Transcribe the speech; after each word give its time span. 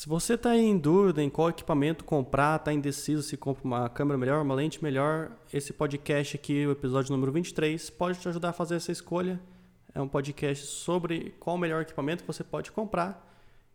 Se 0.00 0.08
você 0.08 0.32
está 0.32 0.56
em 0.56 0.78
dúvida 0.78 1.22
em 1.22 1.28
qual 1.28 1.50
equipamento 1.50 2.06
comprar, 2.06 2.56
está 2.56 2.72
indeciso 2.72 3.22
se 3.22 3.36
compra 3.36 3.62
uma 3.66 3.86
câmera 3.90 4.16
melhor, 4.16 4.40
uma 4.40 4.54
lente 4.54 4.82
melhor, 4.82 5.30
esse 5.52 5.74
podcast 5.74 6.36
aqui, 6.36 6.66
o 6.66 6.70
episódio 6.70 7.12
número 7.12 7.30
23, 7.30 7.90
pode 7.90 8.18
te 8.18 8.26
ajudar 8.26 8.48
a 8.48 8.52
fazer 8.54 8.76
essa 8.76 8.90
escolha. 8.90 9.38
É 9.94 10.00
um 10.00 10.08
podcast 10.08 10.64
sobre 10.64 11.34
qual 11.38 11.56
o 11.56 11.58
melhor 11.58 11.82
equipamento 11.82 12.24
você 12.26 12.42
pode 12.42 12.72
comprar. 12.72 13.30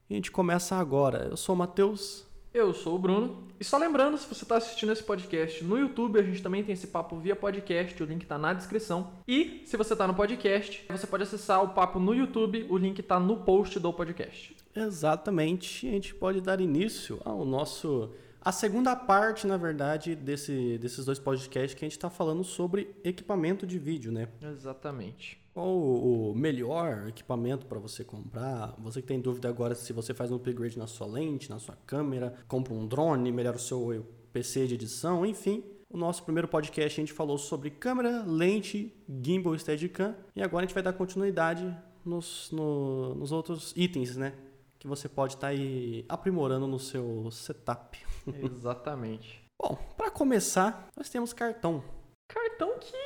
E 0.10 0.16
a 0.16 0.18
gente 0.18 0.32
começa 0.32 0.76
agora. 0.76 1.28
Eu 1.30 1.38
sou 1.38 1.54
o 1.54 1.58
Matheus. 1.60 2.26
Eu 2.56 2.74
sou 2.74 2.96
o 2.96 2.98
Bruno. 2.98 3.44
E 3.60 3.66
só 3.66 3.78
lembrando, 3.78 4.18
se 4.18 4.34
você 4.34 4.46
está 4.46 4.56
assistindo 4.56 4.94
esse 4.94 5.04
podcast 5.04 5.62
no 5.62 5.78
YouTube, 5.78 6.18
a 6.18 6.24
gente 6.24 6.42
também 6.42 6.64
tem 6.64 6.72
esse 6.72 6.88
papo 6.88 7.20
via 7.20 7.36
podcast, 7.36 8.02
o 8.02 8.06
link 8.06 8.24
está 8.24 8.38
na 8.38 8.54
descrição. 8.54 9.12
E 9.28 9.62
se 9.66 9.76
você 9.76 9.92
está 9.92 10.08
no 10.08 10.14
podcast, 10.14 10.86
você 10.90 11.06
pode 11.06 11.24
acessar 11.24 11.62
o 11.62 11.74
papo 11.74 12.00
no 12.00 12.16
YouTube, 12.16 12.66
o 12.70 12.78
link 12.78 12.98
está 13.00 13.20
no 13.20 13.44
post 13.44 13.78
do 13.78 13.92
podcast. 13.92 14.56
Exatamente. 14.74 15.86
A 15.86 15.92
gente 15.92 16.16
pode 16.16 16.40
dar 16.40 16.62
início 16.62 17.20
ao 17.26 17.44
nosso. 17.44 18.12
A 18.40 18.54
segunda 18.54 18.96
parte, 18.96 19.46
na 19.46 19.58
verdade, 19.58 20.16
desse, 20.16 20.78
desses 20.78 21.04
dois 21.04 21.20
podcasts 21.20 21.74
que 21.74 21.84
a 21.84 21.88
gente 21.88 21.98
está 21.98 22.10
falando 22.10 22.46
sobre 22.46 22.96
equipamento 23.04 23.68
de 23.68 23.78
vídeo, 23.78 24.14
né? 24.14 24.30
Exatamente. 24.42 25.45
Qual 25.56 25.74
o 25.74 26.36
melhor 26.36 27.08
equipamento 27.08 27.66
para 27.66 27.80
você 27.80 28.04
comprar? 28.04 28.76
Você 28.78 29.02
que 29.02 29.08
tem 29.08 29.22
dúvida 29.22 29.48
agora 29.48 29.74
se 29.74 29.94
você 29.94 30.14
faz 30.14 30.30
um 30.30 30.36
upgrade 30.36 30.78
na 30.78 30.86
sua 30.86 31.08
lente, 31.08 31.50
na 31.50 31.60
sua 31.60 31.78
câmera, 31.88 32.34
compra 32.46 32.74
um 32.74 32.86
drone, 32.86 33.32
melhora 33.32 33.56
o 33.56 33.60
seu 33.60 34.06
PC 34.34 34.68
de 34.68 34.74
edição, 34.74 35.26
enfim. 35.26 35.64
O 35.90 35.96
nosso 35.98 36.24
primeiro 36.24 36.46
podcast 36.46 37.00
a 37.00 37.02
gente 37.02 37.14
falou 37.14 37.38
sobre 37.38 37.70
câmera, 37.70 38.26
lente, 38.28 38.94
gimbal, 39.24 39.58
Steadicam 39.58 40.14
e 40.36 40.44
agora 40.44 40.66
a 40.66 40.68
gente 40.68 40.74
vai 40.74 40.84
dar 40.84 40.92
continuidade 40.92 41.74
nos, 42.04 42.52
no, 42.52 43.16
nos 43.16 43.32
outros 43.32 43.72
itens, 43.78 44.18
né? 44.18 44.34
Que 44.78 44.90
você 44.90 45.08
pode 45.08 45.36
estar 45.36 45.48
tá 45.48 45.54
aí 45.54 46.04
aprimorando 46.10 46.68
no 46.68 46.78
seu 46.78 47.32
setup. 47.32 47.98
Exatamente. 48.44 49.42
Bom, 49.58 49.78
para 49.96 50.12
começar, 50.12 50.90
nós 50.98 51.10
temos 51.10 51.32
cartão. 51.32 51.82
Cartão 52.28 52.78
que 52.78 52.98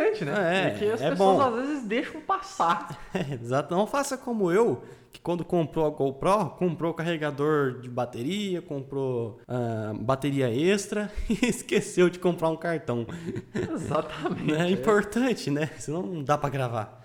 importante, 0.00 0.24
né? 0.24 0.66
É, 0.66 0.70
Porque 0.70 0.84
as 0.86 1.02
é 1.02 1.10
pessoas 1.10 1.36
bom. 1.36 1.42
às 1.42 1.54
vezes 1.54 1.84
deixam 1.84 2.20
passar. 2.20 2.98
É, 3.12 3.34
exato. 3.34 3.74
Não 3.74 3.86
faça 3.88 4.16
como 4.16 4.52
eu, 4.52 4.84
que 5.12 5.20
quando 5.20 5.44
comprou 5.44 5.84
a 5.84 5.90
GoPro, 5.90 6.50
comprou 6.50 6.94
carregador 6.94 7.80
de 7.80 7.88
bateria, 7.88 8.62
comprou 8.62 9.40
ah, 9.48 9.92
bateria 9.98 10.48
extra 10.48 11.10
e 11.28 11.46
esqueceu 11.46 12.08
de 12.08 12.18
comprar 12.18 12.50
um 12.50 12.56
cartão. 12.56 13.04
Exatamente. 13.52 14.54
É 14.54 14.70
importante, 14.70 15.50
né? 15.50 15.70
Senão 15.78 16.02
não 16.02 16.22
dá 16.22 16.38
para 16.38 16.50
gravar. 16.50 17.04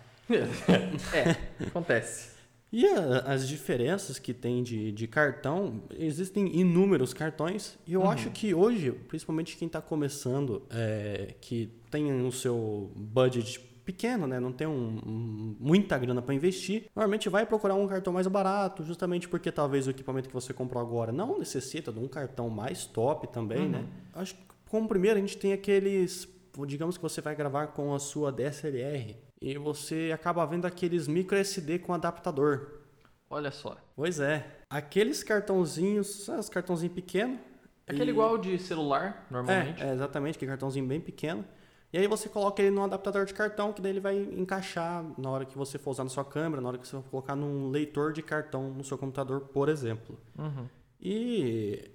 É, 1.12 1.36
acontece. 1.68 2.35
E 2.78 2.86
a- 2.88 3.20
as 3.34 3.48
diferenças 3.48 4.20
que 4.20 4.34
tem 4.34 4.62
de, 4.62 4.92
de 4.92 5.08
cartão, 5.08 5.82
existem 5.98 6.54
inúmeros 6.60 7.14
cartões, 7.14 7.78
e 7.88 7.94
eu 7.94 8.02
acho 8.10 8.30
que 8.32 8.54
hoje, 8.54 8.92
principalmente 8.92 9.56
quem 9.56 9.68
está 9.68 9.80
começando, 9.82 10.62
é, 10.70 11.36
que 11.40 11.70
tem 11.90 12.12
o 12.26 12.32
seu 12.34 12.92
budget 12.96 13.62
pequeno, 13.86 14.28
né, 14.28 14.40
não 14.40 14.52
tem 14.52 14.68
um- 14.68 15.00
um- 15.06 15.56
muita 15.60 15.98
grana 15.98 16.22
para 16.22 16.34
investir, 16.34 16.86
normalmente 16.94 17.30
vai 17.30 17.46
procurar 17.46 17.76
um 17.76 17.88
cartão 17.88 18.12
mais 18.12 18.28
barato, 18.28 18.84
justamente 18.84 19.30
porque 19.30 19.52
talvez 19.54 19.88
o 19.88 19.92
equipamento 19.92 20.28
que 20.28 20.34
você 20.34 20.52
comprou 20.54 20.82
agora 20.82 21.12
não 21.14 21.38
necessita 21.40 21.94
de 21.94 22.00
um 22.00 22.08
cartão 22.08 22.50
mais 22.50 22.86
top 22.86 23.28
também, 23.32 23.70
né? 23.70 23.86
Acho 24.14 24.34
que 24.36 24.42
como 24.70 24.88
primeiro 24.88 25.18
a 25.18 25.22
gente 25.22 25.38
tem 25.38 25.54
aqueles, 25.54 26.28
digamos 26.68 26.98
que 26.98 27.04
você 27.04 27.22
vai 27.22 27.36
gravar 27.36 27.68
com 27.68 27.94
a 27.94 28.00
sua 28.00 28.32
DSLR, 28.32 29.16
e 29.42 29.58
você 29.58 30.12
acaba 30.14 30.46
vendo 30.46 30.66
aqueles 30.66 31.08
micro 31.08 31.38
SD 31.38 31.80
com 31.80 31.94
adaptador. 31.94 32.80
Olha 33.30 33.52
só. 33.52 33.78
Pois 33.96 34.20
é. 34.20 34.46
Aqueles 34.70 35.24
cartãozinhos, 35.24 36.28
os 36.28 36.50
cartãozinhos 36.50 36.94
pequenos. 36.94 37.40
Aquele 37.88 38.12
igual 38.12 38.38
de 38.38 38.58
celular, 38.58 39.28
normalmente. 39.30 39.82
É, 39.82 39.90
é, 39.90 39.94
exatamente, 39.94 40.36
aquele 40.36 40.50
cartãozinho 40.50 40.88
bem 40.88 41.00
pequeno. 41.00 41.46
E 41.94 41.98
aí 41.98 42.08
você 42.08 42.28
coloca 42.28 42.62
ele 42.62 42.72
num 42.72 42.84
adaptador 42.84 43.26
de 43.26 43.34
cartão, 43.34 43.72
que 43.72 43.82
daí 43.82 43.92
ele 43.92 44.00
vai 44.00 44.18
encaixar 44.18 45.06
na 45.18 45.30
hora 45.30 45.46
que 45.46 45.58
você 45.58 45.78
for 45.78 45.92
usar 45.92 46.04
na 46.04 46.10
sua 46.10 46.26
câmera, 46.26 46.62
na 46.62 46.68
hora 46.68 46.78
que 46.78 46.88
você 46.88 46.98
for 46.98 47.04
colocar 47.04 47.36
num 47.36 47.70
leitor 47.70 48.12
de 48.12 48.22
cartão 48.22 48.70
no 48.70 48.84
seu 48.84 48.98
computador, 48.98 49.42
por 49.42 49.70
exemplo. 49.70 50.20
Uhum. 50.38 50.68
E 51.00 51.90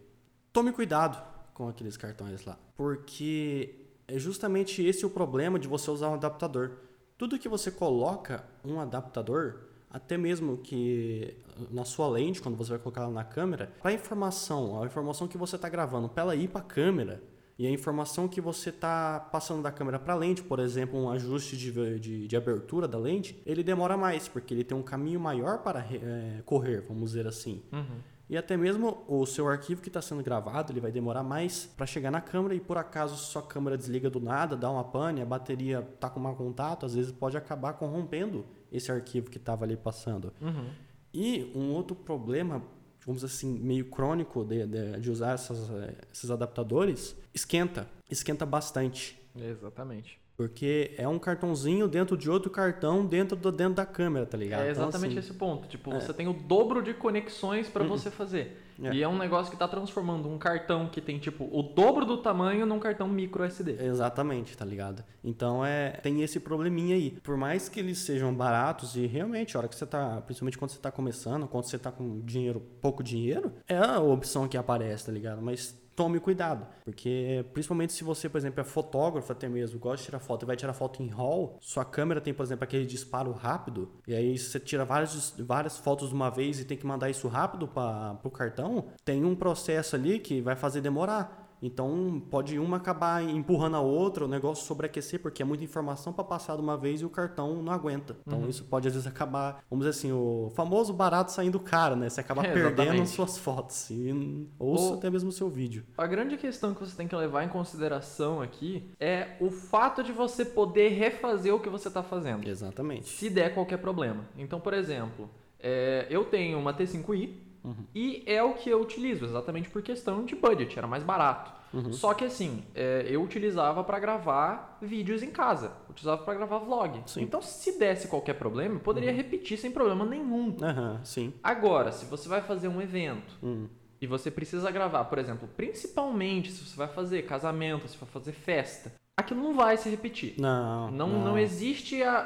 tome 0.52 0.72
cuidado 0.72 1.22
com 1.52 1.68
aqueles 1.68 1.96
cartões 1.96 2.44
lá, 2.44 2.58
porque 2.76 3.88
é 4.08 4.18
justamente 4.18 4.82
esse 4.82 5.04
o 5.04 5.10
problema 5.10 5.58
de 5.58 5.68
você 5.68 5.90
usar 5.90 6.08
um 6.08 6.14
adaptador. 6.14 6.78
Tudo 7.20 7.38
que 7.38 7.50
você 7.50 7.70
coloca 7.70 8.42
um 8.64 8.80
adaptador, 8.80 9.56
até 9.90 10.16
mesmo 10.16 10.56
que 10.56 11.36
na 11.70 11.84
sua 11.84 12.08
lente, 12.08 12.40
quando 12.40 12.56
você 12.56 12.70
vai 12.70 12.78
colocar 12.78 13.02
ela 13.02 13.10
na 13.10 13.22
câmera, 13.22 13.70
para 13.82 13.90
a 13.90 13.92
informação, 13.92 14.82
a 14.82 14.86
informação 14.86 15.28
que 15.28 15.36
você 15.36 15.56
está 15.56 15.68
gravando, 15.68 16.08
para 16.08 16.22
ela 16.22 16.34
ir 16.34 16.48
para 16.48 16.62
a 16.62 16.64
câmera, 16.64 17.22
e 17.58 17.66
a 17.66 17.70
informação 17.70 18.26
que 18.26 18.40
você 18.40 18.70
está 18.70 19.20
passando 19.20 19.62
da 19.62 19.70
câmera 19.70 19.98
para 19.98 20.14
a 20.14 20.16
lente, 20.16 20.42
por 20.42 20.60
exemplo, 20.60 20.98
um 20.98 21.10
ajuste 21.10 21.58
de, 21.58 21.98
de, 21.98 22.26
de 22.26 22.36
abertura 22.38 22.88
da 22.88 22.96
lente, 22.96 23.38
ele 23.44 23.62
demora 23.62 23.98
mais, 23.98 24.26
porque 24.26 24.54
ele 24.54 24.64
tem 24.64 24.74
um 24.74 24.82
caminho 24.82 25.20
maior 25.20 25.58
para 25.58 25.80
eh, 25.92 26.40
correr, 26.46 26.80
vamos 26.88 27.10
dizer 27.10 27.26
assim. 27.26 27.62
Uhum. 27.70 27.98
E 28.30 28.36
até 28.36 28.56
mesmo 28.56 29.02
o 29.08 29.26
seu 29.26 29.48
arquivo 29.48 29.82
que 29.82 29.88
está 29.88 30.00
sendo 30.00 30.22
gravado, 30.22 30.72
ele 30.72 30.78
vai 30.78 30.92
demorar 30.92 31.24
mais 31.24 31.66
para 31.76 31.84
chegar 31.84 32.12
na 32.12 32.20
câmera 32.20 32.54
e 32.54 32.60
por 32.60 32.78
acaso 32.78 33.16
sua 33.16 33.42
câmera 33.42 33.76
desliga 33.76 34.08
do 34.08 34.20
nada, 34.20 34.56
dá 34.56 34.70
uma 34.70 34.84
pane, 34.84 35.20
a 35.20 35.26
bateria 35.26 35.82
tá 35.98 36.08
com 36.08 36.20
mau 36.20 36.36
contato, 36.36 36.86
às 36.86 36.94
vezes 36.94 37.10
pode 37.10 37.36
acabar 37.36 37.72
corrompendo 37.72 38.46
esse 38.70 38.92
arquivo 38.92 39.28
que 39.28 39.36
estava 39.36 39.64
ali 39.64 39.76
passando. 39.76 40.32
Uhum. 40.40 40.68
E 41.12 41.50
um 41.56 41.72
outro 41.72 41.96
problema, 41.96 42.62
vamos 43.04 43.22
dizer 43.22 43.34
assim, 43.34 43.58
meio 43.58 43.90
crônico 43.90 44.44
de, 44.44 44.64
de, 44.64 45.00
de 45.00 45.10
usar 45.10 45.32
essas, 45.32 45.68
eh, 45.68 45.96
esses 46.12 46.30
adaptadores, 46.30 47.16
esquenta, 47.34 47.88
esquenta 48.08 48.46
bastante. 48.46 49.20
Exatamente. 49.34 50.19
Porque 50.40 50.92
é 50.96 51.06
um 51.06 51.18
cartãozinho 51.18 51.86
dentro 51.86 52.16
de 52.16 52.30
outro 52.30 52.50
cartão 52.50 53.04
dentro, 53.04 53.36
do, 53.36 53.52
dentro 53.52 53.74
da 53.74 53.84
câmera, 53.84 54.24
tá 54.24 54.38
ligado? 54.38 54.62
É 54.62 54.70
Então, 54.70 54.84
exatamente 54.84 55.18
assim, 55.18 55.28
esse 55.28 55.38
ponto. 55.38 55.68
Tipo, 55.68 55.90
você 55.90 56.14
tem 56.14 56.28
o 56.28 56.32
dobro 56.32 56.82
de 56.82 56.94
conexões 56.94 57.68
para 57.68 57.84
você 57.84 58.10
fazer. 58.10 58.56
É. 58.82 58.94
E 58.94 59.02
é 59.02 59.08
um 59.08 59.18
negócio 59.18 59.52
que 59.52 59.58
tá 59.58 59.68
transformando 59.68 60.26
um 60.30 60.38
cartão 60.38 60.88
que 60.88 61.02
tem, 61.02 61.18
tipo, 61.18 61.44
o 61.52 61.62
dobro 61.62 62.06
do 62.06 62.16
tamanho 62.16 62.64
num 62.64 62.78
cartão 62.78 63.06
micro 63.06 63.44
SD. 63.44 63.84
Exatamente, 63.84 64.56
tá 64.56 64.64
ligado? 64.64 65.04
Então 65.22 65.62
é 65.62 65.90
tem 66.02 66.22
esse 66.22 66.40
probleminha 66.40 66.96
aí. 66.96 67.10
Por 67.22 67.36
mais 67.36 67.68
que 67.68 67.78
eles 67.78 67.98
sejam 67.98 68.32
baratos 68.32 68.96
e 68.96 69.06
realmente, 69.06 69.56
a 69.56 69.60
hora 69.60 69.68
que 69.68 69.76
você 69.76 69.84
tá, 69.84 70.22
principalmente 70.22 70.56
quando 70.56 70.70
você 70.70 70.78
tá 70.78 70.90
começando, 70.90 71.46
quando 71.46 71.64
você 71.64 71.78
tá 71.78 71.92
com 71.92 72.20
dinheiro, 72.20 72.62
pouco 72.80 73.02
dinheiro, 73.02 73.52
é 73.68 73.76
a 73.76 74.00
opção 74.00 74.48
que 74.48 74.56
aparece, 74.56 75.04
tá 75.04 75.12
ligado? 75.12 75.42
Mas 75.42 75.78
tome 75.94 76.20
cuidado, 76.20 76.66
porque 76.84 77.44
principalmente 77.52 77.92
se 77.92 78.04
você, 78.04 78.28
por 78.28 78.38
exemplo, 78.38 78.60
é 78.60 78.64
fotógrafo 78.64 79.30
até 79.32 79.48
mesmo, 79.48 79.78
gosta 79.78 79.98
de 79.98 80.04
tirar 80.04 80.18
foto 80.18 80.44
e 80.44 80.46
vai 80.46 80.56
tirar 80.56 80.72
foto 80.72 81.02
em 81.02 81.08
RAW, 81.08 81.58
sua 81.60 81.84
câmera 81.84 82.20
tem, 82.20 82.32
por 82.32 82.42
exemplo, 82.42 82.64
aquele 82.64 82.86
disparo 82.86 83.32
rápido, 83.32 83.90
e 84.06 84.14
aí 84.14 84.38
você 84.38 84.58
tira 84.58 84.84
várias, 84.84 85.34
várias 85.38 85.78
fotos 85.78 86.08
de 86.08 86.14
uma 86.14 86.30
vez 86.30 86.60
e 86.60 86.64
tem 86.64 86.76
que 86.76 86.86
mandar 86.86 87.10
isso 87.10 87.28
rápido 87.28 87.68
para 87.68 88.18
o 88.22 88.30
cartão, 88.30 88.88
tem 89.04 89.24
um 89.24 89.34
processo 89.34 89.96
ali 89.96 90.18
que 90.18 90.40
vai 90.40 90.56
fazer 90.56 90.80
demorar. 90.80 91.39
Então 91.62 92.22
pode 92.30 92.58
uma 92.58 92.76
acabar 92.78 93.22
empurrando 93.22 93.76
a 93.76 93.80
outra, 93.80 94.24
o 94.24 94.28
negócio 94.28 94.64
sobreaquecer, 94.66 95.20
porque 95.20 95.42
é 95.42 95.44
muita 95.44 95.62
informação 95.64 96.12
para 96.12 96.24
passar 96.24 96.56
de 96.56 96.62
uma 96.62 96.76
vez 96.76 97.00
e 97.00 97.04
o 97.04 97.10
cartão 97.10 97.62
não 97.62 97.72
aguenta. 97.72 98.16
Então 98.26 98.48
isso 98.48 98.64
pode 98.64 98.88
às 98.88 98.94
vezes 98.94 99.06
acabar, 99.06 99.62
vamos 99.70 99.84
dizer 99.86 99.98
assim, 99.98 100.12
o 100.12 100.50
famoso 100.54 100.92
barato 100.92 101.32
saindo 101.32 101.60
caro, 101.60 101.96
né? 101.96 102.08
Você 102.08 102.20
acaba 102.20 102.40
É, 102.50 102.52
perdendo 102.52 102.80
exatamente. 102.82 103.10
suas 103.10 103.36
fotos 103.38 103.90
e, 103.90 104.48
ou 104.58 104.78
Ou- 104.78 104.94
até 104.94 105.10
mesmo 105.10 105.28
o 105.28 105.32
seu 105.32 105.48
vídeo. 105.48 105.84
A 105.98 106.06
grande 106.06 106.36
questão 106.36 106.72
que 106.74 106.80
você 106.80 106.96
tem 106.96 107.06
que 107.06 107.14
levar 107.14 107.44
em 107.44 107.48
consideração 107.48 108.40
aqui 108.40 108.90
é 108.98 109.36
o 109.40 109.50
fato 109.50 110.02
de 110.02 110.12
você 110.12 110.44
poder 110.44 110.88
refazer 110.90 111.54
o 111.54 111.60
que 111.60 111.68
você 111.68 111.90
tá 111.90 112.02
fazendo. 112.02 112.48
Exatamente. 112.48 113.08
se 113.08 113.28
der 113.30 113.52
qualquer 113.54 113.76
problema. 113.78 114.24
Então, 114.38 114.58
por 114.60 114.72
exemplo, 114.72 115.28
é, 115.58 116.06
eu 116.08 116.24
tenho 116.24 116.58
uma 116.58 116.72
T5i 116.72 117.34
Uhum. 117.62 117.84
e 117.94 118.22
é 118.26 118.42
o 118.42 118.54
que 118.54 118.70
eu 118.70 118.80
utilizo, 118.80 119.24
exatamente 119.26 119.68
por 119.68 119.82
questão 119.82 120.24
de 120.24 120.34
budget, 120.34 120.78
era 120.78 120.86
mais 120.86 121.02
barato. 121.02 121.52
Uhum. 121.72 121.92
Só 121.92 122.14
que 122.14 122.24
assim, 122.24 122.64
é, 122.74 123.06
eu 123.08 123.22
utilizava 123.22 123.84
para 123.84 123.98
gravar 124.00 124.78
vídeos 124.82 125.22
em 125.22 125.30
casa, 125.30 125.72
utilizava 125.88 126.22
para 126.24 126.34
gravar 126.34 126.58
vlog. 126.58 127.02
Sim. 127.06 127.20
Uhum. 127.20 127.26
Então, 127.26 127.42
se 127.42 127.78
desse 127.78 128.08
qualquer 128.08 128.34
problema, 128.34 128.76
eu 128.76 128.80
poderia 128.80 129.12
repetir 129.12 129.56
sem 129.58 129.70
problema 129.70 130.04
nenhum. 130.04 130.56
Sim. 131.04 131.32
Agora, 131.42 131.92
se 131.92 132.06
você 132.06 132.28
vai 132.28 132.40
fazer 132.40 132.68
um 132.68 132.80
evento 132.80 133.38
Hum. 133.42 133.68
e 134.00 134.06
você 134.06 134.30
precisa 134.30 134.70
gravar, 134.70 135.04
por 135.04 135.18
exemplo, 135.18 135.48
principalmente 135.56 136.50
se 136.50 136.64
você 136.64 136.76
vai 136.76 136.88
fazer 136.88 137.22
casamento, 137.22 137.86
se 137.86 137.96
vai 137.96 138.08
fazer 138.08 138.32
festa, 138.32 138.92
aquilo 139.16 139.42
não 139.42 139.54
vai 139.54 139.76
se 139.76 139.88
repetir. 139.88 140.34
Não, 140.38 140.90
Não, 140.90 141.08
não. 141.24 141.38
existe 141.38 142.02
a, 142.02 142.18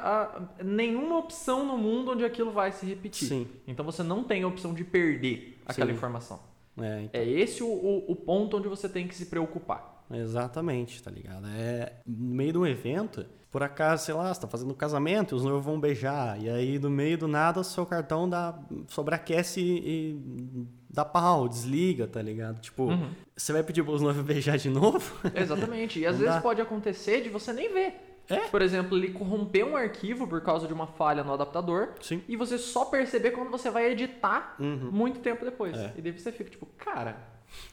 a- 0.58 0.62
nenhuma 0.64 1.18
opção 1.18 1.66
no 1.66 1.76
mundo 1.76 2.12
onde 2.12 2.24
aquilo 2.24 2.50
vai 2.52 2.72
se 2.72 2.86
repetir. 2.86 3.28
Sim. 3.28 3.46
Então 3.66 3.84
você 3.84 4.02
não 4.02 4.22
tem 4.24 4.42
a 4.42 4.48
opção 4.48 4.72
de 4.72 4.84
perder 4.84 5.60
aquela 5.66 5.90
Sim. 5.90 5.96
informação. 5.96 6.40
É, 6.80 7.02
então, 7.02 7.20
É 7.20 7.24
esse 7.28 7.62
o, 7.62 7.66
o, 7.68 8.12
o 8.12 8.16
ponto 8.16 8.56
onde 8.56 8.68
você 8.68 8.88
tem 8.88 9.06
que 9.06 9.14
se 9.14 9.26
preocupar. 9.26 10.04
exatamente, 10.10 11.02
tá 11.02 11.10
ligado? 11.10 11.46
É, 11.48 11.94
no 12.06 12.34
meio 12.34 12.52
de 12.52 12.58
um 12.58 12.66
evento, 12.66 13.24
por 13.50 13.62
acaso, 13.62 14.04
sei 14.06 14.14
lá, 14.14 14.32
você 14.34 14.40
tá 14.40 14.48
fazendo 14.48 14.70
um 14.72 14.76
casamento, 14.76 15.36
os 15.36 15.44
noivos 15.44 15.64
vão 15.64 15.78
beijar, 15.78 16.40
e 16.42 16.48
aí 16.50 16.78
no 16.78 16.90
meio 16.90 17.16
do 17.16 17.28
nada 17.28 17.60
o 17.60 17.64
seu 17.64 17.86
cartão 17.86 18.28
dá, 18.28 18.58
sobreaquece 18.88 19.60
e 19.60 20.66
dá 20.94 21.04
pau, 21.04 21.48
desliga, 21.48 22.06
tá 22.06 22.22
ligado? 22.22 22.60
Tipo, 22.60 22.84
Uhum. 22.84 23.10
você 23.36 23.52
vai 23.52 23.62
pedir 23.62 23.82
pros 23.82 24.00
noivos 24.00 24.22
beijar 24.24 24.56
de 24.56 24.70
novo? 24.70 25.02
Exatamente. 25.34 25.98
E 25.98 26.06
às 26.06 26.16
vezes 26.18 26.34
dá. 26.36 26.40
pode 26.40 26.60
acontecer 26.60 27.20
de 27.22 27.28
você 27.28 27.52
nem 27.52 27.72
ver. 27.72 27.94
É. 28.30 28.36
Por 28.48 28.62
exemplo, 28.62 28.96
ele 28.96 29.10
corromper 29.10 29.66
um 29.66 29.76
arquivo 29.76 30.26
por 30.26 30.40
causa 30.40 30.66
de 30.66 30.72
uma 30.72 30.86
falha 30.86 31.22
no 31.22 31.34
adaptador. 31.34 31.90
Sim. 32.00 32.22
E 32.26 32.36
você 32.36 32.56
só 32.56 32.86
perceber 32.86 33.32
quando 33.32 33.50
você 33.50 33.68
vai 33.70 33.90
editar 33.92 34.54
Uhum. 34.58 34.88
muito 34.90 35.20
tempo 35.20 35.44
depois. 35.44 35.76
É. 35.76 35.92
E 35.96 36.00
daí 36.00 36.12
você 36.18 36.32
fica 36.32 36.48
tipo, 36.48 36.64
cara, 36.78 37.18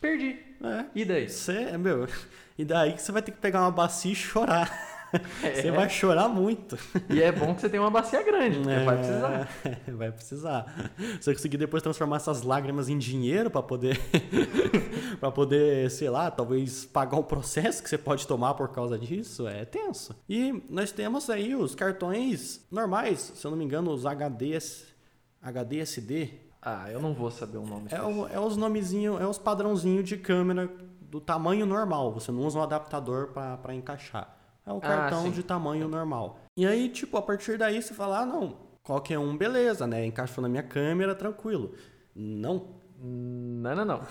perdi. 0.02 0.38
É. 0.62 0.86
E 0.94 1.06
daí? 1.06 1.30
Você, 1.30 1.78
meu, 1.78 2.06
e 2.58 2.66
daí 2.66 2.92
que 2.94 3.02
você 3.02 3.12
vai 3.14 3.22
ter 3.22 3.32
que 3.32 3.38
pegar 3.38 3.62
uma 3.62 3.72
bacia 3.72 4.12
e 4.12 4.16
chorar. 4.16 4.70
Você 5.42 5.68
É. 5.68 5.72
vai 5.72 5.90
chorar 5.90 6.28
muito. 6.30 6.78
E 7.10 7.22
é 7.22 7.32
bom 7.32 7.54
que 7.54 7.62
você 7.62 7.70
tenha 7.70 7.84
uma 7.84 7.90
bacia 7.92 8.24
grande, 8.24 8.60
porque 8.60 8.84
vai 8.86 8.98
precisar. 8.98 9.50
É, 9.66 9.92
vai 9.92 10.12
precisar. 10.12 10.92
Você 11.20 11.34
conseguir 11.34 11.58
depois 11.58 11.84
transformar 11.84 12.16
essas 12.18 12.44
lágrimas 12.44 12.88
em 12.90 12.98
dinheiro 12.98 13.50
para 13.52 13.62
poder 13.62 14.00
para 15.20 15.32
poder, 15.32 15.90
sei 15.92 16.10
lá, 16.10 16.32
talvez 16.32 16.86
pagar 16.86 17.18
o 17.18 17.24
processo 17.24 17.84
que 17.84 17.90
você 17.90 17.98
pode 17.98 18.26
tomar 18.28 18.54
por 18.54 18.70
causa 18.70 18.98
disso, 18.98 19.48
é 19.48 19.66
tenso. 19.66 20.16
E 20.30 20.64
nós 20.70 20.92
temos 20.92 21.30
aí 21.30 21.54
os 21.56 21.76
cartões 21.76 22.66
normais, 22.72 23.34
se 23.36 23.46
eu 23.46 23.52
não 23.52 23.58
me 23.58 23.66
engano, 23.66 23.92
os 23.92 24.06
HDs, 24.06 24.86
HDSD, 25.42 26.30
Ah, 26.62 26.86
eu 26.92 27.02
não 27.02 27.14
vou 27.14 27.32
saber 27.32 27.58
o 27.58 27.66
nome. 27.66 27.88
é, 27.92 28.02
o- 28.02 28.28
é 28.28 28.40
os 28.40 28.56
nomezinhos, 28.56 29.20
é 29.20 29.26
os 29.26 29.38
padrãozinhos 29.38 30.08
de 30.08 30.16
câmera 30.18 30.70
do 31.02 31.20
tamanho 31.20 31.66
normal. 31.66 32.14
Você 32.14 32.32
não 32.32 32.42
usa 32.46 32.60
um 32.60 32.64
adaptador 32.64 33.30
para 33.34 33.74
encaixar. 33.76 34.38
É 34.66 34.72
o 34.72 34.80
cartão 34.80 35.24
sim. 35.24 35.32
de 35.32 35.44
tamanho 35.44 35.88
normal. 35.88 36.40
E 36.56 36.66
aí, 36.66 36.90
tipo, 36.90 37.18
a 37.18 37.22
partir 37.22 37.58
daí 37.58 37.82
você 37.82 37.94
fala, 37.94 38.20
ah, 38.20 38.26
não, 38.26 38.58
qualquer 38.84 39.18
um, 39.18 39.36
beleza, 39.36 39.88
né? 39.88 40.06
Encaixou 40.06 40.42
na 40.42 40.50
minha 40.50 40.64
câmera, 40.64 41.16
tranquilo. 41.16 41.74
Não. 42.16 42.82
Não, 43.04 43.76
não, 43.76 43.86
não. 43.86 44.02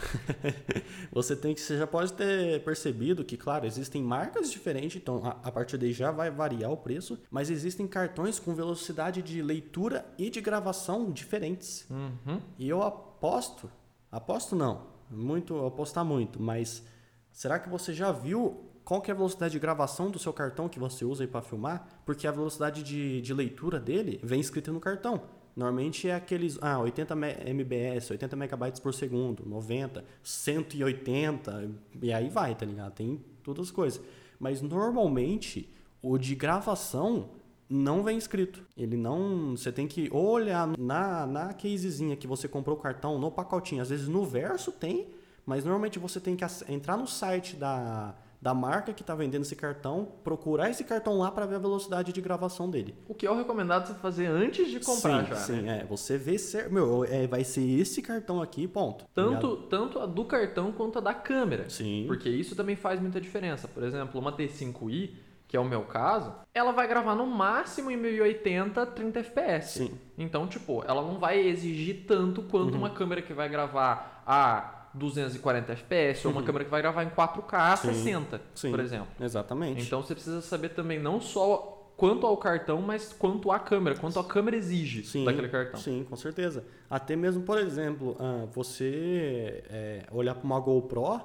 Você 1.13 1.37
tem 1.37 1.55
que, 1.55 1.61
você 1.61 1.79
já 1.79 1.87
pode 1.87 2.13
ter 2.13 2.61
percebido 2.65 3.25
que, 3.25 3.37
claro, 3.37 3.65
existem 3.65 4.03
marcas 4.03 4.51
diferentes, 4.51 5.01
então 5.01 5.25
a, 5.25 5.31
a 5.45 5.53
partir 5.53 5.79
daí 5.79 5.93
já 5.93 6.11
vai 6.11 6.29
variar 6.29 6.73
o 6.73 6.77
preço, 6.77 7.17
mas 7.31 7.51
existem 7.51 7.87
cartões 7.87 8.41
com 8.41 8.53
velocidade 8.53 9.23
de 9.23 9.41
leitura 9.43 10.05
e 10.19 10.29
de 10.29 10.41
gravação 10.41 11.13
diferentes. 11.13 11.87
Uhum. 11.89 12.41
E 12.59 12.69
eu 12.69 12.83
aposto, 12.83 13.71
aposto 14.11 14.57
não, 14.57 14.89
muito, 15.09 15.65
apostar 15.65 16.05
muito, 16.05 16.43
mas 16.43 16.83
será 17.31 17.61
que 17.61 17.69
você 17.69 17.95
já 17.95 18.11
viu 18.11 18.70
qual 18.91 19.01
que 19.01 19.09
é 19.09 19.15
a 19.15 19.17
velocidade 19.17 19.53
de 19.53 19.61
gravação 19.61 20.11
do 20.11 20.19
seu 20.19 20.33
cartão 20.33 20.69
que 20.69 20.81
você 20.81 21.05
usa 21.05 21.25
para 21.25 21.41
filmar? 21.43 21.87
Porque 22.05 22.27
a 22.27 22.33
velocidade 22.33 22.83
de, 22.83 23.21
de 23.21 23.33
leitura 23.33 23.79
dele 23.79 24.19
vem 24.21 24.41
escrita 24.41 24.73
no 24.73 24.81
cartão. 24.81 25.23
Normalmente 25.55 26.09
é 26.09 26.15
aqueles, 26.17 26.59
ah, 26.61 26.77
80 26.81 27.15
me- 27.15 27.37
MBS, 27.47 28.11
80 28.11 28.35
megabytes 28.35 28.81
por 28.81 28.93
segundo, 28.93 29.49
90, 29.49 30.05
180, 30.25 31.71
e 32.03 32.13
aí 32.13 32.29
vai, 32.29 32.53
tá 32.57 32.67
ligado? 32.67 32.93
Tem 32.93 33.25
todas 33.45 33.67
as 33.67 33.71
coisas. 33.71 34.03
Mas 34.41 34.61
normalmente 34.61 35.73
o 36.03 36.19
de 36.19 36.35
gravação 36.35 37.29
não 37.69 38.03
vem 38.03 38.19
escrito. 38.19 38.61
Ele 38.77 38.97
não. 38.97 39.53
Você 39.57 39.71
tem 39.71 39.87
que 39.87 40.11
olhar 40.13 40.67
na, 40.77 41.29
na 41.29 41.53
casezinha 41.53 42.17
que 42.17 42.27
você 42.27 42.49
comprou 42.49 42.77
o 42.77 42.81
cartão, 42.81 43.21
no 43.21 43.31
pacotinho. 43.31 43.83
Às 43.83 43.91
vezes 43.91 44.09
no 44.09 44.25
verso 44.25 44.73
tem, 44.73 45.11
mas 45.47 45.65
normalmente 45.65 45.97
você 45.97 46.19
tem 46.19 46.35
que 46.35 46.45
entrar 46.69 46.97
no 46.97 47.07
site 47.07 47.55
da, 47.55 48.17
da 48.41 48.55
marca 48.55 48.93
que 48.93 49.03
está 49.03 49.15
vendendo 49.15 49.43
esse 49.43 49.55
cartão, 49.55 50.09
procurar 50.25 50.71
esse 50.71 50.83
cartão 50.83 51.19
lá 51.19 51.31
para 51.31 51.45
ver 51.45 51.57
a 51.57 51.59
velocidade 51.59 52.13
de 52.13 52.21
gravação 52.21 52.71
dele. 52.71 52.95
O 53.07 53.15
que 53.15 53.27
é 53.27 53.31
o 53.31 53.37
recomendado 53.37 53.87
você 53.87 53.95
fazer 53.95 54.27
antes 54.27 54.71
de 54.71 54.81
comprar 54.81 55.25
sim, 55.25 55.29
já, 55.29 55.37
Sim, 55.37 55.63
né? 55.63 55.81
é. 55.83 55.85
Você 55.87 56.17
vê 56.17 56.39
ser. 56.39 56.71
Meu, 56.71 57.05
é, 57.05 57.27
vai 57.27 57.45
ser 57.45 57.63
esse 57.63 58.01
cartão 58.01 58.41
aqui, 58.41 58.67
ponto. 58.67 59.05
tá 59.05 59.11
Tanto, 59.15 59.57
tanto 59.69 59.99
a 59.99 60.07
do 60.07 60.25
cartão 60.25 60.73
quanto 60.73 60.99
a 60.99 61.01
da 61.03 61.13
câmera. 61.13 61.69
Sim. 61.69 62.05
Porque 62.07 62.31
isso 62.31 62.57
também 62.57 62.77
faz 62.77 62.99
muita 63.01 63.21
diferença. 63.21 63.69
Por 63.69 63.83
exemplo, 63.83 64.19
uma 64.19 64.33
T5i, 64.33 65.11
que 65.47 65.57
é 65.57 65.61
o 65.61 65.65
meu 65.65 65.83
caso, 65.83 66.33
ela 66.55 66.73
vai 66.73 66.89
gravar 66.89 67.15
no 67.15 67.27
máximo 67.27 67.91
em 67.91 67.97
1080 67.97 68.87
30 68.87 69.19
FPS. 69.21 69.79
Sim. 69.79 69.85
Uhum. 69.85 69.99
Então, 70.17 70.47
tipo, 70.47 70.83
ela 70.87 71.03
não 71.03 71.19
vai 71.19 71.39
exigir 71.41 72.05
tanto 72.07 72.43
quanto 72.43 72.75
uma 72.77 72.89
câmera 72.91 73.21
que 73.21 73.35
vai 73.35 73.49
gravar 73.51 74.23
a 74.27 74.80
240 74.95 75.73
FPS 75.73 76.27
ou 76.27 76.33
uma 76.33 76.43
câmera 76.43 76.65
que 76.65 76.71
vai 76.71 76.83
gravar 76.83 77.05
em 77.05 77.11
4K 77.11 77.53
a 77.53 77.71
Uhum. 77.71 77.77
Sim. 77.77 77.95
60, 77.95 78.41
Sim. 78.55 78.71
por 78.71 78.81
exemplo. 78.81 79.09
Exatamente. 79.21 79.83
Então 79.83 80.03
você 80.03 80.15
precisa 80.15 80.41
saber 80.41 80.71
também 80.71 80.99
não 80.99 81.21
só 81.21 81.93
quanto 81.97 82.27
ao 82.27 82.37
cartão, 82.37 82.81
mas 82.81 83.13
quanto 83.13 83.53
à 83.53 83.59
câmera, 83.59 83.95
quanto 83.95 84.19
a 84.19 84.25
câmera 84.25 84.57
exige 84.57 85.05
Sim, 85.05 85.25
daquele 85.25 85.49
cartão. 85.49 85.79
Sim, 85.79 86.05
com 86.09 86.17
certeza. 86.17 86.65
Até 86.89 87.15
mesmo, 87.15 87.43
por 87.43 87.59
exemplo, 87.59 88.17
ah, 88.19 88.47
você 88.53 89.63
é, 89.69 90.07
olhar 90.11 90.35
para 90.35 90.45
uma 90.45 90.59
GoPro 90.59 91.21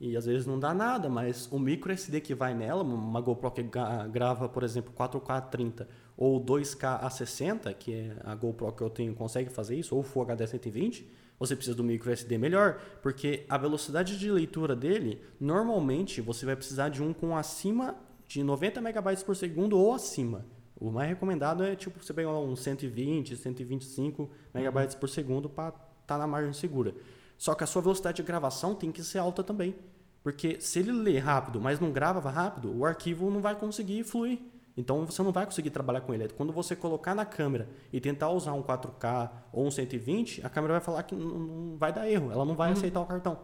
e 0.00 0.16
às 0.16 0.26
vezes 0.26 0.46
não 0.46 0.58
dá 0.58 0.74
nada, 0.74 1.08
mas 1.08 1.46
o 1.52 1.58
micro 1.58 1.92
SD 1.92 2.20
que 2.20 2.34
vai 2.34 2.54
nela, 2.54 2.82
uma 2.82 3.20
GoPro 3.20 3.50
que 3.50 3.62
grava, 4.10 4.48
por 4.48 4.62
exemplo, 4.62 4.92
4K 4.96 5.30
a 5.30 5.40
30 5.40 5.88
ou 6.16 6.42
2K 6.42 7.00
a 7.02 7.10
60, 7.10 7.72
que 7.74 7.92
é 7.92 8.16
a 8.24 8.34
GoPro 8.34 8.72
que 8.72 8.82
eu 8.82 8.90
tenho 8.90 9.14
consegue 9.14 9.50
fazer 9.50 9.76
isso, 9.76 9.94
ou 9.94 10.02
Full 10.02 10.22
HD 10.22 10.46
120, 10.46 11.06
você 11.38 11.56
precisa 11.56 11.76
do 11.76 11.84
micro 11.84 12.10
SD 12.10 12.38
melhor, 12.38 12.80
porque 13.02 13.44
a 13.48 13.58
velocidade 13.58 14.18
de 14.18 14.30
leitura 14.30 14.74
dele, 14.76 15.20
normalmente 15.40 16.20
você 16.20 16.46
vai 16.46 16.56
precisar 16.56 16.88
de 16.88 17.02
um 17.02 17.12
com 17.12 17.36
acima 17.36 17.96
de 18.26 18.42
90 18.42 18.80
megabytes 18.80 19.22
por 19.22 19.36
segundo 19.36 19.78
ou 19.78 19.94
acima. 19.94 20.46
O 20.76 20.90
mais 20.90 21.08
recomendado 21.08 21.62
é 21.62 21.76
tipo 21.76 22.02
você 22.02 22.12
pegar 22.12 22.32
um 22.38 22.56
120, 22.56 23.36
125 23.36 24.30
megabytes 24.52 24.94
por 24.94 25.08
segundo 25.08 25.48
para 25.48 25.68
estar 25.68 25.80
tá 26.06 26.18
na 26.18 26.26
margem 26.26 26.52
segura. 26.52 26.94
Só 27.36 27.54
que 27.54 27.64
a 27.64 27.66
sua 27.66 27.82
velocidade 27.82 28.16
de 28.16 28.22
gravação 28.22 28.74
tem 28.74 28.90
que 28.90 29.02
ser 29.02 29.18
alta 29.18 29.42
também. 29.42 29.74
Porque 30.22 30.58
se 30.60 30.78
ele 30.78 30.92
lê 30.92 31.18
rápido, 31.18 31.60
mas 31.60 31.78
não 31.78 31.92
grava 31.92 32.30
rápido, 32.30 32.74
o 32.74 32.84
arquivo 32.84 33.30
não 33.30 33.40
vai 33.40 33.54
conseguir 33.54 34.04
fluir. 34.04 34.40
Então 34.76 35.06
você 35.06 35.22
não 35.22 35.30
vai 35.32 35.44
conseguir 35.44 35.70
trabalhar 35.70 36.00
com 36.00 36.12
ele. 36.12 36.28
Quando 36.28 36.52
você 36.52 36.74
colocar 36.74 37.14
na 37.14 37.24
câmera 37.24 37.68
e 37.92 38.00
tentar 38.00 38.30
usar 38.30 38.52
um 38.54 38.62
4K 38.62 39.30
ou 39.52 39.66
um 39.66 39.70
120, 39.70 40.44
a 40.44 40.48
câmera 40.50 40.74
vai 40.74 40.80
falar 40.80 41.02
que 41.04 41.14
não- 41.14 41.76
vai 41.78 41.92
dar 41.92 42.10
erro, 42.10 42.32
ela 42.32 42.44
não 42.44 42.54
vai 42.56 42.72
aceitar 42.72 43.00
o 43.00 43.06
cartão. 43.06 43.38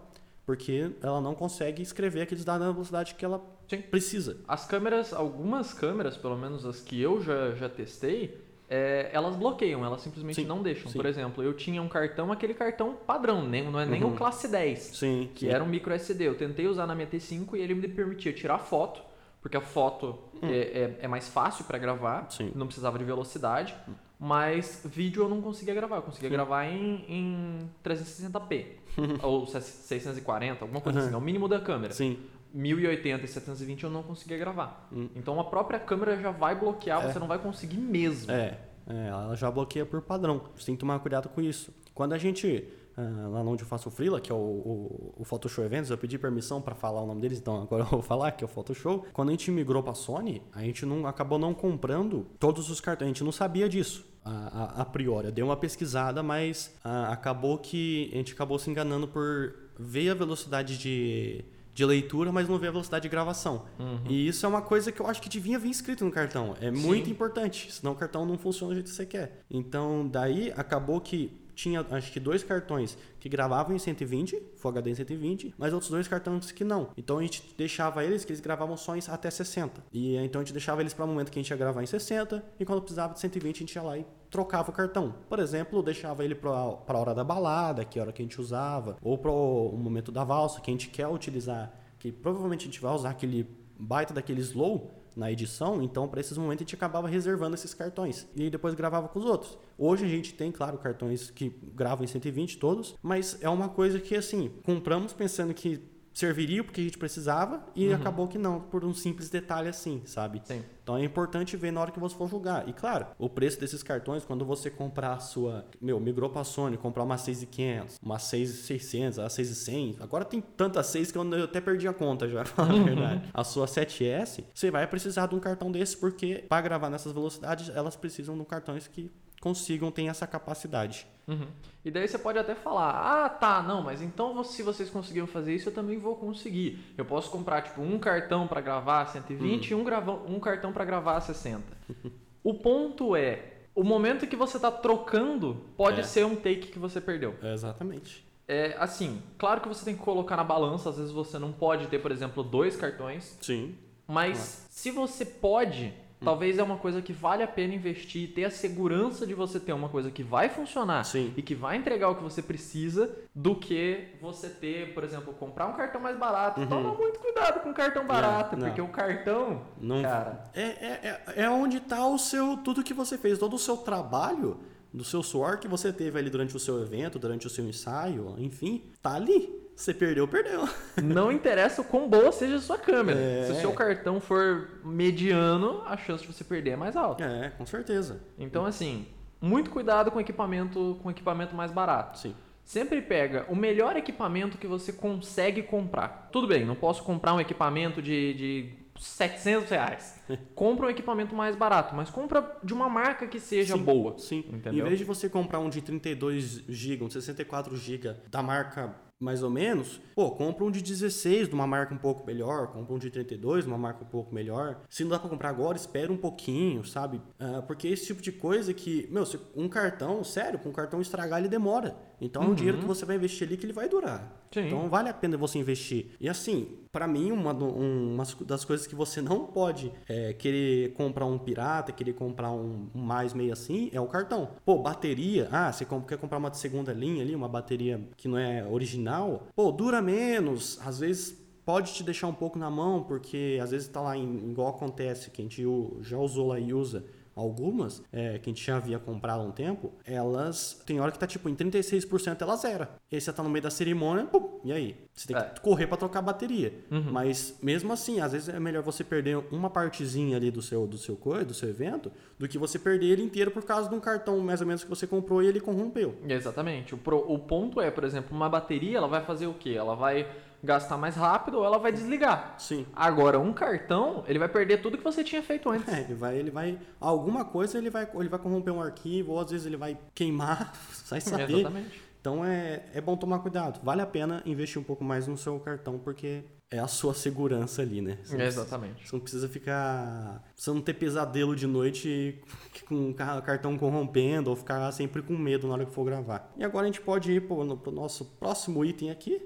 Porque 0.44 0.90
ela 1.00 1.20
não 1.20 1.34
consegue 1.34 1.80
escrever 1.82 2.22
aqueles 2.22 2.44
dados 2.44 2.66
na 2.66 2.72
velocidade 2.72 3.14
que 3.14 3.24
ela 3.24 3.40
Sim. 3.68 3.82
precisa. 3.82 4.38
As 4.48 4.66
câmeras, 4.66 5.12
algumas 5.12 5.72
câmeras, 5.72 6.16
pelo 6.16 6.36
menos 6.36 6.66
as 6.66 6.80
que 6.80 7.00
eu 7.00 7.22
já, 7.22 7.52
já 7.54 7.68
testei, 7.68 8.40
é, 8.68 9.10
elas 9.12 9.36
bloqueiam, 9.36 9.84
elas 9.84 10.00
simplesmente 10.00 10.36
Sim, 10.36 10.46
não 10.46 10.60
deixam. 10.62 10.90
sim. 10.90 10.98
Por 10.98 11.06
exemplo, 11.06 11.44
eu 11.44 11.54
tinha 11.54 11.80
um 11.80 11.88
cartão, 11.88 12.32
aquele 12.32 12.54
cartão 12.54 12.94
padrão, 13.06 13.46
nem, 13.46 13.70
não 13.70 13.78
é 13.78 13.86
nem 13.86 14.02
Uhum. 14.02 14.14
o 14.14 14.16
classe 14.16 14.48
10, 14.48 14.78
Sim. 14.96 15.30
que 15.34 15.48
era 15.48 15.62
um 15.62 15.68
micro 15.68 15.92
SD. 15.92 16.26
Eu 16.26 16.36
tentei 16.36 16.66
usar 16.66 16.86
na 16.86 16.94
minha 16.96 17.06
T5 17.06 17.54
e 17.56 17.60
ele 17.60 17.74
me 17.74 17.86
permitia 17.86 18.32
tirar 18.32 18.58
foto, 18.58 19.00
porque 19.42 19.56
a 19.56 19.60
foto 19.60 20.18
é, 20.42 20.48
é, 20.48 20.98
é 21.02 21.08
mais 21.08 21.28
fácil 21.28 21.64
para 21.64 21.78
gravar, 21.78 22.22
Hum. 22.24 22.30
Sim. 22.30 22.52
não 22.54 22.66
precisava 22.66 22.98
de 22.98 23.04
velocidade, 23.04 23.74
mas 24.18 24.82
vídeo 24.84 25.22
eu 25.22 25.28
não 25.28 25.40
conseguia 25.40 25.74
gravar, 25.74 25.96
eu 25.96 26.02
conseguia 26.02 26.28
gravar 26.28 26.66
em, 26.66 27.04
em 27.08 27.70
360p. 27.84 28.66
ou 29.22 29.46
640, 29.46 30.64
alguma 30.64 30.80
coisa 30.80 30.98
Uhum. 30.98 31.04
assim, 31.06 31.14
é 31.14 31.16
o 31.18 31.20
mínimo 31.20 31.48
da 31.48 31.60
câmera. 31.60 31.92
Sim. 31.94 32.18
1080 32.52 33.24
e 33.24 33.28
720 33.28 33.84
eu 33.84 33.90
não 33.90 34.02
conseguia 34.02 34.36
gravar. 34.36 34.88
Hum. 34.92 35.08
Então 35.14 35.38
a 35.38 35.44
própria 35.44 35.78
câmera 35.78 36.16
já 36.20 36.30
vai 36.32 36.54
bloquear, 36.54 37.00
você 37.10 37.18
não 37.18 37.28
vai 37.28 37.38
conseguir 37.38 37.76
mesmo. 37.78 38.30
É, 38.32 38.58
é, 38.88 39.06
ela 39.08 39.36
já 39.36 39.50
bloqueia 39.50 39.86
por 39.86 40.02
padrão. 40.02 40.40
Você 40.56 40.66
tem 40.66 40.74
que 40.74 40.80
tomar 40.80 40.98
cuidado 40.98 41.28
com 41.28 41.40
isso. 41.40 41.72
Quando 41.94 42.12
a 42.12 42.18
gente, 42.18 42.66
ah, 42.96 43.28
lá 43.28 43.40
onde 43.40 43.62
eu 43.62 43.68
faço 43.68 43.88
o 43.88 43.92
Freela, 43.92 44.20
que 44.20 44.30
é 44.30 44.34
o, 44.34 44.38
o, 44.38 45.14
o 45.18 45.24
Photoshop 45.24 45.64
Events, 45.66 45.90
eu 45.90 45.98
pedi 45.98 46.18
permissão 46.18 46.60
para 46.60 46.74
falar 46.74 47.02
o 47.02 47.06
nome 47.06 47.20
deles, 47.20 47.38
então 47.38 47.62
agora 47.62 47.84
eu 47.84 47.88
vou 47.88 48.02
falar, 48.02 48.32
que 48.32 48.44
é 48.44 48.46
o 48.46 48.48
Photoshop. 48.48 49.08
Quando 49.12 49.28
a 49.28 49.32
gente 49.32 49.50
migrou 49.50 49.82
para 49.82 49.94
Sony, 49.94 50.42
a 50.52 50.62
gente 50.62 50.84
não 50.84 51.06
acabou 51.06 51.38
não 51.38 51.54
comprando 51.54 52.26
todos 52.38 52.70
os 52.70 52.80
cartões, 52.80 53.06
a 53.06 53.12
gente 53.12 53.24
não 53.24 53.32
sabia 53.32 53.68
disso. 53.68 54.08
A, 54.24 54.30
a, 54.30 54.82
a 54.82 54.84
priori, 54.84 55.28
eu 55.28 55.32
dei 55.32 55.42
uma 55.42 55.56
pesquisada, 55.56 56.22
mas 56.22 56.74
ah, 56.84 57.12
acabou 57.12 57.56
que 57.58 58.10
a 58.12 58.16
gente 58.16 58.32
acabou 58.32 58.58
se 58.58 58.70
enganando 58.70 59.08
por 59.08 59.54
ver 59.78 60.10
a 60.10 60.14
velocidade 60.14 60.76
de, 60.76 61.42
de 61.72 61.84
leitura, 61.86 62.30
mas 62.30 62.46
não 62.46 62.58
ver 62.58 62.68
a 62.68 62.72
velocidade 62.72 63.04
de 63.04 63.08
gravação. 63.08 63.64
E 64.06 64.28
isso 64.28 64.44
é 64.44 64.48
uma 64.48 64.60
coisa 64.60 64.92
que 64.92 65.00
eu 65.00 65.06
acho 65.06 65.22
que 65.22 65.28
devia 65.28 65.58
vir 65.58 65.70
escrito 65.70 66.04
no 66.04 66.10
cartão. 66.10 66.54
É 66.60 66.70
muito 66.70 67.06
Sim. 67.06 67.12
importante, 67.12 67.72
senão 67.72 67.92
o 67.92 67.96
cartão 67.96 68.26
não 68.26 68.36
funciona 68.36 68.72
do 68.72 68.74
jeito 68.74 68.90
que 68.90 68.94
você 68.94 69.06
quer. 69.06 69.40
Então, 69.50 70.06
daí 70.06 70.52
acabou 70.54 71.00
que 71.00 71.40
tinha 71.60 71.86
acho 71.90 72.10
que 72.10 72.18
dois 72.18 72.42
cartões 72.42 72.96
que 73.18 73.28
gravavam 73.28 73.76
em 73.76 73.78
120, 73.78 74.42
Full 74.56 74.70
HD 74.70 74.90
em 74.90 74.94
120, 74.94 75.54
mas 75.58 75.72
outros 75.72 75.90
dois 75.90 76.08
cartões 76.08 76.50
que 76.50 76.64
não. 76.64 76.88
Então 76.96 77.18
a 77.18 77.22
gente 77.22 77.42
deixava 77.56 78.02
eles 78.02 78.24
que 78.24 78.32
eles 78.32 78.40
gravavam 78.40 78.76
só 78.76 78.96
em 78.96 79.00
até 79.08 79.30
60. 79.30 79.84
E 79.92 80.16
então 80.16 80.40
a 80.40 80.44
gente 80.44 80.52
deixava 80.52 80.80
eles 80.80 80.94
para 80.94 81.04
o 81.04 81.08
momento 81.08 81.30
que 81.30 81.38
a 81.38 81.42
gente 81.42 81.50
ia 81.50 81.56
gravar 81.56 81.82
em 81.82 81.86
60 81.86 82.42
e 82.58 82.64
quando 82.64 82.80
precisava 82.80 83.12
de 83.12 83.20
120 83.20 83.56
a 83.56 83.58
gente 83.60 83.74
ia 83.74 83.82
lá 83.82 83.98
e 83.98 84.06
trocava 84.30 84.70
o 84.70 84.72
cartão. 84.72 85.14
Por 85.28 85.38
exemplo, 85.38 85.82
deixava 85.82 86.24
ele 86.24 86.34
para 86.34 86.50
a 86.50 86.98
hora 86.98 87.14
da 87.14 87.24
balada, 87.24 87.84
que 87.84 88.00
hora 88.00 88.12
que 88.12 88.22
a 88.22 88.24
gente 88.24 88.40
usava, 88.40 88.96
ou 89.02 89.18
para 89.18 89.30
o 89.30 89.76
momento 89.76 90.10
da 90.10 90.24
valsa 90.24 90.60
que 90.60 90.70
a 90.70 90.74
gente 90.74 90.88
quer 90.88 91.08
utilizar, 91.08 91.72
que 91.98 92.10
provavelmente 92.10 92.62
a 92.62 92.66
gente 92.66 92.80
vai 92.80 92.94
usar 92.94 93.10
aquele 93.10 93.46
baita 93.78 94.14
daquele 94.14 94.40
slow, 94.40 94.99
na 95.16 95.30
edição, 95.30 95.82
então 95.82 96.08
para 96.08 96.20
esses 96.20 96.36
momentos 96.36 96.62
a 96.62 96.64
gente 96.64 96.74
acabava 96.74 97.08
reservando 97.08 97.54
esses 97.54 97.74
cartões 97.74 98.26
e 98.34 98.48
depois 98.50 98.74
gravava 98.74 99.08
com 99.08 99.18
os 99.18 99.24
outros. 99.24 99.58
Hoje 99.76 100.04
a 100.04 100.08
gente 100.08 100.34
tem, 100.34 100.50
claro, 100.52 100.78
cartões 100.78 101.30
que 101.30 101.48
gravam 101.74 102.04
em 102.04 102.06
120 102.06 102.58
todos, 102.58 102.96
mas 103.02 103.38
é 103.40 103.48
uma 103.48 103.68
coisa 103.68 103.98
que 103.98 104.14
assim, 104.14 104.50
compramos 104.62 105.12
pensando 105.12 105.54
que 105.54 105.82
serviria 106.20 106.62
porque 106.62 106.80
a 106.80 106.84
gente 106.84 106.98
precisava 106.98 107.62
e 107.74 107.88
uhum. 107.88 107.94
acabou 107.94 108.28
que 108.28 108.38
não, 108.38 108.60
por 108.60 108.84
um 108.84 108.94
simples 108.94 109.30
detalhe 109.30 109.68
assim, 109.68 110.02
sabe? 110.04 110.40
Sim. 110.44 110.62
Então 110.82 110.96
é 110.96 111.04
importante 111.04 111.56
ver 111.56 111.70
na 111.70 111.80
hora 111.80 111.90
que 111.90 112.00
você 112.00 112.16
for 112.16 112.28
julgar. 112.28 112.68
E 112.68 112.72
claro, 112.72 113.06
o 113.18 113.28
preço 113.28 113.60
desses 113.60 113.82
cartões, 113.82 114.24
quando 114.24 114.44
você 114.44 114.68
comprar 114.68 115.14
a 115.14 115.18
sua, 115.20 115.64
meu, 115.80 116.00
migrou 116.00 116.28
pra 116.28 116.42
Sony, 116.42 116.76
comprar 116.76 117.04
uma 117.04 117.16
6500, 117.16 117.98
uma 118.02 118.18
6600, 118.18 119.18
a 119.18 119.28
6100, 119.28 119.96
agora 120.00 120.24
tem 120.24 120.40
tantas 120.40 120.86
6 120.86 121.12
que 121.12 121.18
eu 121.18 121.44
até 121.44 121.60
perdi 121.60 121.86
a 121.86 121.92
conta 121.92 122.28
já, 122.28 122.42
pra 122.44 122.66
falar 122.66 122.80
a 122.80 122.82
verdade. 122.82 123.30
A 123.32 123.44
sua 123.44 123.66
7S, 123.66 124.44
você 124.52 124.70
vai 124.70 124.86
precisar 124.86 125.26
de 125.26 125.34
um 125.34 125.40
cartão 125.40 125.70
desse 125.70 125.96
porque 125.96 126.44
para 126.48 126.60
gravar 126.62 126.90
nessas 126.90 127.12
velocidades, 127.12 127.68
elas 127.68 127.96
precisam 127.96 128.34
de 128.34 128.42
um 128.42 128.44
cartões 128.44 128.88
que 128.88 129.10
consigam 129.40 129.90
ter 129.90 130.04
essa 130.04 130.26
capacidade. 130.26 131.06
Uhum. 131.26 131.46
E 131.84 131.90
daí 131.90 132.06
você 132.06 132.18
pode 132.18 132.38
até 132.38 132.54
falar, 132.54 133.24
ah, 133.24 133.28
tá, 133.28 133.62
não, 133.62 133.82
mas 133.82 134.02
então 134.02 134.42
se 134.44 134.62
vocês 134.62 134.90
conseguiram 134.90 135.26
fazer 135.26 135.54
isso, 135.54 135.68
eu 135.68 135.74
também 135.74 135.98
vou 135.98 136.16
conseguir. 136.16 136.78
Eu 136.98 137.04
posso 137.04 137.30
comprar 137.30 137.62
tipo 137.62 137.80
um 137.80 137.98
cartão 137.98 138.46
para 138.46 138.60
gravar 138.60 139.06
120 139.06 139.74
uhum. 139.74 139.80
e 139.80 139.82
um, 139.82 140.36
um 140.36 140.40
cartão 140.40 140.72
para 140.72 140.84
gravar 140.84 141.20
60. 141.20 141.62
o 142.44 142.54
ponto 142.54 143.16
é, 143.16 143.60
o 143.74 143.82
momento 143.82 144.26
que 144.26 144.36
você 144.36 144.56
está 144.56 144.70
trocando 144.70 145.64
pode 145.76 146.00
é. 146.00 146.02
ser 146.02 146.26
um 146.26 146.36
take 146.36 146.68
que 146.68 146.78
você 146.78 147.00
perdeu. 147.00 147.34
É 147.42 147.54
exatamente. 147.54 148.28
É 148.46 148.74
assim, 148.78 149.22
claro 149.38 149.60
que 149.60 149.68
você 149.68 149.84
tem 149.84 149.94
que 149.94 150.02
colocar 150.02 150.36
na 150.36 150.42
balança, 150.42 150.90
às 150.90 150.96
vezes 150.96 151.12
você 151.12 151.38
não 151.38 151.52
pode 151.52 151.86
ter, 151.86 152.00
por 152.00 152.10
exemplo, 152.10 152.42
dois 152.42 152.76
cartões. 152.76 153.38
Sim. 153.40 153.76
Mas 154.08 154.66
se 154.68 154.90
você 154.90 155.24
pode, 155.24 155.94
Talvez 156.22 156.58
é 156.58 156.62
uma 156.62 156.76
coisa 156.76 157.00
que 157.00 157.12
vale 157.12 157.42
a 157.42 157.48
pena 157.48 157.74
investir, 157.74 158.32
ter 158.34 158.44
a 158.44 158.50
segurança 158.50 159.26
de 159.26 159.34
você 159.34 159.58
ter 159.58 159.72
uma 159.72 159.88
coisa 159.88 160.10
que 160.10 160.22
vai 160.22 160.48
funcionar 160.48 161.04
Sim. 161.04 161.32
e 161.36 161.42
que 161.42 161.54
vai 161.54 161.76
entregar 161.76 162.10
o 162.10 162.14
que 162.14 162.22
você 162.22 162.42
precisa, 162.42 163.10
do 163.34 163.54
que 163.54 164.08
você 164.20 164.48
ter, 164.48 164.92
por 164.92 165.02
exemplo, 165.02 165.32
comprar 165.32 165.66
um 165.66 165.72
cartão 165.72 166.00
mais 166.00 166.18
barato. 166.18 166.60
Uhum. 166.60 166.66
Toma 166.66 166.94
muito 166.94 167.18
cuidado 167.20 167.60
com 167.60 167.70
o 167.70 167.74
cartão 167.74 168.06
barato, 168.06 168.56
não, 168.56 168.66
porque 168.66 168.80
não. 168.80 168.88
o 168.88 168.92
cartão, 168.92 169.62
não, 169.80 170.02
cara, 170.02 170.44
é, 170.54 170.62
é, 170.62 171.22
é, 171.36 171.42
é 171.44 171.50
onde 171.50 171.78
está 171.78 172.06
o 172.06 172.18
seu 172.18 172.58
tudo 172.58 172.82
que 172.82 172.92
você 172.92 173.16
fez, 173.16 173.38
todo 173.38 173.54
o 173.54 173.58
seu 173.58 173.78
trabalho, 173.78 174.60
do 174.92 175.04
seu 175.04 175.22
suor 175.22 175.58
que 175.58 175.68
você 175.68 175.92
teve 175.92 176.18
ali 176.18 176.28
durante 176.28 176.54
o 176.54 176.58
seu 176.58 176.82
evento, 176.82 177.18
durante 177.18 177.46
o 177.46 177.50
seu 177.50 177.64
ensaio, 177.64 178.34
enfim, 178.38 178.90
tá 179.00 179.14
ali. 179.14 179.69
Você 179.80 179.94
perdeu, 179.94 180.28
perdeu. 180.28 180.68
Não 181.02 181.32
interessa 181.32 181.80
o 181.80 181.84
quão 181.84 182.06
boa 182.06 182.30
seja 182.32 182.56
a 182.56 182.60
sua 182.60 182.76
câmera. 182.76 183.18
É. 183.18 183.44
Se 183.46 183.52
o 183.52 183.54
seu 183.54 183.72
cartão 183.72 184.20
for 184.20 184.68
mediano, 184.84 185.82
a 185.86 185.96
chance 185.96 186.22
de 186.22 186.30
você 186.30 186.44
perder 186.44 186.72
é 186.72 186.76
mais 186.76 186.94
alta. 186.96 187.24
É, 187.24 187.48
com 187.48 187.64
certeza. 187.64 188.20
Então, 188.38 188.66
assim, 188.66 189.06
muito 189.40 189.70
cuidado 189.70 190.10
com 190.10 190.20
equipamento, 190.20 190.98
com 191.02 191.10
equipamento 191.10 191.54
mais 191.54 191.72
barato. 191.72 192.18
Sim. 192.18 192.34
Sempre 192.62 193.00
pega 193.00 193.46
o 193.48 193.56
melhor 193.56 193.96
equipamento 193.96 194.58
que 194.58 194.66
você 194.66 194.92
consegue 194.92 195.62
comprar. 195.62 196.28
Tudo 196.30 196.46
bem, 196.46 196.62
não 196.62 196.76
posso 196.76 197.02
comprar 197.02 197.32
um 197.32 197.40
equipamento 197.40 198.02
de, 198.02 198.34
de 198.34 198.72
700 198.98 199.70
reais. 199.70 200.20
compra 200.54 200.88
um 200.88 200.90
equipamento 200.90 201.34
mais 201.34 201.56
barato, 201.56 201.96
mas 201.96 202.10
compra 202.10 202.54
de 202.62 202.74
uma 202.74 202.90
marca 202.90 203.26
que 203.26 203.40
seja 203.40 203.78
sim, 203.78 203.82
boa. 203.82 204.18
Sim. 204.18 204.44
Entendeu? 204.52 204.84
Em 204.84 204.88
vez 204.88 204.98
de 204.98 205.06
você 205.06 205.26
comprar 205.26 205.58
um 205.58 205.70
de 205.70 205.80
32 205.80 206.64
GB, 206.68 207.04
um 207.04 207.08
de 207.08 207.14
64 207.14 207.74
GB 207.74 208.14
da 208.30 208.42
marca 208.42 208.94
mais 209.20 209.42
ou 209.42 209.50
menos, 209.50 210.00
pô, 210.14 210.30
compra 210.30 210.64
um 210.64 210.70
de 210.70 210.80
16 210.82 211.48
de 211.48 211.54
uma 211.54 211.66
marca 211.66 211.94
um 211.94 211.98
pouco 211.98 212.26
melhor, 212.26 212.68
compra 212.68 212.94
um 212.94 212.98
de 212.98 213.10
32 213.10 213.64
de 213.64 213.70
uma 213.70 213.76
marca 213.76 214.02
um 214.02 214.06
pouco 214.06 214.34
melhor. 214.34 214.80
Se 214.88 215.04
não 215.04 215.10
dá 215.10 215.18
para 215.18 215.28
comprar 215.28 215.50
agora, 215.50 215.76
espera 215.76 216.10
um 216.10 216.16
pouquinho, 216.16 216.82
sabe? 216.84 217.18
Uh, 217.38 217.62
porque 217.66 217.86
esse 217.86 218.06
tipo 218.06 218.22
de 218.22 218.32
coisa 218.32 218.72
que, 218.72 219.06
meu, 219.10 219.24
um 219.54 219.68
cartão, 219.68 220.24
sério, 220.24 220.58
com 220.58 220.70
um 220.70 220.72
cartão 220.72 221.02
estragar 221.02 221.38
ele 221.38 221.48
demora. 221.48 221.96
Então 222.18 222.42
uhum. 222.42 222.48
é 222.48 222.50
um 222.52 222.54
dinheiro 222.54 222.78
que 222.78 222.86
você 222.86 223.04
vai 223.04 223.16
investir 223.16 223.46
ali 223.46 223.58
que 223.58 223.66
ele 223.66 223.74
vai 223.74 223.88
durar. 223.88 224.39
Sim. 224.52 224.66
Então 224.66 224.88
vale 224.88 225.08
a 225.08 225.14
pena 225.14 225.36
você 225.36 225.58
investir. 225.58 226.06
E 226.20 226.28
assim, 226.28 226.78
para 226.90 227.06
mim, 227.06 227.30
uma, 227.30 227.52
uma, 227.52 228.24
das 228.44 228.64
coisas 228.64 228.86
que 228.86 228.96
você 228.96 229.22
não 229.22 229.46
pode 229.46 229.92
é, 230.08 230.32
querer 230.32 230.92
comprar 230.94 231.24
um 231.24 231.38
pirata, 231.38 231.92
querer 231.92 232.14
comprar 232.14 232.50
um, 232.50 232.88
mais 232.92 233.32
meio 233.32 233.52
assim, 233.52 233.90
é 233.92 234.00
o 234.00 234.06
cartão. 234.06 234.50
Pô, 234.64 234.78
bateria, 234.78 235.48
ah, 235.52 235.72
você 235.72 235.86
quer 236.06 236.18
comprar 236.18 236.38
uma 236.38 236.50
de 236.50 236.58
segunda 236.58 236.92
linha 236.92 237.22
ali, 237.22 237.34
uma 237.34 237.48
bateria 237.48 238.00
que 238.16 238.26
não 238.26 238.36
é 238.36 238.66
original, 238.66 239.46
pô, 239.54 239.70
dura 239.70 240.02
menos, 240.02 240.80
às 240.84 240.98
vezes 240.98 241.38
pode 241.64 241.94
te 241.94 242.02
deixar 242.02 242.26
um 242.26 242.34
pouco 242.34 242.58
na 242.58 242.68
mão, 242.68 243.04
porque 243.04 243.60
às 243.62 243.70
vezes 243.70 243.86
tá 243.86 244.00
lá 244.00 244.16
em, 244.16 244.50
igual 244.50 244.70
acontece, 244.70 245.30
que 245.30 245.40
a 245.40 245.44
gente 245.44 245.62
já 246.00 246.18
usou 246.18 246.48
lá 246.48 246.58
e 246.58 246.74
usa 246.74 247.04
algumas, 247.40 248.02
é, 248.12 248.38
que 248.38 248.50
a 248.50 248.52
gente 248.52 248.64
já 248.64 248.76
havia 248.76 248.98
comprado 248.98 249.40
há 249.40 249.44
um 249.44 249.50
tempo, 249.50 249.92
elas 250.04 250.80
tem 250.86 251.00
hora 251.00 251.10
que 251.10 251.18
tá 251.18 251.26
tipo 251.26 251.48
em 251.48 251.54
36% 251.54 252.40
ela 252.40 252.56
zera. 252.56 252.90
E 253.10 253.16
aí 253.16 253.20
você 253.20 253.32
tá 253.32 253.42
no 253.42 253.50
meio 253.50 253.62
da 253.62 253.70
cerimônia, 253.70 254.26
pum, 254.26 254.60
e 254.64 254.72
aí? 254.72 254.96
Você 255.14 255.28
tem 255.28 255.36
que 255.36 255.42
é. 255.42 255.60
correr 255.60 255.86
para 255.86 255.96
trocar 255.96 256.20
a 256.20 256.22
bateria. 256.22 256.72
Uhum. 256.90 257.10
Mas 257.10 257.58
mesmo 257.62 257.92
assim, 257.92 258.20
às 258.20 258.32
vezes 258.32 258.48
é 258.48 258.60
melhor 258.60 258.82
você 258.82 259.02
perder 259.02 259.36
uma 259.50 259.70
partezinha 259.70 260.36
ali 260.36 260.50
do 260.50 260.62
seu 260.62 260.86
do 260.86 260.98
seu 260.98 261.16
coisa, 261.16 261.44
do 261.44 261.54
seu 261.54 261.68
evento, 261.68 262.12
do 262.38 262.48
que 262.48 262.58
você 262.58 262.78
perder 262.78 263.06
ele 263.06 263.22
inteiro 263.22 263.50
por 263.50 263.64
causa 263.64 263.88
de 263.88 263.94
um 263.94 264.00
cartão 264.00 264.38
mais 264.40 264.60
ou 264.60 264.66
menos 264.66 264.82
que 264.82 264.90
você 264.90 265.06
comprou 265.06 265.42
e 265.42 265.46
ele 265.46 265.60
corrompeu. 265.60 266.16
Exatamente. 266.28 266.94
O, 266.94 266.98
pro, 266.98 267.18
o 267.18 267.38
ponto 267.38 267.80
é, 267.80 267.90
por 267.90 268.04
exemplo, 268.04 268.36
uma 268.36 268.48
bateria, 268.48 268.98
ela 268.98 269.08
vai 269.08 269.24
fazer 269.24 269.46
o 269.46 269.54
quê? 269.54 269.70
Ela 269.70 269.94
vai 269.94 270.26
gastar 270.62 270.96
mais 270.96 271.16
rápido 271.16 271.58
ou 271.58 271.64
ela 271.64 271.78
vai 271.78 271.92
desligar. 271.92 272.54
Sim. 272.58 272.86
Agora, 272.94 273.38
um 273.38 273.52
cartão, 273.52 274.24
ele 274.26 274.38
vai 274.38 274.48
perder 274.48 274.82
tudo 274.82 274.98
que 274.98 275.04
você 275.04 275.24
tinha 275.24 275.42
feito 275.42 275.68
antes. 275.70 275.92
É, 275.92 276.00
ele 276.00 276.14
vai, 276.14 276.36
ele 276.36 276.50
vai. 276.50 276.78
Alguma 277.00 277.44
coisa 277.44 277.78
ele 277.78 277.90
vai, 277.90 278.08
ele 278.14 278.28
vai 278.28 278.38
corromper 278.38 278.72
um 278.72 278.82
arquivo, 278.82 279.32
ou 279.32 279.40
às 279.40 279.50
vezes 279.50 279.66
ele 279.66 279.76
vai 279.76 279.98
queimar, 280.14 280.72
sai 280.92 281.20
saber. 281.20 281.60
Exatamente. 281.60 282.10
Então 282.20 282.44
é, 282.44 282.84
é 282.92 283.00
bom 283.00 283.16
tomar 283.16 283.38
cuidado. 283.38 283.80
Vale 283.82 284.02
a 284.02 284.06
pena 284.06 284.42
investir 284.44 284.80
um 284.80 284.84
pouco 284.84 285.02
mais 285.02 285.26
no 285.26 285.38
seu 285.38 285.58
cartão, 285.58 285.98
porque 285.98 286.44
é 286.70 286.78
a 286.78 286.86
sua 286.86 287.12
segurança 287.14 287.82
ali, 287.82 288.00
né? 288.00 288.18
Você 288.22 288.40
Exatamente. 288.40 289.08
você 289.08 289.16
não 289.16 289.20
precisa 289.20 289.48
ficar. 289.48 290.44
Você 290.54 290.70
não 290.70 290.80
ter 290.80 290.94
pesadelo 290.94 291.56
de 291.56 291.66
noite 291.66 292.40
com 292.86 293.10
o 293.10 293.14
cartão 293.14 293.76
corrompendo 293.76 294.50
ou 294.50 294.56
ficar 294.56 294.92
sempre 294.92 295.20
com 295.20 295.36
medo 295.36 295.66
na 295.66 295.74
hora 295.74 295.86
que 295.86 295.92
for 295.92 296.04
gravar. 296.04 296.52
E 296.56 296.62
agora 296.62 296.84
a 296.84 296.86
gente 296.86 297.00
pode 297.00 297.32
ir 297.32 297.40
pro 297.48 297.90
nosso 297.90 298.24
próximo 298.38 298.84
item 298.84 299.10
aqui, 299.10 299.42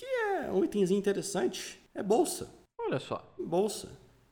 que 0.00 0.06
é 0.06 0.50
um 0.50 0.64
itemzinho 0.64 0.98
interessante. 0.98 1.78
É 1.94 2.02
bolsa. 2.02 2.50
Olha 2.78 2.98
só. 2.98 3.34
Bolsa. 3.38 3.90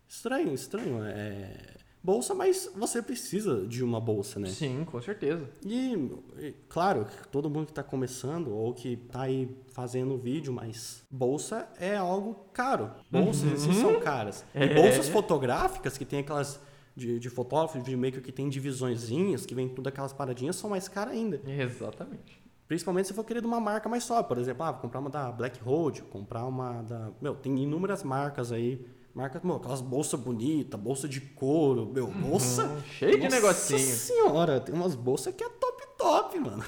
Estranho, 0.09 0.55
estranho. 0.55 1.05
É 1.05 1.77
bolsa, 2.03 2.35
mas 2.35 2.71
você 2.75 3.03
precisa 3.03 3.67
de 3.67 3.85
uma 3.85 4.01
bolsa, 4.01 4.41
né? 4.41 4.49
Sim, 4.49 4.83
com 4.85 4.99
certeza. 5.03 5.47
E, 5.63 6.55
claro, 6.67 7.07
todo 7.31 7.51
mundo 7.51 7.67
que 7.67 7.73
está 7.73 7.83
começando 7.83 8.51
ou 8.51 8.73
que 8.73 8.95
está 8.95 9.23
aí 9.23 9.55
fazendo 9.73 10.17
vídeo, 10.17 10.51
mas 10.51 11.03
bolsa 11.11 11.69
é 11.79 11.97
algo 11.97 12.35
caro. 12.55 12.91
Bolsas 13.11 13.67
uhum. 13.67 13.75
são 13.75 14.01
caras. 14.01 14.43
É. 14.55 14.65
E 14.65 14.75
bolsas 14.75 15.09
fotográficas 15.11 15.99
que 15.99 16.05
tem 16.07 16.21
aquelas 16.21 16.59
de, 16.97 17.19
de 17.19 17.29
fotógrafo, 17.29 17.79
de 17.83 17.95
maker 17.95 18.23
que 18.23 18.33
tem 18.33 18.49
divisõezinhas, 18.49 19.45
que 19.45 19.55
vem 19.55 19.69
tudo 19.69 19.89
aquelas 19.89 20.15
paradinhas, 20.15 20.57
são 20.57 20.71
mais 20.71 20.89
caras 20.89 21.13
ainda. 21.13 21.43
Exatamente. 21.47 22.48
Principalmente 22.69 23.09
se 23.09 23.15
for 23.15 23.25
querer 23.25 23.41
de 23.41 23.47
uma 23.47 23.59
marca 23.59 23.89
mais 23.89 24.05
só. 24.05 24.23
Por 24.23 24.37
exemplo, 24.37 24.63
ah, 24.63 24.73
vou 24.73 24.83
comprar 24.83 25.01
uma 25.01 25.09
da 25.09 25.33
Black 25.33 25.59
Road, 25.61 26.03
comprar 26.03 26.45
uma 26.45 26.83
da. 26.83 27.11
Meu, 27.21 27.35
tem 27.35 27.59
inúmeras 27.59 28.05
marcas 28.05 28.53
aí. 28.53 28.87
Marcas, 29.15 29.43
meu, 29.43 29.57
aquelas 29.57 29.81
bolsas 29.81 30.21
bonitas, 30.21 30.79
bolsa 30.79 31.09
de 31.09 31.21
couro, 31.21 31.91
meu, 31.93 32.05
uhum. 32.05 32.21
bolsa. 32.21 32.65
Uhum, 32.65 32.81
cheio 32.83 33.19
de 33.19 33.29
negocinho. 33.29 33.81
Nossa 33.81 33.97
senhora, 33.97 34.61
tem 34.61 34.75
umas 34.75 34.95
bolsas 34.95 35.35
que 35.35 35.43
é 35.43 35.49
top 35.49 35.79
top, 35.99 36.39
mano. 36.39 36.65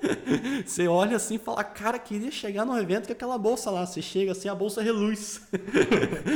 você 0.66 0.88
olha 0.88 1.16
assim 1.16 1.36
e 1.36 1.38
fala, 1.38 1.62
cara, 1.62 1.98
queria 1.98 2.30
chegar 2.30 2.64
num 2.64 2.76
evento 2.76 3.06
com 3.06 3.12
aquela 3.12 3.38
bolsa 3.38 3.70
lá. 3.70 3.86
Você 3.86 4.02
chega 4.02 4.32
assim, 4.32 4.48
a 4.48 4.54
bolsa 4.54 4.82
reluz. 4.82 5.40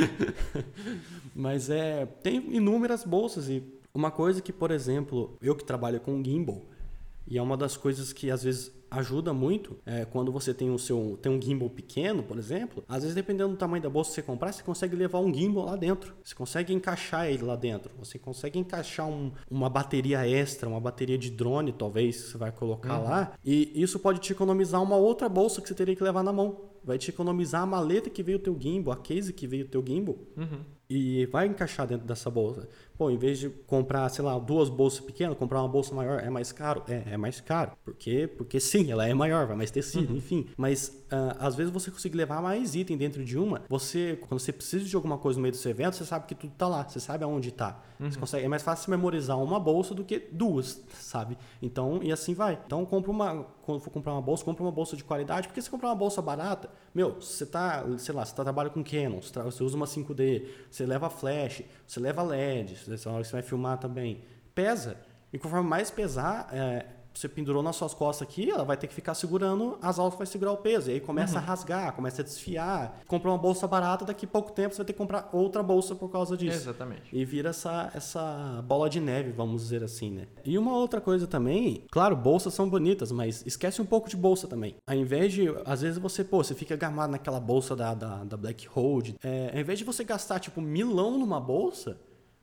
Mas 1.35 1.69
é, 1.69 2.05
tem 2.05 2.55
inúmeras 2.55 3.03
bolsas 3.03 3.49
e 3.49 3.61
uma 3.93 4.09
coisa 4.09 4.41
que, 4.41 4.53
por 4.53 4.71
exemplo, 4.71 5.37
eu 5.41 5.55
que 5.55 5.63
trabalho 5.63 5.99
com 5.99 6.23
gimbal, 6.23 6.63
e 7.27 7.37
é 7.37 7.41
uma 7.41 7.57
das 7.57 7.75
coisas 7.75 8.13
que 8.13 8.31
às 8.31 8.43
vezes 8.43 8.71
ajuda 8.91 9.33
muito 9.33 9.77
é, 9.85 10.05
quando 10.05 10.31
você 10.31 10.53
tem 10.53 10.69
o 10.69 10.79
seu 10.79 11.17
tem 11.21 11.31
um 11.31 11.41
gimbal 11.41 11.69
pequeno, 11.69 12.23
por 12.23 12.37
exemplo. 12.37 12.83
Às 12.87 13.01
vezes, 13.01 13.15
dependendo 13.15 13.51
do 13.51 13.57
tamanho 13.57 13.81
da 13.81 13.89
bolsa 13.89 14.09
que 14.09 14.15
você 14.15 14.21
comprar, 14.21 14.51
você 14.51 14.63
consegue 14.63 14.95
levar 14.95 15.19
um 15.19 15.33
gimbal 15.33 15.65
lá 15.65 15.75
dentro. 15.75 16.13
Você 16.23 16.35
consegue 16.35 16.73
encaixar 16.73 17.27
ele 17.27 17.43
lá 17.43 17.55
dentro. 17.55 17.91
Você 17.99 18.17
consegue 18.17 18.59
encaixar 18.59 19.07
um, 19.07 19.31
uma 19.49 19.69
bateria 19.69 20.27
extra, 20.27 20.69
uma 20.69 20.79
bateria 20.79 21.17
de 21.17 21.29
drone, 21.29 21.71
talvez, 21.71 22.23
que 22.23 22.31
você 22.31 22.37
vai 22.37 22.51
colocar 22.51 22.99
uhum. 22.99 23.03
lá. 23.03 23.33
E 23.45 23.71
isso 23.75 23.99
pode 23.99 24.19
te 24.19 24.33
economizar 24.33 24.81
uma 24.81 24.95
outra 24.95 25.29
bolsa 25.29 25.61
que 25.61 25.67
você 25.67 25.75
teria 25.75 25.95
que 25.95 26.03
levar 26.03 26.23
na 26.23 26.33
mão. 26.33 26.69
Vai 26.89 26.97
te 26.97 27.11
economizar 27.11 27.61
a 27.61 27.65
maleta 27.67 28.09
que 28.09 28.23
veio 28.23 28.39
o 28.39 28.41
teu 28.41 28.57
gimbal, 28.59 28.95
a 28.95 28.97
case 28.97 29.31
que 29.31 29.45
veio 29.45 29.65
o 29.65 29.67
teu 29.67 29.85
gimbal. 29.85 30.17
Uhum. 30.35 30.61
e 30.89 31.27
vai 31.27 31.45
encaixar 31.45 31.85
dentro 31.85 32.07
dessa 32.07 32.31
bolsa. 32.31 32.67
Pô, 32.97 33.11
em 33.11 33.17
vez 33.17 33.37
de 33.37 33.47
comprar, 33.67 34.09
sei 34.09 34.25
lá, 34.25 34.39
duas 34.39 34.69
bolsas 34.69 34.99
pequenas, 34.99 35.37
comprar 35.37 35.61
uma 35.61 35.67
bolsa 35.69 35.93
maior 35.93 36.19
é 36.19 36.31
mais 36.31 36.51
caro? 36.51 36.83
É, 36.87 37.13
é 37.13 37.17
mais 37.17 37.39
caro. 37.39 37.73
Por 37.85 37.93
quê? 37.93 38.27
Porque 38.27 38.59
sim, 38.59 38.91
ela 38.91 39.07
é 39.07 39.13
maior, 39.13 39.45
vai 39.45 39.55
mais 39.55 39.69
tecido, 39.69 40.09
uhum. 40.09 40.17
enfim. 40.17 40.47
Mas 40.57 40.87
uh, 41.11 41.37
às 41.37 41.55
vezes 41.55 41.71
você 41.71 41.91
consegue 41.91 42.17
levar 42.17 42.41
mais 42.41 42.73
item 42.73 42.97
dentro 42.97 43.23
de 43.23 43.37
uma. 43.37 43.61
Você, 43.69 44.17
quando 44.27 44.39
você 44.39 44.51
precisa 44.51 44.83
de 44.83 44.95
alguma 44.95 45.19
coisa 45.19 45.37
no 45.37 45.43
meio 45.43 45.51
do 45.51 45.57
seu 45.57 45.69
evento, 45.69 45.95
você 45.95 46.05
sabe 46.05 46.25
que 46.25 46.33
tudo 46.33 46.53
tá 46.57 46.67
lá, 46.67 46.89
você 46.89 46.99
sabe 46.99 47.23
aonde 47.23 47.51
tá. 47.51 47.83
Uhum. 47.99 48.09
Você 48.09 48.17
consegue, 48.17 48.45
é 48.45 48.49
mais 48.49 48.63
fácil 48.63 48.89
memorizar 48.89 49.37
uma 49.37 49.59
bolsa 49.59 49.93
do 49.93 50.03
que 50.03 50.17
duas, 50.31 50.83
sabe? 50.93 51.37
Então, 51.61 51.99
e 52.01 52.11
assim 52.11 52.33
vai. 52.33 52.59
Então, 52.65 52.83
compra 52.83 53.11
uma, 53.11 53.45
quando 53.69 53.81
for 53.81 53.91
comprar 53.91 54.13
uma 54.13 54.21
bolsa, 54.21 54.43
compra 54.43 54.63
uma 54.63 54.71
bolsa 54.71 54.97
de 54.97 55.03
qualidade, 55.03 55.47
porque 55.47 55.61
se 55.61 55.69
comprar 55.69 55.89
uma 55.89 55.95
bolsa 55.95 56.23
barata, 56.23 56.71
meu, 56.91 57.21
você 57.21 57.45
tá, 57.45 57.85
sei 57.99 58.15
lá, 58.15 58.25
você 58.25 58.33
tá 58.33 58.43
trabalhando 58.43 58.73
com 58.73 58.83
Canon, 58.83 59.21
você 59.21 59.63
usa 59.63 59.77
uma 59.77 59.85
5D, 59.85 60.47
você 60.71 60.87
leva 60.87 61.07
flash, 61.07 61.61
você 61.85 61.99
leva 61.99 62.23
LED, 62.23 62.75
na 62.87 63.11
hora 63.11 63.21
que 63.21 63.27
você 63.27 63.33
vai 63.33 63.43
filmar 63.43 63.77
também. 63.77 64.23
Pesa. 64.55 64.97
E 65.31 65.37
conforme 65.37 65.69
mais 65.69 65.91
pesar, 65.91 66.49
é, 66.51 66.87
você 67.13 67.27
pendurou 67.27 67.61
nas 67.61 67.75
suas 67.75 67.93
costas 67.93 68.27
aqui, 68.27 68.49
ela 68.49 68.63
vai 68.63 68.77
ter 68.77 68.87
que 68.87 68.93
ficar 68.93 69.13
segurando, 69.13 69.77
as 69.81 69.99
alças 69.99 70.17
vai 70.17 70.27
segurar 70.27 70.51
o 70.51 70.57
peso. 70.57 70.89
E 70.89 70.93
aí 70.93 70.99
começa 70.99 71.33
uhum. 71.33 71.39
a 71.39 71.41
rasgar, 71.41 71.93
começa 71.93 72.21
a 72.21 72.25
desfiar. 72.25 73.01
Compra 73.07 73.29
uma 73.29 73.37
bolsa 73.37 73.67
barata, 73.67 74.05
daqui 74.05 74.25
a 74.25 74.29
pouco 74.29 74.51
tempo 74.51 74.73
você 74.73 74.77
vai 74.77 74.85
ter 74.85 74.93
que 74.93 74.99
comprar 74.99 75.29
outra 75.33 75.61
bolsa 75.61 75.95
por 75.95 76.09
causa 76.09 76.37
disso. 76.37 76.57
Exatamente. 76.57 77.03
E 77.11 77.25
vira 77.25 77.49
essa, 77.49 77.91
essa 77.93 78.63
bola 78.67 78.89
de 78.89 78.99
neve, 78.99 79.31
vamos 79.31 79.63
dizer 79.63 79.83
assim, 79.83 80.11
né? 80.11 80.27
E 80.45 80.57
uma 80.57 80.75
outra 80.75 81.01
coisa 81.01 81.27
também, 81.27 81.83
claro, 81.91 82.15
bolsas 82.15 82.53
são 82.53 82.69
bonitas, 82.69 83.11
mas 83.11 83.43
esquece 83.45 83.81
um 83.81 83.85
pouco 83.85 84.09
de 84.09 84.15
bolsa 84.15 84.47
também. 84.47 84.75
Ao 84.87 84.95
invés 84.95 85.33
de, 85.33 85.47
às 85.65 85.81
vezes 85.81 85.97
você, 85.97 86.23
pô, 86.23 86.43
você 86.43 86.55
fica 86.55 86.75
gamado 86.75 87.11
naquela 87.11 87.39
bolsa 87.39 87.75
da, 87.75 87.93
da, 87.93 88.23
da 88.23 88.37
Black 88.37 88.67
Hold. 88.67 89.15
É, 89.23 89.51
ao 89.53 89.59
invés 89.59 89.79
de 89.79 89.85
você 89.85 90.03
gastar, 90.03 90.39
tipo, 90.39 90.61
milão 90.61 91.17
numa 91.17 91.39
bolsa, 91.39 91.97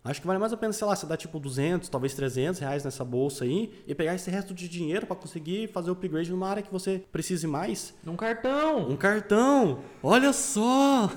Acho 0.06 0.20
que 0.20 0.26
vale 0.26 0.38
mais 0.38 0.52
a 0.52 0.56
pena, 0.56 0.72
sei 0.72 0.86
lá, 0.86 0.94
você 0.94 1.06
dar 1.06 1.16
tipo 1.16 1.38
200, 1.40 1.88
talvez 1.88 2.14
300 2.14 2.60
reais 2.60 2.84
nessa 2.84 3.04
bolsa 3.04 3.44
aí 3.44 3.72
e 3.86 3.94
pegar 3.94 4.14
esse 4.14 4.30
resto 4.30 4.54
de 4.54 4.68
dinheiro 4.68 5.06
para 5.06 5.16
conseguir 5.16 5.68
fazer 5.68 5.90
o 5.90 5.92
upgrade 5.92 6.30
numa 6.30 6.48
área 6.48 6.62
que 6.62 6.72
você 6.72 7.02
precise 7.10 7.46
mais. 7.46 7.94
Um 8.06 8.16
cartão! 8.16 8.88
Um 8.88 8.96
cartão! 8.96 9.80
Olha 10.02 10.32
só! 10.32 11.10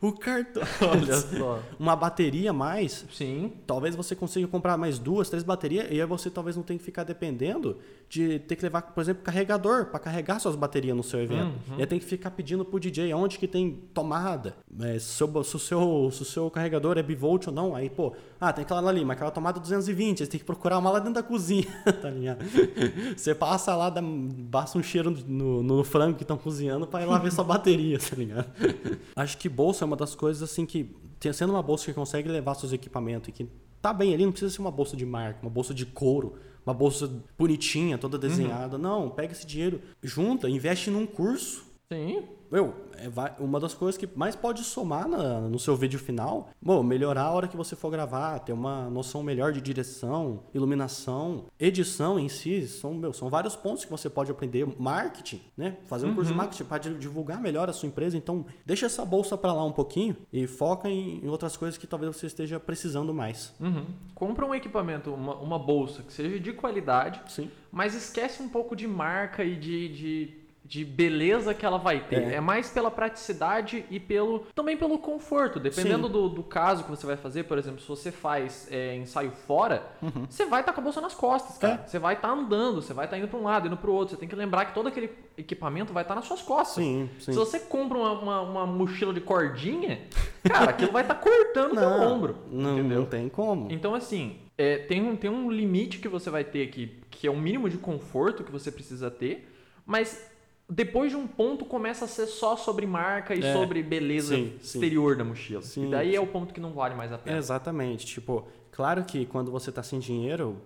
O 0.00 0.12
cartão. 0.12 0.62
Olha 0.80 1.14
só. 1.14 1.62
Uma 1.78 1.94
bateria 1.94 2.52
mais. 2.52 3.04
Sim. 3.12 3.52
Talvez 3.66 3.94
você 3.94 4.16
consiga 4.16 4.48
comprar 4.48 4.78
mais 4.78 4.98
duas, 4.98 5.28
três 5.28 5.42
baterias 5.42 5.88
e 5.90 6.00
aí 6.00 6.06
você 6.06 6.30
talvez 6.30 6.56
não 6.56 6.62
tenha 6.62 6.78
que 6.78 6.84
ficar 6.84 7.04
dependendo 7.04 7.76
de 8.10 8.40
ter 8.40 8.56
que 8.56 8.62
levar, 8.64 8.82
por 8.82 9.00
exemplo, 9.00 9.22
carregador 9.22 9.86
para 9.86 10.00
carregar 10.00 10.40
suas 10.40 10.56
baterias 10.56 10.96
no 10.96 11.02
seu 11.02 11.22
evento. 11.22 11.54
Uhum. 11.68 11.78
E 11.78 11.80
aí 11.80 11.86
tem 11.86 11.96
que 11.96 12.04
ficar 12.04 12.32
pedindo 12.32 12.64
pro 12.64 12.80
DJ 12.80 13.14
onde 13.14 13.38
que 13.38 13.46
tem 13.46 13.70
tomada. 13.94 14.56
É, 14.80 14.98
se, 14.98 15.22
o 15.22 15.44
seu, 15.44 16.10
se 16.10 16.22
o 16.22 16.24
seu 16.24 16.50
carregador 16.50 16.98
é 16.98 17.04
bivolt 17.04 17.46
ou 17.46 17.52
não. 17.52 17.72
Aí, 17.72 17.88
pô, 17.88 18.12
ah, 18.40 18.52
tem 18.52 18.64
aquela 18.64 18.90
ali, 18.90 19.04
mas 19.04 19.14
aquela 19.14 19.30
tomada 19.30 19.60
220. 19.60 20.18
Você 20.18 20.26
tem 20.26 20.40
que 20.40 20.44
procurar 20.44 20.78
uma 20.78 20.90
lá 20.90 20.98
dentro 20.98 21.14
da 21.14 21.22
cozinha, 21.22 21.68
tá 22.02 22.10
ligado? 22.10 22.44
Você 23.16 23.32
passa 23.32 23.76
lá, 23.76 23.88
dá, 23.88 24.02
basta 24.02 24.76
um 24.76 24.82
cheiro 24.82 25.16
no, 25.28 25.62
no 25.62 25.84
frango 25.84 26.16
que 26.16 26.24
estão 26.24 26.36
cozinhando 26.36 26.88
para 26.88 27.04
ir 27.04 27.06
lá 27.06 27.16
ver 27.16 27.30
sua 27.30 27.44
bateria, 27.44 27.96
tá 28.00 28.16
ligado? 28.16 28.50
Acho 29.14 29.38
que 29.38 29.48
bolsa 29.48 29.84
é 29.84 29.86
uma 29.86 29.96
das 29.96 30.16
coisas 30.16 30.42
assim 30.42 30.66
que, 30.66 30.96
sendo 31.32 31.52
uma 31.52 31.62
bolsa 31.62 31.84
que 31.84 31.92
consegue 31.92 32.28
levar 32.28 32.56
seus 32.56 32.72
equipamentos 32.72 33.28
e 33.28 33.32
que 33.32 33.48
tá 33.80 33.92
bem 33.92 34.12
ali, 34.12 34.24
não 34.24 34.32
precisa 34.32 34.52
ser 34.52 34.60
uma 34.60 34.72
bolsa 34.72 34.96
de 34.96 35.06
marca, 35.06 35.38
uma 35.42 35.50
bolsa 35.50 35.72
de 35.72 35.86
couro, 35.86 36.49
uma 36.64 36.74
bolsa 36.74 37.10
bonitinha, 37.38 37.98
toda 37.98 38.18
desenhada. 38.18 38.76
Uhum. 38.76 38.82
Não, 38.82 39.10
pega 39.10 39.32
esse 39.32 39.46
dinheiro, 39.46 39.80
junta, 40.02 40.48
investe 40.48 40.90
num 40.90 41.06
curso. 41.06 41.64
Sim 41.92 42.24
meu, 42.50 42.74
é, 42.96 43.42
uma 43.42 43.58
das 43.60 43.72
coisas 43.72 43.96
que 43.96 44.08
mais 44.14 44.34
pode 44.34 44.64
somar 44.64 45.08
na, 45.08 45.40
no 45.40 45.58
seu 45.58 45.76
vídeo 45.76 45.98
final, 45.98 46.50
bom, 46.60 46.82
melhorar 46.82 47.22
a 47.22 47.30
hora 47.30 47.48
que 47.48 47.56
você 47.56 47.76
for 47.76 47.90
gravar, 47.90 48.38
ter 48.40 48.52
uma 48.52 48.90
noção 48.90 49.22
melhor 49.22 49.52
de 49.52 49.60
direção, 49.60 50.42
iluminação, 50.52 51.46
edição 51.58 52.18
em 52.18 52.28
si, 52.28 52.66
são, 52.66 52.94
meu, 52.94 53.12
são 53.12 53.30
vários 53.30 53.56
pontos 53.56 53.84
que 53.84 53.90
você 53.90 54.10
pode 54.10 54.30
aprender. 54.30 54.66
Marketing, 54.78 55.40
né? 55.56 55.76
Fazer 55.86 56.06
um 56.06 56.10
uhum. 56.10 56.14
curso 56.16 56.28
de 56.28 56.32
uhum. 56.32 56.38
marketing 56.38 56.64
para 56.64 56.78
divulgar 56.78 57.40
melhor 57.40 57.70
a 57.70 57.72
sua 57.72 57.88
empresa. 57.88 58.16
Então, 58.16 58.44
deixa 58.66 58.86
essa 58.86 59.04
bolsa 59.04 59.36
para 59.38 59.52
lá 59.52 59.64
um 59.64 59.72
pouquinho 59.72 60.16
e 60.32 60.46
foca 60.46 60.88
em, 60.88 61.24
em, 61.24 61.28
outras 61.28 61.56
coisas 61.56 61.78
que 61.78 61.86
talvez 61.86 62.16
você 62.16 62.26
esteja 62.26 62.58
precisando 62.58 63.14
mais. 63.14 63.54
Uhum. 63.60 63.86
Compra 64.14 64.44
um 64.44 64.54
equipamento, 64.54 65.12
uma, 65.12 65.36
uma 65.36 65.58
bolsa 65.58 66.02
que 66.02 66.12
seja 66.12 66.38
de 66.38 66.52
qualidade, 66.52 67.22
Sim. 67.28 67.50
mas 67.70 67.94
esquece 67.94 68.42
um 68.42 68.48
pouco 68.48 68.74
de 68.74 68.86
marca 68.86 69.44
e 69.44 69.56
de, 69.56 69.88
de 69.88 70.39
de 70.70 70.84
beleza 70.84 71.52
que 71.52 71.66
ela 71.66 71.78
vai 71.78 71.98
ter. 71.98 72.22
É. 72.22 72.34
é, 72.34 72.40
mais 72.40 72.70
pela 72.70 72.92
praticidade 72.92 73.84
e 73.90 73.98
pelo 73.98 74.46
também 74.54 74.76
pelo 74.76 75.00
conforto. 75.00 75.58
Dependendo 75.58 76.08
do, 76.08 76.28
do, 76.28 76.44
caso 76.44 76.84
que 76.84 76.90
você 76.90 77.04
vai 77.04 77.16
fazer, 77.16 77.42
por 77.42 77.58
exemplo, 77.58 77.80
se 77.80 77.88
você 77.88 78.12
faz 78.12 78.68
é, 78.70 78.94
ensaio 78.94 79.32
fora, 79.32 79.82
uhum. 80.00 80.26
você 80.30 80.46
vai 80.46 80.60
estar 80.60 80.70
tá 80.70 80.76
com 80.76 80.80
a 80.80 80.84
bolsa 80.84 81.00
nas 81.00 81.12
costas, 81.12 81.58
cara. 81.58 81.82
É. 81.84 81.88
Você 81.88 81.98
vai 81.98 82.14
estar 82.14 82.28
tá 82.28 82.34
andando, 82.34 82.80
você 82.80 82.94
vai 82.94 83.06
estar 83.06 83.16
tá 83.16 83.20
indo 83.20 83.26
para 83.26 83.40
um 83.40 83.42
lado, 83.42 83.66
indo 83.66 83.76
para 83.76 83.90
o 83.90 83.92
outro. 83.92 84.14
Você 84.14 84.20
tem 84.20 84.28
que 84.28 84.36
lembrar 84.36 84.66
que 84.66 84.72
todo 84.72 84.86
aquele 84.86 85.10
equipamento 85.36 85.92
vai 85.92 86.04
estar 86.04 86.14
tá 86.14 86.20
nas 86.20 86.28
suas 86.28 86.40
costas. 86.40 86.84
Sim, 86.84 87.10
sim. 87.18 87.32
Se 87.32 87.36
você 87.36 87.58
compra 87.58 87.98
uma, 87.98 88.12
uma, 88.12 88.40
uma, 88.42 88.66
mochila 88.66 89.12
de 89.12 89.20
cordinha, 89.20 90.02
cara, 90.44 90.70
aquilo 90.70 90.92
vai 90.92 91.02
estar 91.02 91.16
tá 91.16 91.20
cortando 91.28 91.72
o 91.72 91.76
teu 91.76 91.88
ombro. 91.88 92.36
Não, 92.48 92.78
entendeu? 92.78 93.00
não 93.00 93.06
tem 93.06 93.28
como. 93.28 93.66
Então, 93.72 93.92
assim, 93.92 94.38
é, 94.56 94.78
tem, 94.78 95.02
um, 95.02 95.16
tem 95.16 95.28
um 95.28 95.50
limite 95.50 95.98
que 95.98 96.08
você 96.08 96.30
vai 96.30 96.44
ter 96.44 96.62
aqui, 96.62 96.96
que 97.10 97.26
é 97.26 97.30
o 97.30 97.36
mínimo 97.36 97.68
de 97.68 97.76
conforto 97.76 98.44
que 98.44 98.52
você 98.52 98.70
precisa 98.70 99.10
ter, 99.10 99.48
mas 99.84 100.29
depois 100.70 101.10
de 101.10 101.16
um 101.16 101.26
ponto 101.26 101.64
começa 101.64 102.04
a 102.04 102.08
ser 102.08 102.26
só 102.26 102.56
sobre 102.56 102.86
marca 102.86 103.34
e 103.34 103.44
é, 103.44 103.52
sobre 103.52 103.82
beleza 103.82 104.36
sim, 104.36 104.56
exterior 104.62 105.12
sim. 105.12 105.18
da 105.18 105.24
mochila. 105.24 105.62
Sim, 105.62 105.88
e 105.88 105.90
daí 105.90 106.14
é 106.14 106.20
o 106.20 106.26
ponto 106.26 106.54
que 106.54 106.60
não 106.60 106.72
vale 106.72 106.94
mais 106.94 107.12
a 107.12 107.18
pena. 107.18 107.36
exatamente. 107.36 108.06
Tipo, 108.06 108.46
claro 108.70 109.04
que 109.04 109.26
quando 109.26 109.50
você 109.50 109.72
tá 109.72 109.82
sem 109.82 109.98
dinheiro, 109.98 110.62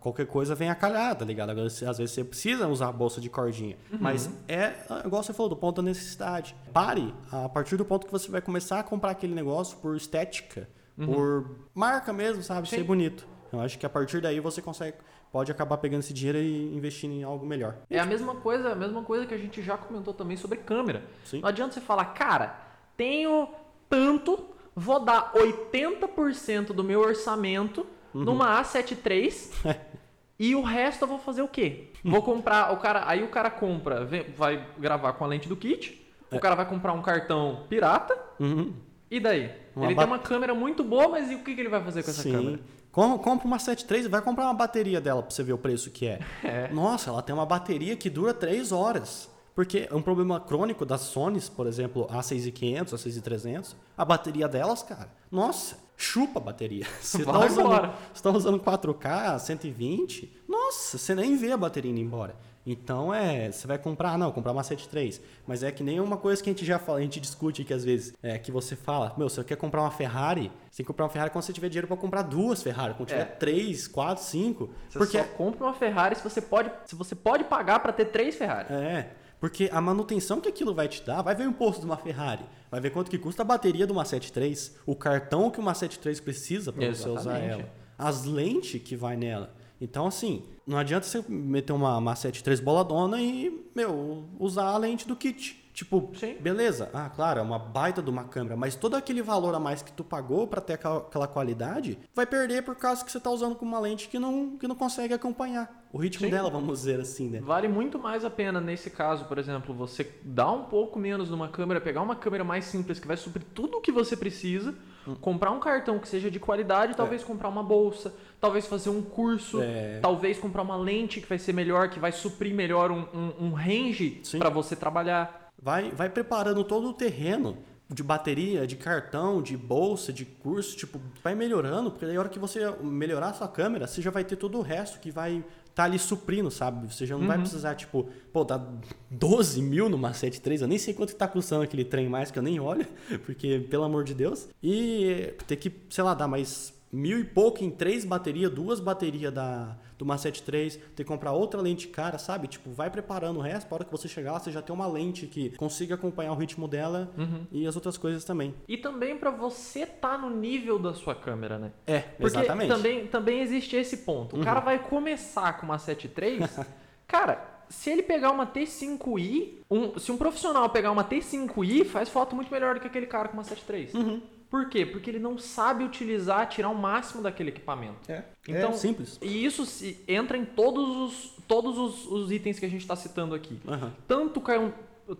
qualquer 0.00 0.26
coisa 0.26 0.54
vem 0.54 0.70
a 0.70 0.74
calhar, 0.74 1.14
tá 1.14 1.24
ligado? 1.24 1.50
Às 1.50 1.78
vezes 1.98 2.10
você 2.10 2.24
precisa 2.24 2.66
usar 2.68 2.88
a 2.88 2.92
bolsa 2.92 3.20
de 3.20 3.28
cordinha. 3.28 3.76
Uhum. 3.92 3.98
Mas 4.00 4.30
é, 4.48 4.72
igual 5.04 5.22
você 5.22 5.34
falou, 5.34 5.50
do 5.50 5.56
ponto 5.56 5.76
da 5.76 5.82
necessidade. 5.82 6.56
Pare 6.72 7.14
a 7.30 7.48
partir 7.48 7.76
do 7.76 7.84
ponto 7.84 8.06
que 8.06 8.12
você 8.12 8.30
vai 8.30 8.40
começar 8.40 8.80
a 8.80 8.82
comprar 8.82 9.10
aquele 9.10 9.34
negócio 9.34 9.76
por 9.78 9.94
estética, 9.94 10.68
uhum. 10.96 11.06
por 11.06 11.50
marca 11.74 12.12
mesmo, 12.12 12.42
sabe? 12.42 12.68
Ser 12.68 12.82
bonito. 12.82 13.26
Eu 13.52 13.60
acho 13.60 13.78
que 13.78 13.86
a 13.86 13.90
partir 13.90 14.20
daí 14.20 14.40
você 14.40 14.62
consegue 14.62 14.96
pode 15.34 15.50
acabar 15.50 15.78
pegando 15.78 15.98
esse 15.98 16.14
dinheiro 16.14 16.38
e 16.38 16.76
investindo 16.76 17.10
em 17.10 17.24
algo 17.24 17.44
melhor. 17.44 17.74
É 17.90 17.98
a 17.98 18.06
mesma 18.06 18.36
coisa, 18.36 18.70
a 18.70 18.74
mesma 18.76 19.02
coisa 19.02 19.26
que 19.26 19.34
a 19.34 19.36
gente 19.36 19.60
já 19.62 19.76
comentou 19.76 20.14
também 20.14 20.36
sobre 20.36 20.58
câmera. 20.58 21.02
Sim. 21.24 21.40
Não 21.40 21.48
adianta 21.48 21.74
você 21.74 21.80
falar, 21.80 22.04
cara, 22.04 22.56
tenho 22.96 23.48
tanto, 23.90 24.44
vou 24.76 25.00
dar 25.00 25.32
80% 25.32 26.66
do 26.66 26.84
meu 26.84 27.00
orçamento 27.00 27.84
uhum. 28.14 28.22
numa 28.22 28.62
A7 28.62 28.96
III 29.04 29.74
e 30.38 30.54
o 30.54 30.62
resto 30.62 31.02
eu 31.02 31.08
vou 31.08 31.18
fazer 31.18 31.42
o 31.42 31.48
quê? 31.48 31.88
Vou 32.04 32.22
comprar, 32.22 32.72
o 32.72 32.76
cara, 32.76 33.02
aí 33.04 33.24
o 33.24 33.28
cara 33.28 33.50
compra, 33.50 34.08
vai 34.36 34.64
gravar 34.78 35.14
com 35.14 35.24
a 35.24 35.26
lente 35.26 35.48
do 35.48 35.56
kit, 35.56 36.00
é. 36.30 36.36
o 36.36 36.38
cara 36.38 36.54
vai 36.54 36.68
comprar 36.68 36.92
um 36.92 37.02
cartão 37.02 37.64
pirata. 37.68 38.16
Uhum. 38.38 38.72
E 39.10 39.18
daí? 39.18 39.50
Uma 39.74 39.86
ele 39.86 39.96
tem 39.96 40.06
uma 40.06 40.18
câmera 40.20 40.54
muito 40.54 40.84
boa, 40.84 41.08
mas 41.08 41.28
e 41.28 41.34
o 41.34 41.42
que, 41.42 41.56
que 41.56 41.60
ele 41.60 41.68
vai 41.68 41.82
fazer 41.82 42.04
com 42.04 42.10
essa 42.10 42.22
Sim. 42.22 42.30
câmera? 42.30 42.60
Compra 42.94 43.44
uma 43.44 43.58
73 43.58 44.06
e 44.06 44.08
vai 44.08 44.22
comprar 44.22 44.44
uma 44.44 44.54
bateria 44.54 45.00
dela 45.00 45.20
para 45.20 45.34
você 45.34 45.42
ver 45.42 45.52
o 45.52 45.58
preço 45.58 45.90
que 45.90 46.06
é. 46.06 46.20
é. 46.44 46.68
Nossa, 46.72 47.10
ela 47.10 47.20
tem 47.20 47.34
uma 47.34 47.44
bateria 47.44 47.96
que 47.96 48.08
dura 48.08 48.32
3 48.32 48.70
horas. 48.70 49.28
Porque 49.54 49.88
é 49.90 49.94
um 49.94 50.02
problema 50.02 50.40
crônico 50.40 50.84
das 50.84 51.02
Sonys, 51.02 51.48
por 51.48 51.66
exemplo, 51.66 52.08
A6500, 52.08 52.94
A6300, 52.94 53.74
a 53.96 54.04
bateria 54.04 54.48
delas, 54.48 54.82
cara, 54.82 55.08
nossa, 55.30 55.78
chupa 55.96 56.40
a 56.40 56.42
bateria. 56.42 56.86
Você 57.00 57.18
está 57.18 57.38
usando, 57.38 57.94
tá 58.20 58.30
usando 58.30 58.58
4K, 58.58 59.38
120, 59.38 60.42
nossa, 60.48 60.98
você 60.98 61.14
nem 61.14 61.36
vê 61.36 61.52
a 61.52 61.56
bateria 61.56 61.90
indo 61.90 62.00
embora. 62.00 62.34
Então 62.66 63.12
é, 63.12 63.52
você 63.52 63.66
vai 63.66 63.78
comprar, 63.78 64.16
não, 64.16 64.32
comprar 64.32 64.52
uma 64.52 64.62
73. 64.62 65.20
Mas 65.46 65.62
é 65.62 65.70
que 65.70 65.82
nem 65.82 66.00
uma 66.00 66.16
coisa 66.16 66.42
que 66.42 66.48
a 66.48 66.52
gente 66.52 66.64
já 66.64 66.78
fala, 66.78 66.98
a 66.98 67.02
gente 67.02 67.20
discute 67.20 67.62
aqui 67.62 67.74
às 67.74 67.84
vezes, 67.84 68.14
é 68.22 68.38
que 68.38 68.50
você 68.50 68.74
fala, 68.74 69.14
meu, 69.16 69.28
você 69.28 69.44
quer 69.44 69.56
comprar 69.56 69.82
uma 69.82 69.90
Ferrari, 69.90 70.50
você 70.70 70.78
tem 70.78 70.84
que 70.84 70.84
comprar 70.84 71.04
uma 71.04 71.10
Ferrari 71.10 71.30
quando 71.30 71.44
você 71.44 71.52
tiver 71.52 71.68
dinheiro 71.68 71.86
para 71.86 71.96
comprar 71.96 72.22
duas 72.22 72.62
Ferrari, 72.62 72.94
quando 72.94 73.08
tiver 73.08 73.20
é. 73.20 73.24
três, 73.24 73.86
quatro, 73.86 74.24
cinco. 74.24 74.70
Você 74.88 74.98
porque 74.98 75.18
só 75.18 75.24
compra 75.24 75.64
uma 75.66 75.74
Ferrari 75.74 76.16
se 76.16 76.24
você 76.24 76.40
pode, 76.40 76.70
se 76.86 76.94
você 76.94 77.14
pode 77.14 77.44
pagar 77.44 77.80
para 77.80 77.92
ter 77.92 78.06
três 78.06 78.34
Ferrari. 78.34 78.72
É. 78.72 79.10
Porque 79.38 79.68
a 79.70 79.78
manutenção 79.78 80.40
que 80.40 80.48
aquilo 80.48 80.74
vai 80.74 80.88
te 80.88 81.02
dar, 81.02 81.20
vai 81.20 81.34
ver 81.34 81.46
o 81.46 81.50
imposto 81.50 81.80
de 81.80 81.86
uma 81.86 81.98
Ferrari, 81.98 82.44
vai 82.70 82.80
ver 82.80 82.88
quanto 82.88 83.10
que 83.10 83.18
custa 83.18 83.42
a 83.42 83.44
bateria 83.44 83.86
de 83.86 83.92
uma 83.92 84.02
73, 84.02 84.78
o 84.86 84.96
cartão 84.96 85.50
que 85.50 85.60
uma 85.60 85.74
73 85.74 86.18
precisa 86.20 86.72
para 86.72 86.86
você 86.88 87.08
usar 87.10 87.38
ela, 87.38 87.68
as 87.98 88.24
lentes 88.24 88.80
que 88.82 88.96
vai 88.96 89.16
nela. 89.16 89.52
Então, 89.84 90.06
assim, 90.06 90.42
não 90.66 90.78
adianta 90.78 91.06
você 91.06 91.22
meter 91.28 91.74
uma, 91.74 91.98
uma 91.98 92.14
7.3 92.14 92.62
boladona 92.62 93.20
e, 93.20 93.66
meu, 93.74 94.24
usar 94.38 94.70
a 94.70 94.78
lente 94.78 95.06
do 95.06 95.14
kit. 95.14 95.62
Tipo, 95.74 96.10
Sim. 96.14 96.36
beleza, 96.40 96.88
ah, 96.94 97.10
claro, 97.10 97.40
é 97.40 97.42
uma 97.42 97.58
baita 97.58 98.00
de 98.00 98.08
uma 98.08 98.22
câmera, 98.22 98.56
mas 98.56 98.76
todo 98.76 98.94
aquele 98.94 99.20
valor 99.20 99.52
a 99.56 99.58
mais 99.58 99.82
que 99.82 99.92
tu 99.92 100.04
pagou 100.04 100.46
para 100.46 100.60
ter 100.60 100.74
aquela, 100.74 100.98
aquela, 100.98 101.26
qualidade, 101.26 101.98
vai 102.14 102.24
perder 102.24 102.62
por 102.62 102.76
causa 102.76 103.04
que 103.04 103.10
você 103.10 103.18
tá 103.18 103.28
usando 103.28 103.56
com 103.56 103.64
uma 103.64 103.80
lente 103.80 104.08
que 104.08 104.16
não, 104.16 104.56
que 104.56 104.68
não 104.68 104.76
consegue 104.76 105.12
acompanhar 105.12 105.84
o 105.92 105.98
ritmo 105.98 106.26
Sim. 106.26 106.30
dela, 106.30 106.48
vamos 106.48 106.78
dizer 106.78 107.00
assim, 107.00 107.28
né? 107.28 107.40
Vale 107.40 107.66
muito 107.66 107.98
mais 107.98 108.24
a 108.24 108.30
pena 108.30 108.60
nesse 108.60 108.88
caso, 108.88 109.24
por 109.24 109.36
exemplo, 109.36 109.74
você 109.74 110.08
dar 110.22 110.52
um 110.52 110.62
pouco 110.66 110.96
menos 110.96 111.28
numa 111.28 111.48
câmera, 111.48 111.80
pegar 111.80 112.02
uma 112.02 112.14
câmera 112.14 112.44
mais 112.44 112.66
simples 112.66 113.00
que 113.00 113.08
vai 113.08 113.16
suprir 113.16 113.44
tudo 113.52 113.78
o 113.78 113.80
que 113.80 113.90
você 113.90 114.16
precisa, 114.16 114.72
comprar 115.20 115.50
um 115.50 115.60
cartão 115.60 115.98
que 115.98 116.08
seja 116.08 116.30
de 116.30 116.40
qualidade, 116.40 116.94
talvez 116.94 117.22
comprar 117.22 117.48
uma 117.48 117.62
bolsa, 117.62 118.14
talvez 118.40 118.66
fazer 118.66 118.90
um 118.90 119.02
curso, 119.02 119.60
É. 119.60 119.98
talvez 120.00 120.38
comprar 120.38 120.62
uma 120.62 120.76
lente 120.76 121.20
que 121.20 121.28
vai 121.28 121.38
ser 121.38 121.52
melhor, 121.52 121.88
que 121.90 121.98
vai 122.00 122.12
suprir 122.12 122.54
melhor 122.54 122.90
um, 122.90 123.04
um, 123.14 123.46
um 123.46 123.52
range 123.52 124.22
para 124.38 124.48
você 124.48 124.74
trabalhar. 124.74 125.50
Vai, 125.60 125.90
vai 125.90 126.08
preparando 126.08 126.64
todo 126.64 126.88
o 126.88 126.92
terreno 126.92 127.56
de 127.88 128.02
bateria, 128.02 128.66
de 128.66 128.76
cartão, 128.76 129.42
de 129.42 129.56
bolsa, 129.56 130.12
de 130.12 130.24
curso, 130.24 130.76
tipo, 130.76 131.00
vai 131.22 131.34
melhorando, 131.34 131.90
porque 131.90 132.06
daí 132.06 132.16
a 132.16 132.20
hora 132.20 132.28
que 132.28 132.38
você 132.38 132.60
melhorar 132.80 133.28
a 133.28 133.32
sua 133.34 133.48
câmera, 133.48 133.86
você 133.86 134.00
já 134.00 134.10
vai 134.10 134.24
ter 134.24 134.36
todo 134.36 134.58
o 134.58 134.62
resto 134.62 134.98
que 134.98 135.10
vai 135.10 135.44
estar 135.74 135.84
ali 135.84 135.98
suprindo, 135.98 136.52
sabe? 136.52 136.92
Você 136.92 137.04
já 137.04 137.18
não 137.18 137.26
vai 137.26 137.36
precisar, 137.36 137.74
tipo, 137.74 138.08
pô, 138.32 138.44
dá 138.44 138.64
12 139.10 139.60
mil 139.60 139.88
numa 139.88 140.12
7.3, 140.12 140.62
eu 140.62 140.68
nem 140.68 140.78
sei 140.78 140.94
quanto 140.94 141.12
que 141.12 141.18
tá 141.18 141.26
custando 141.26 141.64
aquele 141.64 141.84
trem 141.84 142.08
mais, 142.08 142.30
que 142.30 142.38
eu 142.38 142.42
nem 142.42 142.60
olho, 142.60 142.86
porque, 143.26 143.66
pelo 143.68 143.82
amor 143.82 144.04
de 144.04 144.14
Deus, 144.14 144.48
e 144.62 145.34
ter 145.48 145.56
que, 145.56 145.72
sei 145.90 146.04
lá, 146.04 146.14
dar 146.14 146.28
mais 146.28 146.72
mil 146.94 147.18
e 147.18 147.24
pouco 147.24 147.64
em 147.64 147.70
três 147.70 148.04
baterias, 148.04 148.50
duas 148.52 148.78
baterias 148.78 149.32
da, 149.32 149.76
do 149.98 150.04
uma 150.04 150.16
7.3, 150.16 150.78
ter 150.94 151.02
que 151.02 151.04
comprar 151.04 151.32
outra 151.32 151.60
lente 151.60 151.88
cara, 151.88 152.18
sabe? 152.18 152.46
Tipo, 152.46 152.70
vai 152.70 152.88
preparando 152.90 153.38
o 153.38 153.42
resto, 153.42 153.66
para 153.66 153.76
hora 153.76 153.84
que 153.84 153.90
você 153.90 154.06
chegar 154.06 154.32
lá, 154.32 154.38
você 154.38 154.52
já 154.52 154.62
tem 154.62 154.74
uma 154.74 154.86
lente 154.86 155.26
que 155.26 155.50
consiga 155.56 155.96
acompanhar 155.96 156.32
o 156.32 156.36
ritmo 156.36 156.68
dela 156.68 157.10
e 157.50 157.66
as 157.66 157.74
outras 157.74 157.96
coisas 157.98 158.24
também. 158.24 158.54
E 158.68 158.76
também 158.76 159.16
para 159.18 159.30
você 159.30 159.80
estar 159.80 160.16
no 160.18 160.30
nível 160.30 160.78
da 160.78 160.94
sua 160.94 161.14
câmera, 161.14 161.58
né? 161.58 161.72
É, 161.86 161.98
Porque 162.00 162.26
exatamente. 162.26 162.70
Uhum. 162.70 162.76
também, 162.76 163.06
também 163.08 163.40
existe 163.40 163.74
esse 163.76 163.98
ponto. 163.98 164.36
O 164.38 164.44
cara 164.44 164.60
vai 164.60 164.78
começar 164.78 165.54
com 165.58 165.66
uma 165.66 165.76
7.3, 165.76 166.64
cara, 167.08 167.52
se 167.68 167.90
ele 167.90 168.02
pegar 168.02 168.30
uma 168.30 168.46
T5i, 168.46 169.54
um- 169.70 169.98
se 169.98 170.12
um 170.12 170.16
profissional 170.16 170.68
pegar 170.70 170.92
uma 170.92 171.02
T5i, 171.04 171.84
faz 171.84 172.08
foto 172.08 172.36
muito 172.36 172.52
melhor 172.52 172.74
do 172.74 172.80
que 172.80 172.86
aquele 172.86 173.06
cara 173.06 173.28
com 173.28 173.34
uma 173.34 173.42
7.3. 173.42 173.94
Uhum. 173.94 174.22
Por 174.54 174.68
quê? 174.68 174.86
Porque 174.86 175.10
ele 175.10 175.18
não 175.18 175.36
sabe 175.36 175.82
utilizar, 175.82 176.48
tirar 176.48 176.68
o 176.68 176.76
máximo 176.76 177.20
daquele 177.24 177.48
equipamento. 177.48 178.08
É, 178.08 178.22
Então, 178.46 178.70
é 178.70 178.72
simples. 178.74 179.18
E 179.20 179.44
isso 179.44 179.66
se- 179.66 179.98
entra 180.06 180.36
em 180.38 180.44
todos 180.44 180.88
os, 180.96 181.32
todos 181.48 181.76
os, 181.76 182.06
os 182.06 182.30
itens 182.30 182.60
que 182.60 182.64
a 182.64 182.68
gente 182.68 182.82
está 182.82 182.94
citando 182.94 183.34
aqui. 183.34 183.58
Aham. 183.66 183.92
Tanto, 184.06 184.40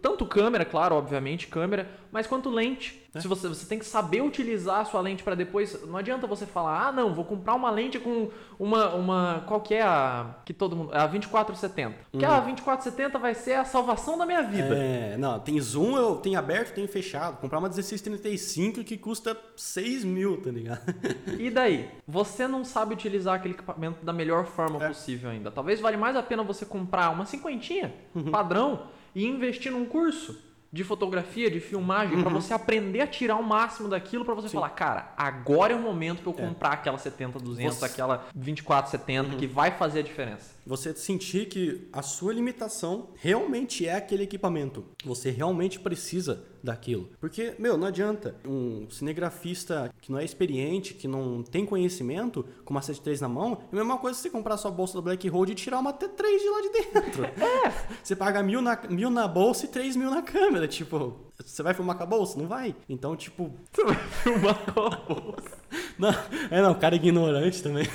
tanto 0.00 0.24
câmera, 0.26 0.64
claro, 0.64 0.94
obviamente, 0.94 1.46
câmera, 1.46 1.88
mas 2.10 2.26
quanto 2.26 2.48
lente. 2.50 3.02
É. 3.14 3.20
Se 3.20 3.28
você, 3.28 3.46
você 3.46 3.64
tem 3.66 3.78
que 3.78 3.84
saber 3.84 4.22
utilizar 4.22 4.80
a 4.80 4.84
sua 4.84 5.00
lente 5.00 5.22
para 5.22 5.34
depois. 5.36 5.86
Não 5.86 5.96
adianta 5.96 6.26
você 6.26 6.44
falar, 6.46 6.88
ah, 6.88 6.92
não, 6.92 7.14
vou 7.14 7.24
comprar 7.24 7.54
uma 7.54 7.70
lente 7.70 7.98
com 8.00 8.28
uma. 8.58 8.94
uma 8.94 9.44
qual 9.46 9.60
que 9.60 9.74
é 9.74 9.82
a. 9.82 10.34
Que 10.44 10.52
todo 10.52 10.74
mundo. 10.74 10.90
A 10.92 11.06
2470. 11.06 11.94
Porque 12.10 12.24
a 12.24 12.40
2470 12.40 13.18
vai 13.18 13.34
ser 13.34 13.52
a 13.54 13.64
salvação 13.64 14.18
da 14.18 14.26
minha 14.26 14.42
vida. 14.42 14.68
Uhum. 14.74 14.80
É, 14.80 15.16
não, 15.16 15.38
tem 15.38 15.60
zoom, 15.60 15.96
eu 15.96 16.16
tenho 16.16 16.38
aberto, 16.38 16.74
tenho 16.74 16.88
fechado. 16.88 17.36
Comprar 17.38 17.58
uma 17.58 17.68
1635 17.68 18.82
que 18.84 18.96
custa 18.96 19.36
6 19.56 20.04
mil, 20.04 20.40
tá 20.42 20.50
ligado? 20.50 20.80
E 21.38 21.50
daí? 21.50 21.88
Você 22.06 22.46
não 22.48 22.64
sabe 22.64 22.94
utilizar 22.94 23.34
aquele 23.36 23.54
equipamento 23.54 24.04
da 24.04 24.12
melhor 24.12 24.46
forma 24.46 24.82
É. 24.84 24.88
possível 24.88 25.30
ainda. 25.30 25.50
Talvez 25.50 25.78
vale 25.80 25.96
mais 25.96 26.16
a 26.16 26.22
pena 26.22 26.42
você 26.42 26.64
comprar 26.66 27.10
uma 27.10 27.26
cinquentinha, 27.26 27.92
Uhum. 28.14 28.30
padrão, 28.30 28.86
e 29.14 29.24
investir 29.26 29.70
num 29.72 29.84
curso 29.84 30.38
de 30.72 30.82
fotografia, 30.82 31.48
de 31.50 31.60
filmagem, 31.60 32.16
Uhum. 32.16 32.22
pra 32.22 32.32
você 32.32 32.52
aprender 32.52 33.00
a 33.00 33.06
tirar 33.06 33.36
o 33.36 33.42
máximo 33.44 33.88
daquilo, 33.88 34.24
pra 34.24 34.34
você 34.34 34.48
falar, 34.48 34.70
cara, 34.70 35.12
agora 35.16 35.72
é 35.72 35.76
o 35.76 35.80
momento 35.80 36.20
pra 36.22 36.30
eu 36.30 36.34
comprar 36.48 36.70
aquela 36.72 36.98
70-200, 36.98 37.76
Você- 37.76 37.84
aquela 37.84 38.26
24-70, 38.34 39.36
que 39.36 39.46
vai 39.46 39.70
fazer 39.70 40.00
a 40.00 40.02
diferença. 40.02 40.53
Você 40.66 40.94
sentir 40.94 41.48
que 41.48 41.88
a 41.92 42.02
sua 42.02 42.32
limitação 42.32 43.08
realmente 43.16 43.86
é 43.86 43.94
aquele 43.94 44.22
equipamento. 44.22 44.84
Você 45.04 45.30
realmente 45.30 45.78
precisa 45.78 46.44
daquilo. 46.62 47.10
Porque, 47.20 47.54
meu, 47.58 47.76
não 47.76 47.86
adianta 47.86 48.34
um 48.46 48.88
cinegrafista 48.90 49.92
que 50.00 50.10
não 50.10 50.18
é 50.18 50.24
experiente, 50.24 50.94
que 50.94 51.06
não 51.06 51.42
tem 51.42 51.66
conhecimento, 51.66 52.44
com 52.64 52.72
uma 52.72 52.80
73 52.80 53.20
na 53.20 53.28
mão, 53.28 53.58
é 53.70 53.74
a 53.74 53.76
mesma 53.76 53.98
coisa 53.98 54.18
você 54.18 54.30
comprar 54.30 54.56
sua 54.56 54.70
bolsa 54.70 54.94
da 54.94 55.02
Black 55.02 55.28
Road 55.28 55.52
e 55.52 55.54
tirar 55.54 55.78
uma 55.78 55.92
T3 55.92 56.38
de 56.38 56.48
lá 56.48 56.60
de 56.62 56.68
dentro. 56.70 57.24
É! 57.24 57.74
Você 58.02 58.14
paga 58.14 58.42
mil 58.42 58.60
na, 58.60 58.78
mil 58.88 59.10
na 59.10 59.26
bolsa 59.26 59.64
e 59.64 59.68
3 59.68 59.96
mil 59.96 60.10
na 60.10 60.22
câmera. 60.22 60.68
Tipo, 60.68 61.16
você 61.42 61.62
vai 61.62 61.74
filmar 61.74 61.96
com 61.96 62.02
a 62.02 62.06
bolsa? 62.06 62.38
Não 62.38 62.46
vai. 62.46 62.74
Então, 62.88 63.16
tipo, 63.16 63.52
Você 63.72 63.84
vai 63.84 63.96
filmar 63.96 64.72
com 64.72 64.80
a 64.80 64.90
bolsa. 64.90 65.58
não, 65.98 66.10
é 66.50 66.62
não, 66.62 66.74
cara 66.74 66.96
ignorante 66.96 67.62
também. 67.62 67.86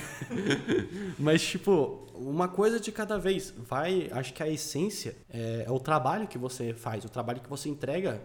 Mas, 1.18 1.42
tipo, 1.42 2.08
uma 2.20 2.48
coisa 2.48 2.80
de 2.80 2.92
cada 2.92 3.18
vez. 3.18 3.54
Vai, 3.58 4.10
acho 4.12 4.34
que 4.34 4.44
a 4.44 4.50
essência 4.50 5.16
é, 5.30 5.66
é 5.68 5.72
o 5.72 5.80
trabalho 5.80 6.28
que 6.28 6.38
você 6.38 6.74
faz, 6.74 7.06
o 7.06 7.10
trabalho 7.10 7.40
que 7.40 7.50
você 7.50 7.70
entrega, 7.70 8.22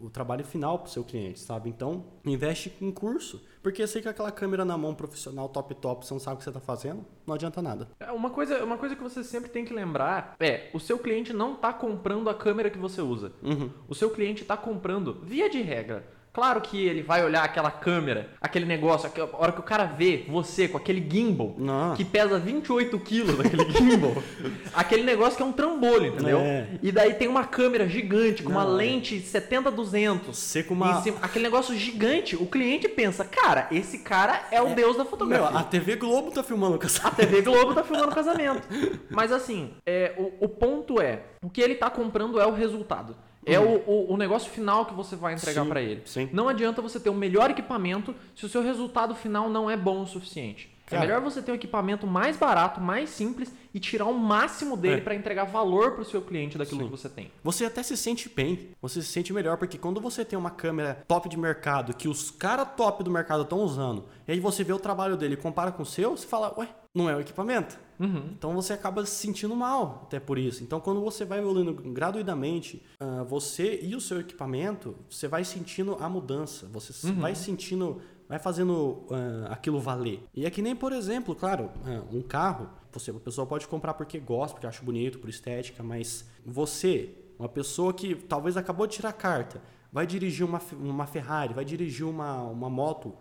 o 0.00 0.10
trabalho 0.10 0.44
final 0.44 0.78
pro 0.78 0.90
seu 0.90 1.02
cliente, 1.02 1.40
sabe? 1.40 1.70
Então, 1.70 2.04
investe 2.24 2.72
em 2.80 2.90
curso. 2.90 3.42
Porque 3.62 3.82
eu 3.82 3.88
sei 3.88 4.02
que 4.02 4.08
aquela 4.08 4.30
câmera 4.30 4.64
na 4.64 4.76
mão 4.76 4.94
profissional 4.94 5.48
top 5.48 5.74
top, 5.76 6.04
você 6.04 6.12
não 6.12 6.20
sabe 6.20 6.34
o 6.34 6.38
que 6.38 6.44
você 6.44 6.52
tá 6.52 6.60
fazendo, 6.60 7.04
não 7.26 7.34
adianta 7.34 7.62
nada. 7.62 7.88
É, 7.98 8.12
Uma 8.12 8.28
coisa, 8.30 8.62
uma 8.62 8.76
coisa 8.76 8.94
que 8.94 9.02
você 9.02 9.24
sempre 9.24 9.48
tem 9.48 9.64
que 9.64 9.72
lembrar 9.72 10.36
é, 10.38 10.68
o 10.74 10.80
seu 10.80 10.98
cliente 10.98 11.32
não 11.32 11.54
está 11.54 11.72
comprando 11.72 12.28
a 12.28 12.34
câmera 12.34 12.68
que 12.68 12.78
você 12.78 13.00
usa. 13.00 13.32
Uhum. 13.42 13.70
O 13.88 13.94
seu 13.94 14.10
cliente 14.10 14.42
está 14.42 14.56
comprando, 14.56 15.20
via 15.22 15.48
de 15.48 15.62
regra. 15.62 16.06
Claro 16.34 16.60
que 16.60 16.84
ele 16.84 17.00
vai 17.00 17.24
olhar 17.24 17.44
aquela 17.44 17.70
câmera, 17.70 18.28
aquele 18.40 18.66
negócio, 18.66 19.08
a 19.08 19.36
hora 19.40 19.52
que 19.52 19.60
o 19.60 19.62
cara 19.62 19.84
vê 19.84 20.24
você 20.28 20.66
com 20.66 20.76
aquele 20.76 21.00
gimbal, 21.08 21.54
Não. 21.56 21.94
que 21.94 22.04
pesa 22.04 22.40
28 22.40 22.98
quilos 22.98 23.38
aquele 23.38 23.70
gimbal, 23.70 24.12
aquele 24.74 25.04
negócio 25.04 25.36
que 25.36 25.42
é 25.44 25.46
um 25.46 25.52
trambolho, 25.52 26.06
entendeu? 26.06 26.40
É. 26.40 26.66
E 26.82 26.90
daí 26.90 27.14
tem 27.14 27.28
uma 27.28 27.44
câmera 27.44 27.88
gigante, 27.88 28.42
com 28.42 28.50
uma 28.50 28.64
Não, 28.64 28.72
é. 28.72 28.76
lente 28.78 29.14
70-200. 29.20 30.34
Você 30.34 30.62
com 30.64 30.74
uma. 30.74 31.00
Cima- 31.02 31.18
aquele 31.22 31.44
negócio 31.44 31.72
gigante, 31.76 32.34
o 32.34 32.46
cliente 32.46 32.88
pensa, 32.88 33.24
cara, 33.24 33.68
esse 33.70 33.98
cara 33.98 34.42
é 34.50 34.60
o 34.60 34.74
deus 34.74 34.96
da 34.96 35.04
Meu, 35.04 35.10
fotografia. 35.10 35.56
a 35.58 35.62
TV 35.62 35.94
Globo 35.94 36.32
tá 36.32 36.42
filmando 36.42 36.78
com 36.80 36.84
essa. 36.86 37.06
A 37.06 37.10
TV 37.12 37.42
Globo 37.42 37.74
tá 37.74 37.84
filmando 37.84 38.08
o 38.10 38.14
casamento. 38.14 38.66
Mas 39.08 39.30
assim, 39.30 39.70
é, 39.86 40.12
o, 40.18 40.46
o 40.46 40.48
ponto 40.48 41.00
é, 41.00 41.20
o 41.42 41.48
que 41.48 41.60
ele 41.60 41.76
tá 41.76 41.88
comprando 41.88 42.40
é 42.40 42.46
o 42.46 42.50
resultado. 42.52 43.14
É 43.46 43.58
o, 43.60 43.82
o, 43.86 44.12
o 44.12 44.16
negócio 44.16 44.50
final 44.50 44.86
que 44.86 44.94
você 44.94 45.16
vai 45.16 45.34
entregar 45.34 45.64
pra 45.66 45.80
ele. 45.82 46.02
sim. 46.04 46.28
Não 46.32 46.48
adianta 46.48 46.80
você 46.82 46.98
ter 47.00 47.10
o 47.10 47.14
melhor 47.14 47.50
equipamento 47.50 48.14
se 48.34 48.44
o 48.46 48.48
seu 48.48 48.62
resultado 48.62 49.14
final 49.14 49.48
não 49.50 49.70
é 49.70 49.76
bom 49.76 50.02
o 50.02 50.06
suficiente. 50.06 50.72
Cara. 50.86 51.02
é 51.02 51.06
melhor 51.06 51.22
você 51.22 51.40
ter 51.40 51.50
um 51.50 51.54
equipamento 51.54 52.06
mais 52.06 52.36
barato, 52.36 52.78
mais 52.78 53.08
simples 53.08 53.50
e 53.72 53.80
tirar 53.80 54.04
o 54.04 54.12
máximo 54.12 54.76
dele 54.76 54.96
É. 54.96 55.00
pra 55.00 55.14
entregar 55.14 55.44
valor 55.44 55.92
pro 55.92 56.04
seu 56.04 56.20
cliente 56.20 56.58
daquilo 56.58 56.80
Sim. 56.82 56.84
que 56.86 56.90
você 56.90 57.08
tem. 57.08 57.32
Você 57.42 57.64
até 57.64 57.82
se 57.82 57.96
sente 57.96 58.28
bem, 58.28 58.68
você 58.82 59.00
se 59.00 59.08
sente 59.08 59.32
melhor, 59.32 59.56
porque 59.56 59.78
quando 59.78 59.98
você 59.98 60.26
tem 60.26 60.38
uma 60.38 60.50
câmera 60.50 61.02
top 61.08 61.26
de 61.26 61.38
mercado, 61.38 61.94
que 61.94 62.06
os 62.06 62.30
caras 62.30 62.68
top 62.76 63.02
do 63.02 63.10
mercado 63.10 63.44
estão 63.44 63.60
usando, 63.60 64.04
e 64.28 64.32
aí 64.32 64.40
você 64.40 64.62
vê 64.62 64.74
o 64.74 64.78
trabalho 64.78 65.16
dele 65.16 65.34
e 65.34 65.36
compara 65.38 65.72
com 65.72 65.82
o 65.82 65.86
seu, 65.86 66.10
você 66.18 66.26
fala, 66.26 66.52
ué, 66.58 66.68
não 66.94 67.08
é 67.08 67.16
o 67.16 67.20
equipamento? 67.20 67.78
Uhum. 68.00 68.30
Então 68.36 68.52
você 68.54 68.72
acaba 68.72 69.04
se 69.06 69.14
sentindo 69.14 69.54
mal, 69.54 70.02
até 70.06 70.18
por 70.20 70.38
isso. 70.38 70.62
Então 70.62 70.80
quando 70.80 71.00
você 71.00 71.24
vai 71.24 71.38
evoluindo 71.38 71.72
gratuitamente, 71.74 72.82
ah, 73.00 73.22
você 73.22 73.80
e 73.82 73.94
o 73.94 74.00
seu 74.00 74.20
equipamento, 74.20 74.94
você 75.08 75.28
vai 75.28 75.44
sentindo 75.44 75.96
a 76.00 76.08
mudança, 76.08 76.66
você 76.72 76.92
s- 76.92 77.12
vai 77.12 77.34
sentindo, 77.34 78.00
vai 78.28 78.38
fazendo 78.38 79.04
ah, 79.10 79.52
aquilo 79.52 79.78
valer. 79.80 80.22
E 80.34 80.44
é 80.46 80.50
que 80.50 80.60
nem, 80.62 80.74
por 80.76 80.92
exemplo, 80.92 81.34
claro, 81.34 81.70
ah, 81.84 82.02
um 82.12 82.22
carro, 82.22 82.68
você, 82.92 83.10
a 83.10 83.14
pessoa 83.14 83.46
pode 83.46 83.66
comprar 83.68 83.94
porque 83.94 84.18
gosta, 84.18 84.54
porque 84.54 84.66
acha 84.66 84.82
bonito, 84.84 85.18
por 85.18 85.28
estética, 85.28 85.82
mas 85.82 86.24
você, 86.44 87.10
uma 87.38 87.48
pessoa 87.48 87.92
que 87.92 88.14
talvez 88.14 88.56
acabou 88.56 88.86
de 88.86 88.94
tirar 88.96 89.08
a 89.10 89.12
carta, 89.12 89.60
vai 89.92 90.06
dirigir 90.06 90.44
uma, 90.46 90.60
uma 90.80 91.06
Ferrari, 91.06 91.54
vai 91.54 91.64
dirigir 91.64 92.06
uma, 92.06 92.42
uma 92.42 92.68
moto 92.70 93.14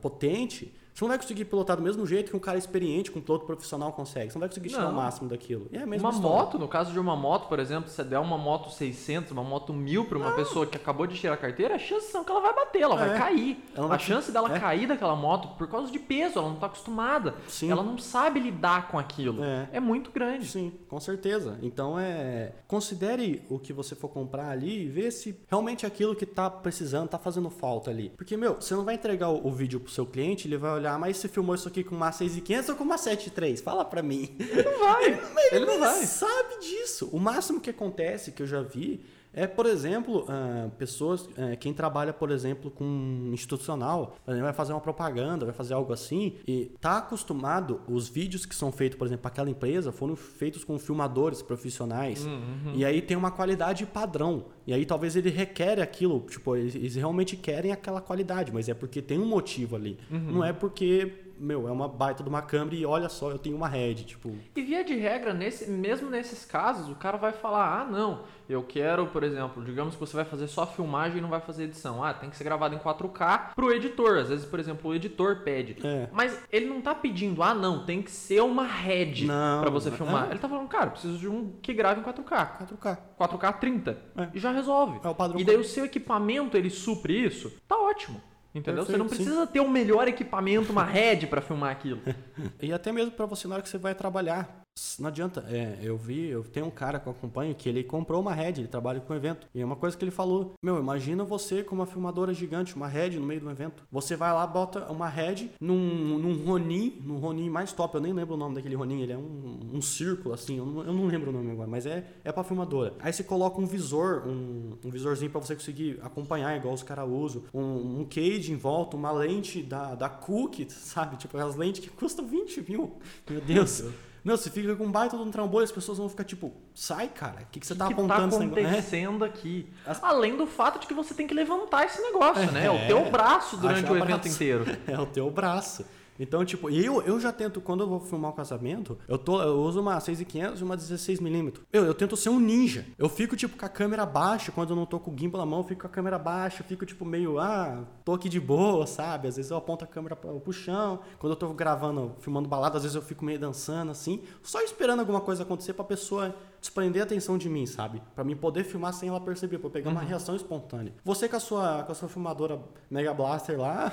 potente, 0.00 0.74
você 0.94 1.04
não 1.04 1.08
vai 1.08 1.18
conseguir 1.18 1.44
pilotar 1.46 1.76
do 1.76 1.82
mesmo 1.82 2.06
jeito 2.06 2.30
que 2.30 2.36
um 2.36 2.40
cara 2.40 2.56
experiente, 2.56 3.10
com 3.10 3.18
um 3.18 3.22
piloto 3.22 3.44
profissional 3.44 3.92
consegue. 3.92 4.30
Você 4.30 4.36
não 4.36 4.40
vai 4.40 4.48
conseguir 4.48 4.68
tirar 4.68 4.82
Não. 4.84 4.92
o 4.92 4.94
máximo 4.94 5.28
daquilo. 5.28 5.66
E 5.72 5.76
é 5.76 5.82
a 5.82 5.86
mesma 5.86 6.08
Uma 6.10 6.14
história. 6.16 6.36
moto, 6.44 6.58
no 6.58 6.68
caso 6.68 6.92
de 6.92 6.98
uma 7.00 7.16
moto, 7.16 7.48
por 7.48 7.58
exemplo, 7.58 7.88
se 7.90 7.96
você 7.96 8.04
der 8.04 8.18
uma 8.20 8.38
moto 8.38 8.70
600, 8.70 9.32
uma 9.32 9.42
moto 9.42 9.72
1000 9.72 10.04
pra 10.04 10.16
uma 10.18 10.32
pessoa 10.32 10.64
que 10.66 10.76
acabou 10.76 11.06
de 11.06 11.16
tirar 11.18 11.34
a 11.34 11.36
carteira, 11.36 11.74
a 11.74 11.78
chance 11.78 12.10
são 12.12 12.22
que 12.22 12.30
ela 12.30 12.40
vai 12.40 12.54
bater, 12.54 12.82
ela 12.82 12.96
vai 12.96 13.14
É. 13.14 13.18
cair. 13.18 13.64
Ela 13.74 13.86
a 13.86 13.88
vai- 13.88 13.98
chance 13.98 14.30
dela 14.30 14.54
é. 14.54 14.60
cair 14.60 14.86
daquela 14.86 15.16
moto 15.16 15.48
por 15.58 15.66
causa 15.68 15.90
de 15.90 15.98
peso, 15.98 16.38
ela 16.38 16.48
não 16.48 16.56
tá 16.56 16.66
acostumada. 16.66 17.34
Sim. 17.48 17.70
Ela 17.70 17.82
não 17.82 17.98
sabe 17.98 18.38
lidar 18.38 18.88
com 18.88 18.98
aquilo. 18.98 19.42
É. 19.42 19.68
É, 19.72 19.80
muito 19.80 20.12
grande. 20.12 20.46
Sim, 20.46 20.72
com 20.88 21.00
certeza. 21.00 21.58
Então 21.60 21.98
é. 21.98 22.52
Considere 22.68 23.42
o 23.48 23.58
que 23.58 23.72
você 23.72 23.94
for 23.94 24.08
comprar 24.08 24.50
ali 24.50 24.82
e 24.84 24.88
vê 24.88 25.10
se 25.10 25.38
realmente 25.48 25.84
é 25.84 25.88
aquilo 25.88 26.14
que 26.14 26.26
tá 26.26 26.50
precisando, 26.50 27.08
tá 27.08 27.18
fazendo 27.18 27.48
falta 27.50 27.90
ali. 27.90 28.10
Porque, 28.16 28.36
meu, 28.36 28.54
você 28.60 28.74
não 28.74 28.84
vai 28.84 28.94
entregar 28.94 29.30
o 29.30 29.50
vídeo 29.50 29.80
pro 29.80 29.90
seu 29.92 30.04
cliente, 30.04 30.46
ele 30.48 30.56
vai 30.56 30.72
olhar, 30.72 30.83
mas 30.98 31.16
você 31.16 31.28
filmou 31.28 31.54
isso 31.54 31.66
aqui 31.68 31.82
com 31.82 31.94
uma 31.94 32.12
6500 32.12 32.68
ou 32.70 32.76
com 32.76 32.84
uma 32.84 32.98
73? 32.98 33.60
Fala 33.60 33.84
pra 33.84 34.02
mim. 34.02 34.36
Não 34.38 34.78
vai. 34.78 35.04
Ele 35.52 35.64
não 35.66 35.72
nem 35.72 35.80
vai. 35.80 36.04
sabe 36.04 36.60
disso. 36.60 37.08
O 37.12 37.18
máximo 37.18 37.60
que 37.60 37.70
acontece, 37.70 38.32
que 38.32 38.42
eu 38.42 38.46
já 38.46 38.62
vi, 38.62 39.00
É, 39.34 39.46
por 39.46 39.66
exemplo, 39.66 40.24
uh, 40.24 40.70
pessoas, 40.78 41.22
uh, 41.22 41.56
quem 41.58 41.72
trabalha, 41.72 42.12
por 42.12 42.30
exemplo, 42.30 42.70
com 42.70 43.30
institucional, 43.32 44.16
vai 44.26 44.52
fazer 44.52 44.72
uma 44.72 44.80
propaganda, 44.80 45.44
vai 45.44 45.54
fazer 45.54 45.74
algo 45.74 45.92
assim, 45.92 46.34
e 46.46 46.70
tá 46.80 46.98
acostumado, 46.98 47.80
os 47.88 48.08
vídeos 48.08 48.46
que 48.46 48.54
são 48.54 48.70
feitos, 48.70 48.96
por 48.96 49.06
exemplo, 49.06 49.22
para 49.22 49.30
aquela 49.30 49.50
empresa, 49.50 49.90
foram 49.90 50.14
feitos 50.14 50.64
com 50.64 50.78
filmadores 50.78 51.42
profissionais, 51.42 52.24
uhum. 52.24 52.72
e 52.74 52.84
aí 52.84 53.02
tem 53.02 53.16
uma 53.16 53.30
qualidade 53.30 53.84
padrão. 53.86 54.46
E 54.66 54.72
aí 54.72 54.86
talvez 54.86 55.14
ele 55.16 55.30
requer 55.30 55.80
aquilo, 55.80 56.20
tipo, 56.20 56.56
eles, 56.56 56.74
eles 56.74 56.94
realmente 56.94 57.36
querem 57.36 57.72
aquela 57.72 58.00
qualidade, 58.00 58.52
mas 58.52 58.68
é 58.68 58.74
porque 58.74 59.02
tem 59.02 59.18
um 59.18 59.26
motivo 59.26 59.76
ali. 59.76 59.98
Uhum. 60.10 60.32
Não 60.32 60.44
é 60.44 60.52
porque 60.52 61.23
meu, 61.38 61.68
é 61.68 61.72
uma 61.72 61.88
baita 61.88 62.22
de 62.22 62.28
uma 62.28 62.42
câmera 62.42 62.76
e 62.76 62.86
olha 62.86 63.08
só, 63.08 63.30
eu 63.30 63.38
tenho 63.38 63.56
uma 63.56 63.68
head, 63.68 64.04
tipo. 64.04 64.34
E 64.54 64.62
via 64.62 64.84
de 64.84 64.94
regra, 64.94 65.34
nesse, 65.34 65.70
mesmo 65.70 66.10
nesses 66.10 66.44
casos, 66.44 66.88
o 66.88 66.94
cara 66.94 67.16
vai 67.16 67.32
falar: 67.32 67.80
"Ah, 67.80 67.84
não, 67.84 68.22
eu 68.48 68.62
quero, 68.62 69.06
por 69.06 69.22
exemplo, 69.22 69.64
digamos 69.64 69.94
que 69.94 70.00
você 70.00 70.14
vai 70.16 70.24
fazer 70.24 70.46
só 70.48 70.66
filmagem 70.66 71.18
e 71.18 71.20
não 71.20 71.28
vai 71.28 71.40
fazer 71.40 71.64
edição. 71.64 72.02
Ah, 72.02 72.12
tem 72.12 72.30
que 72.30 72.36
ser 72.36 72.44
gravado 72.44 72.74
em 72.74 72.78
4K 72.78 73.52
pro 73.54 73.72
editor. 73.72 74.18
Às 74.18 74.28
vezes, 74.28 74.44
por 74.44 74.60
exemplo, 74.60 74.90
o 74.90 74.94
editor 74.94 75.40
pede. 75.44 75.76
É. 75.86 76.08
Mas 76.12 76.38
ele 76.50 76.66
não 76.66 76.80
tá 76.80 76.94
pedindo: 76.94 77.42
"Ah, 77.42 77.54
não, 77.54 77.84
tem 77.84 78.02
que 78.02 78.10
ser 78.10 78.42
uma 78.42 78.64
head 78.66 79.26
para 79.26 79.70
você 79.70 79.90
filmar". 79.90 80.28
É. 80.28 80.30
Ele 80.30 80.38
tá 80.38 80.48
falando: 80.48 80.68
"Cara, 80.68 80.90
preciso 80.90 81.18
de 81.18 81.28
um 81.28 81.52
que 81.62 81.72
grave 81.72 82.00
em 82.00 82.04
4K". 82.04 82.58
4K. 82.58 82.98
4K 83.18 83.52
30. 83.58 83.98
É. 84.16 84.28
E 84.34 84.38
já 84.38 84.50
resolve. 84.50 85.00
É 85.02 85.08
o 85.08 85.14
padrão. 85.14 85.40
E 85.40 85.44
daí 85.44 85.56
o 85.56 85.64
seu 85.64 85.84
equipamento 85.84 86.56
ele 86.56 86.70
supre 86.70 87.24
isso. 87.24 87.52
Tá 87.66 87.76
ótimo. 87.76 88.20
Entendeu? 88.54 88.84
Perfeito, 88.84 88.92
você 88.92 88.96
não 88.96 89.08
precisa 89.08 89.46
sim. 89.46 89.52
ter 89.52 89.60
o 89.60 89.68
melhor 89.68 90.06
equipamento, 90.06 90.70
uma 90.70 90.84
head 90.84 91.26
para 91.26 91.40
filmar 91.40 91.72
aquilo. 91.72 92.00
e 92.62 92.72
até 92.72 92.92
mesmo 92.92 93.10
para 93.10 93.26
você 93.26 93.48
na 93.48 93.54
hora 93.54 93.62
que 93.62 93.68
você 93.68 93.78
vai 93.78 93.94
trabalhar. 93.94 94.63
Não 94.98 95.08
adianta. 95.08 95.44
É, 95.48 95.78
eu 95.82 95.96
vi, 95.96 96.26
eu 96.26 96.42
tenho 96.42 96.66
um 96.66 96.70
cara 96.70 96.98
que 96.98 97.06
eu 97.06 97.12
acompanho 97.12 97.54
que 97.54 97.68
ele 97.68 97.84
comprou 97.84 98.20
uma 98.20 98.34
head, 98.34 98.60
ele 98.60 98.68
trabalha 98.68 99.00
com 99.00 99.14
evento. 99.14 99.46
E 99.54 99.60
é 99.60 99.64
uma 99.64 99.76
coisa 99.76 99.96
que 99.96 100.04
ele 100.04 100.10
falou: 100.10 100.54
Meu, 100.62 100.78
imagina 100.78 101.22
você 101.24 101.62
com 101.62 101.76
uma 101.76 101.86
filmadora 101.86 102.34
gigante, 102.34 102.74
uma 102.74 102.88
head 102.88 103.18
no 103.18 103.26
meio 103.26 103.40
do 103.40 103.50
evento. 103.50 103.84
Você 103.90 104.16
vai 104.16 104.32
lá, 104.32 104.44
bota 104.46 104.90
uma 104.90 105.08
head 105.08 105.52
num, 105.60 106.18
num 106.18 106.44
Ronin, 106.44 107.00
num 107.04 107.18
Ronin 107.18 107.48
mais 107.48 107.72
top. 107.72 107.94
Eu 107.94 108.00
nem 108.00 108.12
lembro 108.12 108.34
o 108.34 108.36
nome 108.36 108.56
daquele 108.56 108.74
Ronin, 108.74 109.02
ele 109.02 109.12
é 109.12 109.16
um, 109.16 109.60
um 109.74 109.80
círculo 109.80 110.34
assim, 110.34 110.58
eu 110.58 110.66
não, 110.66 110.84
eu 110.84 110.92
não, 110.92 111.06
lembro 111.06 111.30
o 111.30 111.32
nome 111.32 111.52
agora, 111.52 111.68
mas 111.68 111.86
é, 111.86 112.04
é 112.24 112.32
pra 112.32 112.42
filmadora. 112.42 112.94
Aí 112.98 113.12
você 113.12 113.22
coloca 113.22 113.60
um 113.60 113.66
visor, 113.66 114.26
um, 114.26 114.76
um 114.84 114.90
visorzinho 114.90 115.30
para 115.30 115.40
você 115.40 115.54
conseguir 115.54 116.00
acompanhar, 116.02 116.56
igual 116.56 116.74
os 116.74 116.82
caras 116.82 117.08
usam. 117.08 117.44
Um, 117.54 118.00
um 118.00 118.04
cage 118.04 118.52
em 118.52 118.56
volta, 118.56 118.96
uma 118.96 119.12
lente 119.12 119.62
da, 119.62 119.94
da 119.94 120.08
Cook, 120.08 120.66
sabe? 120.68 121.16
Tipo, 121.16 121.38
as 121.38 121.54
lentes 121.54 121.80
que 121.80 121.90
custam 121.90 122.26
20 122.26 122.68
mil. 122.68 122.98
Meu 123.28 123.40
Deus. 123.40 123.84
Meu. 124.24 124.34
Meu, 124.34 124.38
você 124.38 124.50
fica 124.50 124.74
com 124.74 124.84
um 124.84 124.90
baita 124.90 125.16
de 125.16 125.22
um 125.22 125.30
trambolho, 125.30 125.64
as 125.64 125.70
pessoas 125.70 125.98
vão 125.98 126.08
ficar 126.08 126.24
tipo, 126.24 126.52
sai, 126.74 127.08
cara, 127.08 127.42
o 127.42 127.46
que, 127.52 127.60
que 127.60 127.66
você 127.66 127.74
tá 127.74 127.86
que 127.86 127.92
apontando? 127.92 128.36
O 128.36 128.40
que 128.40 128.46
tá 128.46 128.60
acontecendo 128.60 129.24
aqui? 129.24 129.68
As... 129.86 130.02
Além 130.02 130.36
do 130.36 130.46
fato 130.46 130.80
de 130.80 130.86
que 130.86 130.94
você 130.94 131.14
tem 131.14 131.26
que 131.26 131.34
levantar 131.34 131.84
esse 131.84 132.00
negócio, 132.00 132.42
é, 132.42 132.50
né? 132.50 132.64
É 132.66 132.70
o 132.70 132.86
teu 132.86 133.10
braço 133.10 133.56
durante 133.56 133.90
o 133.90 133.96
evento 133.96 134.26
inteiro. 134.26 134.64
É 134.86 134.98
o 134.98 135.06
teu 135.06 135.30
braço. 135.30 135.84
Então, 136.18 136.44
tipo, 136.44 136.70
eu, 136.70 137.02
eu 137.02 137.18
já 137.18 137.32
tento, 137.32 137.60
quando 137.60 137.82
eu 137.82 137.88
vou 137.88 138.00
filmar 138.00 138.30
um 138.30 138.34
casamento, 138.34 138.98
eu, 139.08 139.18
tô, 139.18 139.42
eu 139.42 139.60
uso 139.60 139.80
uma 139.80 139.98
6500 139.98 140.60
e 140.60 140.64
uma 140.64 140.76
16mm. 140.76 141.54
Eu, 141.72 141.84
eu 141.84 141.94
tento 141.94 142.16
ser 142.16 142.28
um 142.28 142.38
ninja. 142.38 142.86
Eu 142.96 143.08
fico, 143.08 143.36
tipo, 143.36 143.56
com 143.56 143.66
a 143.66 143.68
câmera 143.68 144.06
baixa, 144.06 144.52
quando 144.52 144.70
eu 144.70 144.76
não 144.76 144.86
tô 144.86 145.00
com 145.00 145.10
o 145.10 145.18
gimbal 145.18 145.40
na 145.40 145.46
mão, 145.46 145.60
eu 145.60 145.64
fico 145.64 145.82
com 145.82 145.86
a 145.86 145.90
câmera 145.90 146.18
baixa, 146.18 146.62
eu 146.62 146.66
fico, 146.66 146.86
tipo, 146.86 147.04
meio, 147.04 147.38
ah, 147.38 147.84
tô 148.04 148.12
aqui 148.12 148.28
de 148.28 148.40
boa, 148.40 148.86
sabe? 148.86 149.28
Às 149.28 149.36
vezes 149.36 149.50
eu 149.50 149.56
aponto 149.56 149.84
a 149.84 149.86
câmera 149.86 150.14
pro, 150.14 150.40
pro 150.40 150.52
chão. 150.52 151.00
Quando 151.18 151.32
eu 151.32 151.36
tô 151.36 151.48
gravando, 151.52 152.14
filmando 152.20 152.48
balada, 152.48 152.76
às 152.76 152.82
vezes 152.82 152.94
eu 152.94 153.02
fico 153.02 153.24
meio 153.24 153.38
dançando, 153.38 153.90
assim, 153.90 154.22
só 154.42 154.60
esperando 154.60 155.00
alguma 155.00 155.20
coisa 155.20 155.42
acontecer 155.42 155.72
pra 155.72 155.84
pessoa 155.84 156.34
desprender 156.64 157.02
a 157.02 157.04
atenção 157.04 157.36
de 157.36 157.46
mim, 157.46 157.66
sabe? 157.66 158.00
Para 158.14 158.24
mim 158.24 158.34
poder 158.34 158.64
filmar 158.64 158.94
sem 158.94 159.10
ela 159.10 159.20
perceber, 159.20 159.58
para 159.58 159.68
pegar 159.68 159.90
uhum. 159.90 159.96
uma 159.96 160.02
reação 160.02 160.34
espontânea. 160.34 160.94
Você 161.04 161.28
com 161.28 161.36
a 161.36 161.40
sua 161.40 161.82
com 161.82 161.92
a 161.92 161.94
sua 161.94 162.08
filmadora 162.08 162.58
Mega 162.90 163.12
Blaster 163.12 163.60
lá, 163.60 163.92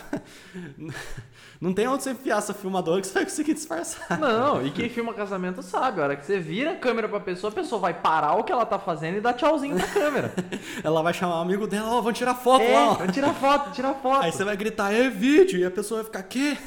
não 1.59 1.73
tem 1.73 1.85
onde 1.89 2.03
você 2.03 2.11
enfiar 2.11 2.37
essa 2.37 2.53
filmadora 2.53 3.01
que 3.01 3.07
você 3.07 3.13
vai 3.13 3.23
conseguir 3.25 3.55
disfarçar. 3.55 4.17
Não, 4.17 4.65
e 4.65 4.71
quem 4.71 4.87
filma 4.87 5.13
casamento 5.13 5.61
sabe, 5.61 5.99
a 5.99 6.05
hora 6.05 6.15
que 6.15 6.25
você 6.25 6.39
vira 6.39 6.71
a 6.71 6.75
câmera 6.77 7.09
pra 7.09 7.19
pessoa, 7.19 7.51
a 7.51 7.53
pessoa 7.53 7.81
vai 7.81 7.93
parar 7.93 8.35
o 8.35 8.43
que 8.45 8.53
ela 8.53 8.65
tá 8.65 8.79
fazendo 8.79 9.17
e 9.17 9.21
dar 9.21 9.33
tchauzinho 9.33 9.75
pra 9.75 9.87
câmera. 9.87 10.33
ela 10.81 11.03
vai 11.03 11.13
chamar 11.13 11.39
o 11.39 11.41
amigo 11.41 11.67
dela, 11.67 11.89
ó, 11.89 11.99
oh, 11.99 12.01
vamos 12.01 12.17
tirar 12.17 12.35
foto 12.35 12.63
é, 12.63 12.73
lá. 12.73 12.93
Vamos 12.93 13.13
tirar 13.13 13.33
foto, 13.33 13.71
tirar 13.71 13.95
foto. 13.95 14.23
Aí 14.23 14.31
você 14.31 14.45
vai 14.45 14.55
gritar, 14.55 14.93
é 14.93 15.09
vídeo, 15.09 15.59
e 15.59 15.65
a 15.65 15.71
pessoa 15.71 16.01
vai 16.01 16.05
ficar, 16.05 16.23
quê? 16.23 16.57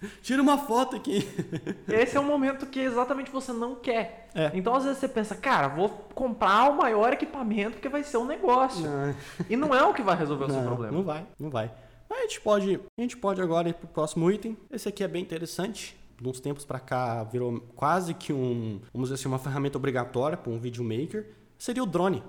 Tira 0.22 0.42
uma 0.42 0.58
foto 0.58 0.96
aqui. 0.96 1.26
Esse 1.88 2.16
é 2.16 2.20
um 2.20 2.24
momento 2.24 2.66
que 2.66 2.80
exatamente 2.80 3.30
você 3.30 3.52
não 3.52 3.74
quer. 3.74 4.28
É. 4.34 4.50
Então, 4.54 4.74
às 4.74 4.84
vezes, 4.84 4.98
você 4.98 5.08
pensa, 5.08 5.34
cara, 5.34 5.68
vou 5.68 5.88
comprar 6.14 6.70
o 6.70 6.76
maior 6.76 7.12
equipamento 7.12 7.72
porque 7.72 7.88
vai 7.88 8.02
ser 8.02 8.16
um 8.16 8.24
negócio. 8.24 8.82
Não. 8.82 9.14
E 9.48 9.56
não 9.56 9.74
é 9.74 9.82
o 9.84 9.92
que 9.92 10.02
vai 10.02 10.16
resolver 10.16 10.46
não, 10.46 10.54
o 10.54 10.58
seu 10.58 10.66
problema. 10.66 10.96
Não 10.96 11.04
vai, 11.04 11.26
não 11.38 11.50
vai. 11.50 11.70
Mas 12.08 12.18
a 12.18 12.22
gente 12.22 12.40
pode, 12.40 12.80
a 12.98 13.02
gente 13.02 13.16
pode 13.16 13.40
agora 13.40 13.68
ir 13.68 13.74
pro 13.74 13.88
próximo 13.88 14.30
item. 14.30 14.56
Esse 14.70 14.88
aqui 14.88 15.04
é 15.04 15.08
bem 15.08 15.22
interessante. 15.22 15.98
De 16.20 16.28
uns 16.28 16.38
tempos 16.38 16.66
para 16.66 16.78
cá 16.78 17.24
virou 17.24 17.60
quase 17.74 18.12
que 18.12 18.30
um, 18.30 18.78
vamos 18.92 19.08
dizer 19.08 19.14
assim, 19.14 19.28
uma 19.28 19.38
ferramenta 19.38 19.78
obrigatória 19.78 20.36
para 20.36 20.52
um 20.52 20.58
videomaker. 20.58 21.30
Seria 21.58 21.82
o 21.82 21.86
drone. 21.86 22.22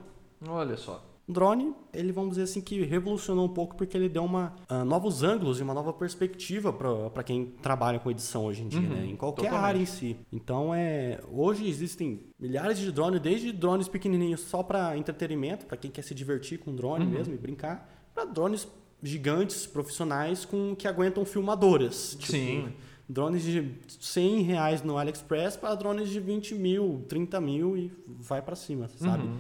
Olha 0.48 0.78
só 0.78 1.11
drone, 1.28 1.74
ele 1.94 2.12
vamos 2.12 2.32
dizer 2.32 2.44
assim 2.44 2.62
que 2.62 2.84
revolucionou 2.84 3.46
um 3.46 3.54
pouco 3.54 3.76
porque 3.76 3.96
ele 3.96 4.10
deu 4.10 4.24
uma 4.24 4.54
uh, 4.70 4.84
novos 4.84 5.24
ângulos 5.24 5.60
e 5.60 5.64
uma 5.64 5.74
nova 5.74 5.94
perspectiva 5.94 6.74
para 6.74 7.24
quem 7.24 7.46
trabalha 7.62 8.00
com 8.00 8.12
edição 8.12 8.46
hoje 8.46 8.64
em 8.64 8.68
dia, 8.68 8.80
uhum, 8.80 8.90
né? 8.90 9.06
Em 9.06 9.16
qualquer 9.16 9.44
totalmente. 9.44 9.66
área 9.66 9.80
em 9.80 9.86
si. 9.86 10.18
Então 10.32 10.74
é, 10.74 11.20
hoje 11.32 11.68
existem 11.68 12.20
milhares 12.40 12.78
de 12.78 12.92
drones, 12.92 13.22
desde 13.22 13.52
drones 13.52 13.88
pequenininhos 13.88 14.42
só 14.42 14.62
para 14.62 14.98
entretenimento, 14.98 15.66
para 15.66 15.78
quem 15.78 15.90
quer 15.90 16.04
se 16.04 16.14
divertir 16.14 16.60
com 16.60 16.76
drone 16.76 17.06
uhum. 17.06 17.12
mesmo 17.12 17.34
e 17.34 17.38
brincar, 17.38 17.90
para 18.14 18.26
drones 18.26 18.68
gigantes 19.02 19.66
profissionais 19.66 20.46
com 20.46 20.76
que 20.76 20.88
aguentam 20.88 21.26
filmadoras. 21.26 22.16
Tipo, 22.20 22.32
Sim. 22.32 22.74
Drones 23.10 23.44
de 23.44 23.74
100 24.00 24.42
reais 24.44 24.84
no 24.84 24.98
AliExpress 24.98 25.58
para 25.58 25.76
drones 25.76 26.10
de 26.10 26.20
20 26.20 26.56
mil, 26.56 27.04
30 27.10 27.42
mil 27.42 27.76
e 27.76 27.92
vai 28.08 28.42
para 28.42 28.56
cima, 28.56 28.88
sabe? 28.88 29.24
Uhum. 29.24 29.38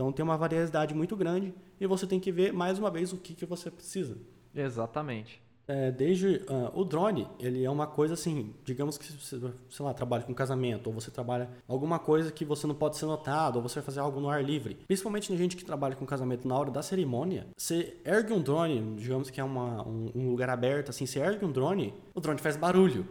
Então 0.00 0.10
tem 0.10 0.24
uma 0.24 0.38
variedade 0.38 0.94
muito 0.94 1.14
grande 1.14 1.52
e 1.78 1.86
você 1.86 2.06
tem 2.06 2.18
que 2.18 2.32
ver 2.32 2.54
mais 2.54 2.78
uma 2.78 2.90
vez 2.90 3.12
o 3.12 3.18
que, 3.18 3.34
que 3.34 3.44
você 3.44 3.70
precisa. 3.70 4.16
Exatamente. 4.54 5.42
É, 5.68 5.92
desde 5.92 6.36
uh, 6.36 6.72
o 6.72 6.86
drone, 6.86 7.28
ele 7.38 7.62
é 7.62 7.70
uma 7.70 7.86
coisa 7.86 8.14
assim, 8.14 8.54
digamos 8.64 8.96
que 8.96 9.12
você, 9.12 9.38
sei 9.68 9.84
lá, 9.84 9.92
trabalha 9.92 10.22
com 10.22 10.32
casamento, 10.32 10.86
ou 10.86 10.94
você 10.94 11.10
trabalha 11.10 11.50
alguma 11.68 11.98
coisa 11.98 12.32
que 12.32 12.46
você 12.46 12.66
não 12.66 12.74
pode 12.74 12.96
ser 12.96 13.04
notado, 13.04 13.56
ou 13.56 13.62
você 13.62 13.74
vai 13.74 13.84
fazer 13.84 14.00
algo 14.00 14.20
no 14.20 14.30
ar 14.30 14.42
livre. 14.42 14.78
Principalmente 14.86 15.30
na 15.30 15.36
gente 15.36 15.54
que 15.54 15.66
trabalha 15.66 15.94
com 15.94 16.06
casamento 16.06 16.48
na 16.48 16.58
hora 16.58 16.70
da 16.70 16.82
cerimônia, 16.82 17.48
você 17.54 17.98
ergue 18.02 18.32
um 18.32 18.40
drone, 18.40 18.96
digamos 18.96 19.28
que 19.28 19.38
é 19.38 19.44
uma, 19.44 19.86
um, 19.86 20.10
um 20.14 20.30
lugar 20.30 20.48
aberto, 20.48 20.88
assim, 20.88 21.04
você 21.04 21.20
ergue 21.20 21.44
um 21.44 21.52
drone, 21.52 21.92
o 22.14 22.20
drone 22.20 22.40
faz 22.40 22.56
barulho. 22.56 23.06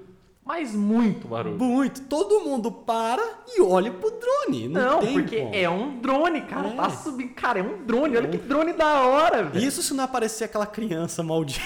Mas 0.50 0.74
muito 0.74 1.28
barulho. 1.28 1.60
Muito. 1.60 2.02
Todo 2.06 2.40
mundo 2.40 2.72
para 2.72 3.24
e 3.56 3.62
olha 3.62 3.92
pro 3.92 4.10
drone. 4.10 4.68
Não, 4.68 5.00
não 5.00 5.14
porque 5.14 5.42
como. 5.42 5.54
é 5.54 5.70
um 5.70 6.00
drone, 6.00 6.42
cara. 6.42 6.70
É. 6.70 6.72
Tá 6.72 6.90
subindo. 6.90 7.36
Cara, 7.36 7.60
é 7.60 7.62
um 7.62 7.86
drone. 7.86 8.18
Olha 8.18 8.26
é. 8.26 8.32
que 8.32 8.38
drone 8.38 8.74
da 8.74 9.02
hora, 9.02 9.44
velho. 9.44 9.64
Isso 9.64 9.84
se 9.84 9.94
não 9.94 10.06
aparecer 10.06 10.46
aquela 10.46 10.66
criança 10.66 11.22
maldita 11.22 11.62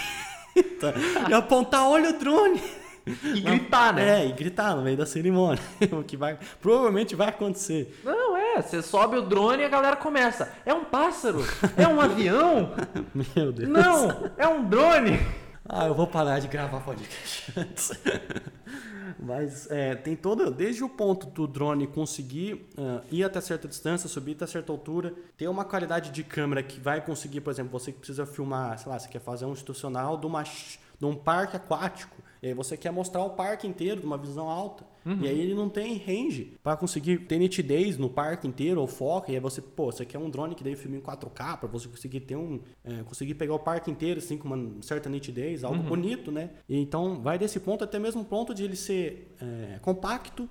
e 1.30 1.34
apontar, 1.34 1.88
olha 1.88 2.10
o 2.10 2.20
drone. 2.20 2.62
E 3.08 3.40
gritar, 3.40 3.94
né? 3.94 4.22
É, 4.22 4.28
e 4.28 4.34
gritar 4.34 4.76
no 4.76 4.82
meio 4.82 4.98
da 4.98 5.06
cerimônia. 5.06 5.64
o 5.98 6.04
que 6.04 6.18
vai, 6.18 6.38
provavelmente 6.62 7.16
vai 7.16 7.30
acontecer. 7.30 7.98
Não, 8.04 8.36
é. 8.36 8.62
Você 8.62 8.82
sobe 8.82 9.16
o 9.16 9.22
drone 9.22 9.64
e 9.64 9.66
a 9.66 9.70
galera 9.70 9.96
começa. 9.96 10.52
É 10.66 10.74
um 10.74 10.84
pássaro? 10.84 11.42
É 11.78 11.88
um 11.88 12.02
avião? 12.02 12.74
Meu 13.34 13.54
Deus. 13.54 13.70
Não, 13.70 14.30
é 14.38 14.46
um 14.46 14.66
drone. 14.66 15.22
Ah, 15.68 15.88
eu 15.88 15.94
vou 15.94 16.06
parar 16.06 16.40
de 16.40 16.48
gravar 16.48 16.82
podcast 16.82 17.54
antes. 17.58 17.92
Mas 19.18 19.70
é, 19.72 19.96
tem 19.96 20.16
todo, 20.16 20.52
desde 20.52 20.84
o 20.84 20.90
ponto 20.90 21.28
do 21.28 21.48
drone 21.48 21.88
conseguir 21.88 22.70
uh, 22.78 23.02
ir 23.10 23.24
até 23.24 23.40
certa 23.40 23.68
distância, 23.68 24.10
subir 24.10 24.36
até 24.36 24.46
certa 24.46 24.72
altura, 24.72 25.14
ter 25.38 25.48
uma 25.48 25.64
qualidade 25.64 26.12
de 26.12 26.24
câmera 26.24 26.62
que 26.62 26.80
vai 26.80 27.00
conseguir, 27.00 27.40
por 27.42 27.52
exemplo, 27.52 27.72
você 27.72 27.92
que 27.92 28.00
precisa 28.00 28.26
filmar, 28.26 28.78
sei 28.78 28.92
lá, 28.92 29.00
você 29.00 29.08
quer 29.08 29.22
fazer 29.22 29.46
um 29.46 29.54
institucional 29.54 30.18
de, 30.18 30.26
uma, 30.26 30.44
de 30.44 31.06
um 31.06 31.16
parque 31.16 31.56
aquático, 31.56 32.18
e 32.42 32.48
aí 32.48 32.54
você 32.54 32.76
quer 32.76 32.92
mostrar 32.92 33.22
o 33.24 33.30
parque 33.30 33.66
inteiro 33.66 34.02
de 34.02 34.06
uma 34.06 34.18
visão 34.18 34.50
alta. 34.50 34.84
Uhum. 35.06 35.20
E 35.22 35.28
aí 35.28 35.40
ele 35.40 35.54
não 35.54 35.70
tem 35.70 35.98
range 35.98 36.58
para 36.64 36.78
conseguir 36.78 37.20
ter 37.20 37.38
nitidez 37.38 37.98
no 37.98 38.10
parque 38.10 38.48
inteiro 38.48 38.82
ou 38.82 38.88
foco. 38.88 39.32
E 39.32 39.36
aí 39.36 39.40
você, 39.40 39.62
pô, 39.62 39.92
você 39.92 40.06
quer 40.06 40.18
um 40.18 40.30
drone 40.30 40.56
que 40.56 40.64
daí 40.64 40.76
filme 40.76 40.98
em 40.98 41.02
4K 41.02 41.58
para 41.58 41.68
você 41.68 41.88
conseguir 41.88 42.22
ter 42.22 42.36
um. 42.36 42.60
É, 42.84 43.04
conseguir 43.04 43.36
pegar 43.36 43.54
o 43.54 43.60
parque 43.60 43.92
inteiro 43.92 44.20
assim 44.20 44.38
com 44.38 44.48
uma 44.48 44.82
certa 44.82 45.10
nitidez, 45.10 45.64
algo 45.64 45.78
uhum. 45.78 45.90
bonito, 45.90 46.32
né? 46.32 46.52
E 46.68 46.78
então 46.80 47.22
vai 47.22 47.38
desse 47.38 47.60
ponto 47.60 47.84
até 47.84 48.00
mesmo 48.00 48.24
ponto 48.24 48.54
de 48.54 48.64
ele 48.64 48.76
ser 48.76 49.36
é, 49.42 49.80
compacto 49.80 50.50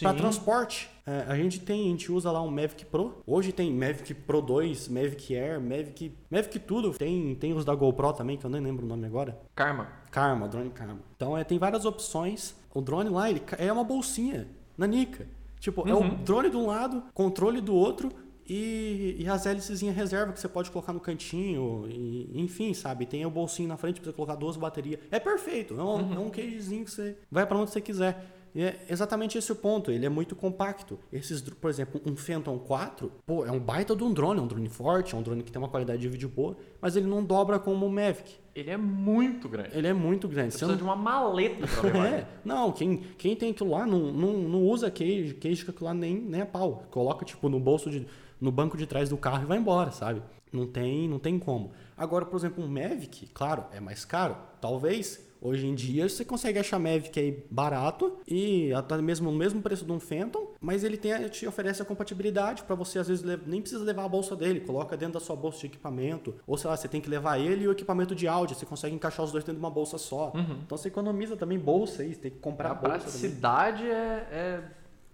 para 0.00 0.14
transporte. 0.14 0.90
É, 1.06 1.24
a 1.28 1.36
gente 1.36 1.60
tem, 1.60 1.86
a 1.86 1.90
gente 1.90 2.10
usa 2.10 2.32
lá 2.32 2.42
um 2.42 2.50
Mavic 2.50 2.84
Pro. 2.86 3.22
Hoje 3.26 3.52
tem 3.52 3.72
Mavic 3.72 4.14
Pro 4.14 4.40
2, 4.40 4.88
Mavic 4.88 5.36
Air, 5.36 5.60
Mavic, 5.60 6.16
Mavic 6.30 6.58
tudo. 6.60 6.92
Tem, 6.92 7.34
tem 7.36 7.52
os 7.52 7.64
da 7.64 7.74
GoPro 7.74 8.12
também, 8.12 8.36
que 8.36 8.44
eu 8.44 8.50
nem 8.50 8.60
lembro 8.60 8.84
o 8.84 8.88
nome 8.88 9.06
agora. 9.06 9.38
Karma. 9.54 9.88
Karma, 10.10 10.48
drone 10.48 10.70
Karma. 10.70 11.00
Então 11.16 11.36
é, 11.36 11.44
tem 11.44 11.58
várias 11.58 11.84
opções. 11.84 12.56
O 12.74 12.82
drone 12.82 13.08
lá, 13.08 13.30
ele 13.30 13.40
é 13.56 13.72
uma 13.72 13.84
bolsinha, 13.84 14.48
nanica. 14.76 15.26
Tipo, 15.60 15.82
uhum. 15.82 15.88
é 15.88 15.94
o 15.94 16.00
uhum. 16.00 16.24
drone 16.24 16.50
de 16.50 16.56
um 16.56 16.66
lado, 16.66 17.02
controle 17.14 17.60
do 17.60 17.74
outro 17.74 18.12
e, 18.46 19.16
e 19.18 19.28
as 19.28 19.46
hélicezinhas 19.46 19.96
reserva 19.96 20.32
que 20.32 20.40
você 20.40 20.48
pode 20.48 20.70
colocar 20.70 20.92
no 20.92 21.00
cantinho, 21.00 21.86
e, 21.88 22.30
enfim, 22.34 22.74
sabe? 22.74 23.06
Tem 23.06 23.24
o 23.24 23.30
bolsinho 23.30 23.68
na 23.68 23.76
frente 23.76 24.00
para 24.00 24.10
você 24.10 24.14
colocar 24.14 24.34
duas 24.34 24.56
baterias. 24.56 25.00
É 25.10 25.18
perfeito, 25.18 25.74
é 25.78 25.82
um, 25.82 25.86
uhum. 25.86 26.14
é 26.14 26.18
um 26.18 26.30
cagezinho 26.30 26.84
que 26.84 26.90
você 26.90 27.16
vai 27.30 27.46
para 27.46 27.56
onde 27.56 27.70
você 27.70 27.80
quiser. 27.80 28.26
E 28.54 28.62
é 28.62 28.84
exatamente 28.88 29.36
esse 29.36 29.50
o 29.50 29.56
ponto, 29.56 29.90
ele 29.90 30.06
é 30.06 30.08
muito 30.08 30.36
compacto. 30.36 30.98
Esses, 31.12 31.40
por 31.40 31.68
exemplo, 31.68 32.00
um 32.06 32.14
Phantom 32.14 32.58
4, 32.58 33.10
pô, 33.26 33.44
é 33.44 33.50
um 33.50 33.58
baita 33.58 33.96
de 33.96 34.04
um 34.04 34.12
drone, 34.12 34.38
é 34.38 34.42
um 34.42 34.46
drone 34.46 34.68
forte, 34.68 35.14
é 35.14 35.18
um 35.18 35.22
drone 35.22 35.42
que 35.42 35.50
tem 35.50 35.60
uma 35.60 35.68
qualidade 35.68 36.02
de 36.02 36.08
vídeo 36.08 36.28
boa, 36.28 36.56
mas 36.80 36.94
ele 36.94 37.06
não 37.06 37.24
dobra 37.24 37.58
como 37.58 37.86
o 37.86 37.90
Mavic. 37.90 38.43
Ele 38.54 38.70
é 38.70 38.76
muito 38.76 39.48
grande. 39.48 39.70
Ele 39.72 39.86
é 39.86 39.92
muito 39.92 40.28
grande. 40.28 40.52
Você, 40.52 40.58
Você 40.58 40.66
precisa 40.66 40.70
não... 40.72 40.76
de 40.76 40.82
uma 40.84 40.96
maleta 40.96 41.66
pra 41.66 41.82
levar. 41.82 42.06
é. 42.12 42.28
Não, 42.44 42.70
quem, 42.70 42.98
quem 43.18 43.34
tem 43.34 43.50
aquilo 43.50 43.70
lá 43.70 43.86
não, 43.86 44.12
não, 44.12 44.32
não 44.34 44.62
usa 44.62 44.90
queijo, 44.90 45.34
queijo 45.34 45.64
que 45.64 45.70
aquilo 45.70 45.86
lá 45.86 45.94
nem, 45.94 46.14
nem 46.14 46.40
a 46.40 46.46
pau. 46.46 46.84
Coloca, 46.90 47.24
tipo, 47.24 47.48
no 47.48 47.58
bolso, 47.58 47.90
de, 47.90 48.06
no 48.40 48.52
banco 48.52 48.76
de 48.76 48.86
trás 48.86 49.08
do 49.08 49.16
carro 49.16 49.42
e 49.42 49.46
vai 49.46 49.58
embora, 49.58 49.90
sabe? 49.90 50.22
Não 50.52 50.66
tem, 50.68 51.08
não 51.08 51.18
tem 51.18 51.36
como. 51.38 51.72
Agora, 51.96 52.24
por 52.24 52.36
exemplo, 52.36 52.62
um 52.62 52.68
Mavic, 52.68 53.26
claro, 53.34 53.64
é 53.72 53.80
mais 53.80 54.04
caro. 54.04 54.36
Talvez 54.60 55.20
Hoje 55.44 55.66
em 55.66 55.74
dia 55.74 56.08
você 56.08 56.24
consegue 56.24 56.58
achar 56.58 56.78
Mavic 56.78 57.20
aí 57.20 57.46
barato 57.50 58.16
e 58.26 58.72
até 58.72 58.96
mesmo 58.96 59.30
no 59.30 59.36
mesmo 59.36 59.60
preço 59.60 59.84
de 59.84 59.92
um 59.92 60.00
Phantom, 60.00 60.54
mas 60.58 60.82
ele 60.82 60.96
tem, 60.96 61.28
te 61.28 61.46
oferece 61.46 61.82
a 61.82 61.84
compatibilidade 61.84 62.62
para 62.62 62.74
você 62.74 62.98
às 62.98 63.08
vezes 63.08 63.22
nem 63.46 63.60
precisa 63.60 63.84
levar 63.84 64.04
a 64.04 64.08
bolsa 64.08 64.34
dele, 64.34 64.60
coloca 64.60 64.96
dentro 64.96 65.14
da 65.14 65.20
sua 65.20 65.36
bolsa 65.36 65.58
de 65.58 65.66
equipamento, 65.66 66.34
ou 66.46 66.56
sei 66.56 66.70
lá, 66.70 66.76
você 66.78 66.88
tem 66.88 66.98
que 66.98 67.10
levar 67.10 67.38
ele 67.38 67.64
e 67.64 67.68
o 67.68 67.72
equipamento 67.72 68.14
de 68.14 68.26
áudio, 68.26 68.56
você 68.56 68.64
consegue 68.64 68.94
encaixar 68.94 69.22
os 69.22 69.32
dois 69.32 69.44
dentro 69.44 69.60
de 69.60 69.64
uma 69.64 69.70
bolsa 69.70 69.98
só. 69.98 70.32
Uhum. 70.34 70.60
Então 70.64 70.78
você 70.78 70.88
economiza 70.88 71.36
também 71.36 71.58
bolsa 71.58 72.02
aí, 72.02 72.14
você 72.14 72.20
tem 72.20 72.30
que 72.30 72.38
comprar 72.38 72.70
a 72.70 72.74
bolsa. 72.74 72.96
A 72.96 72.98
praticidade 73.00 73.84
é, 73.84 74.26
é 74.32 74.62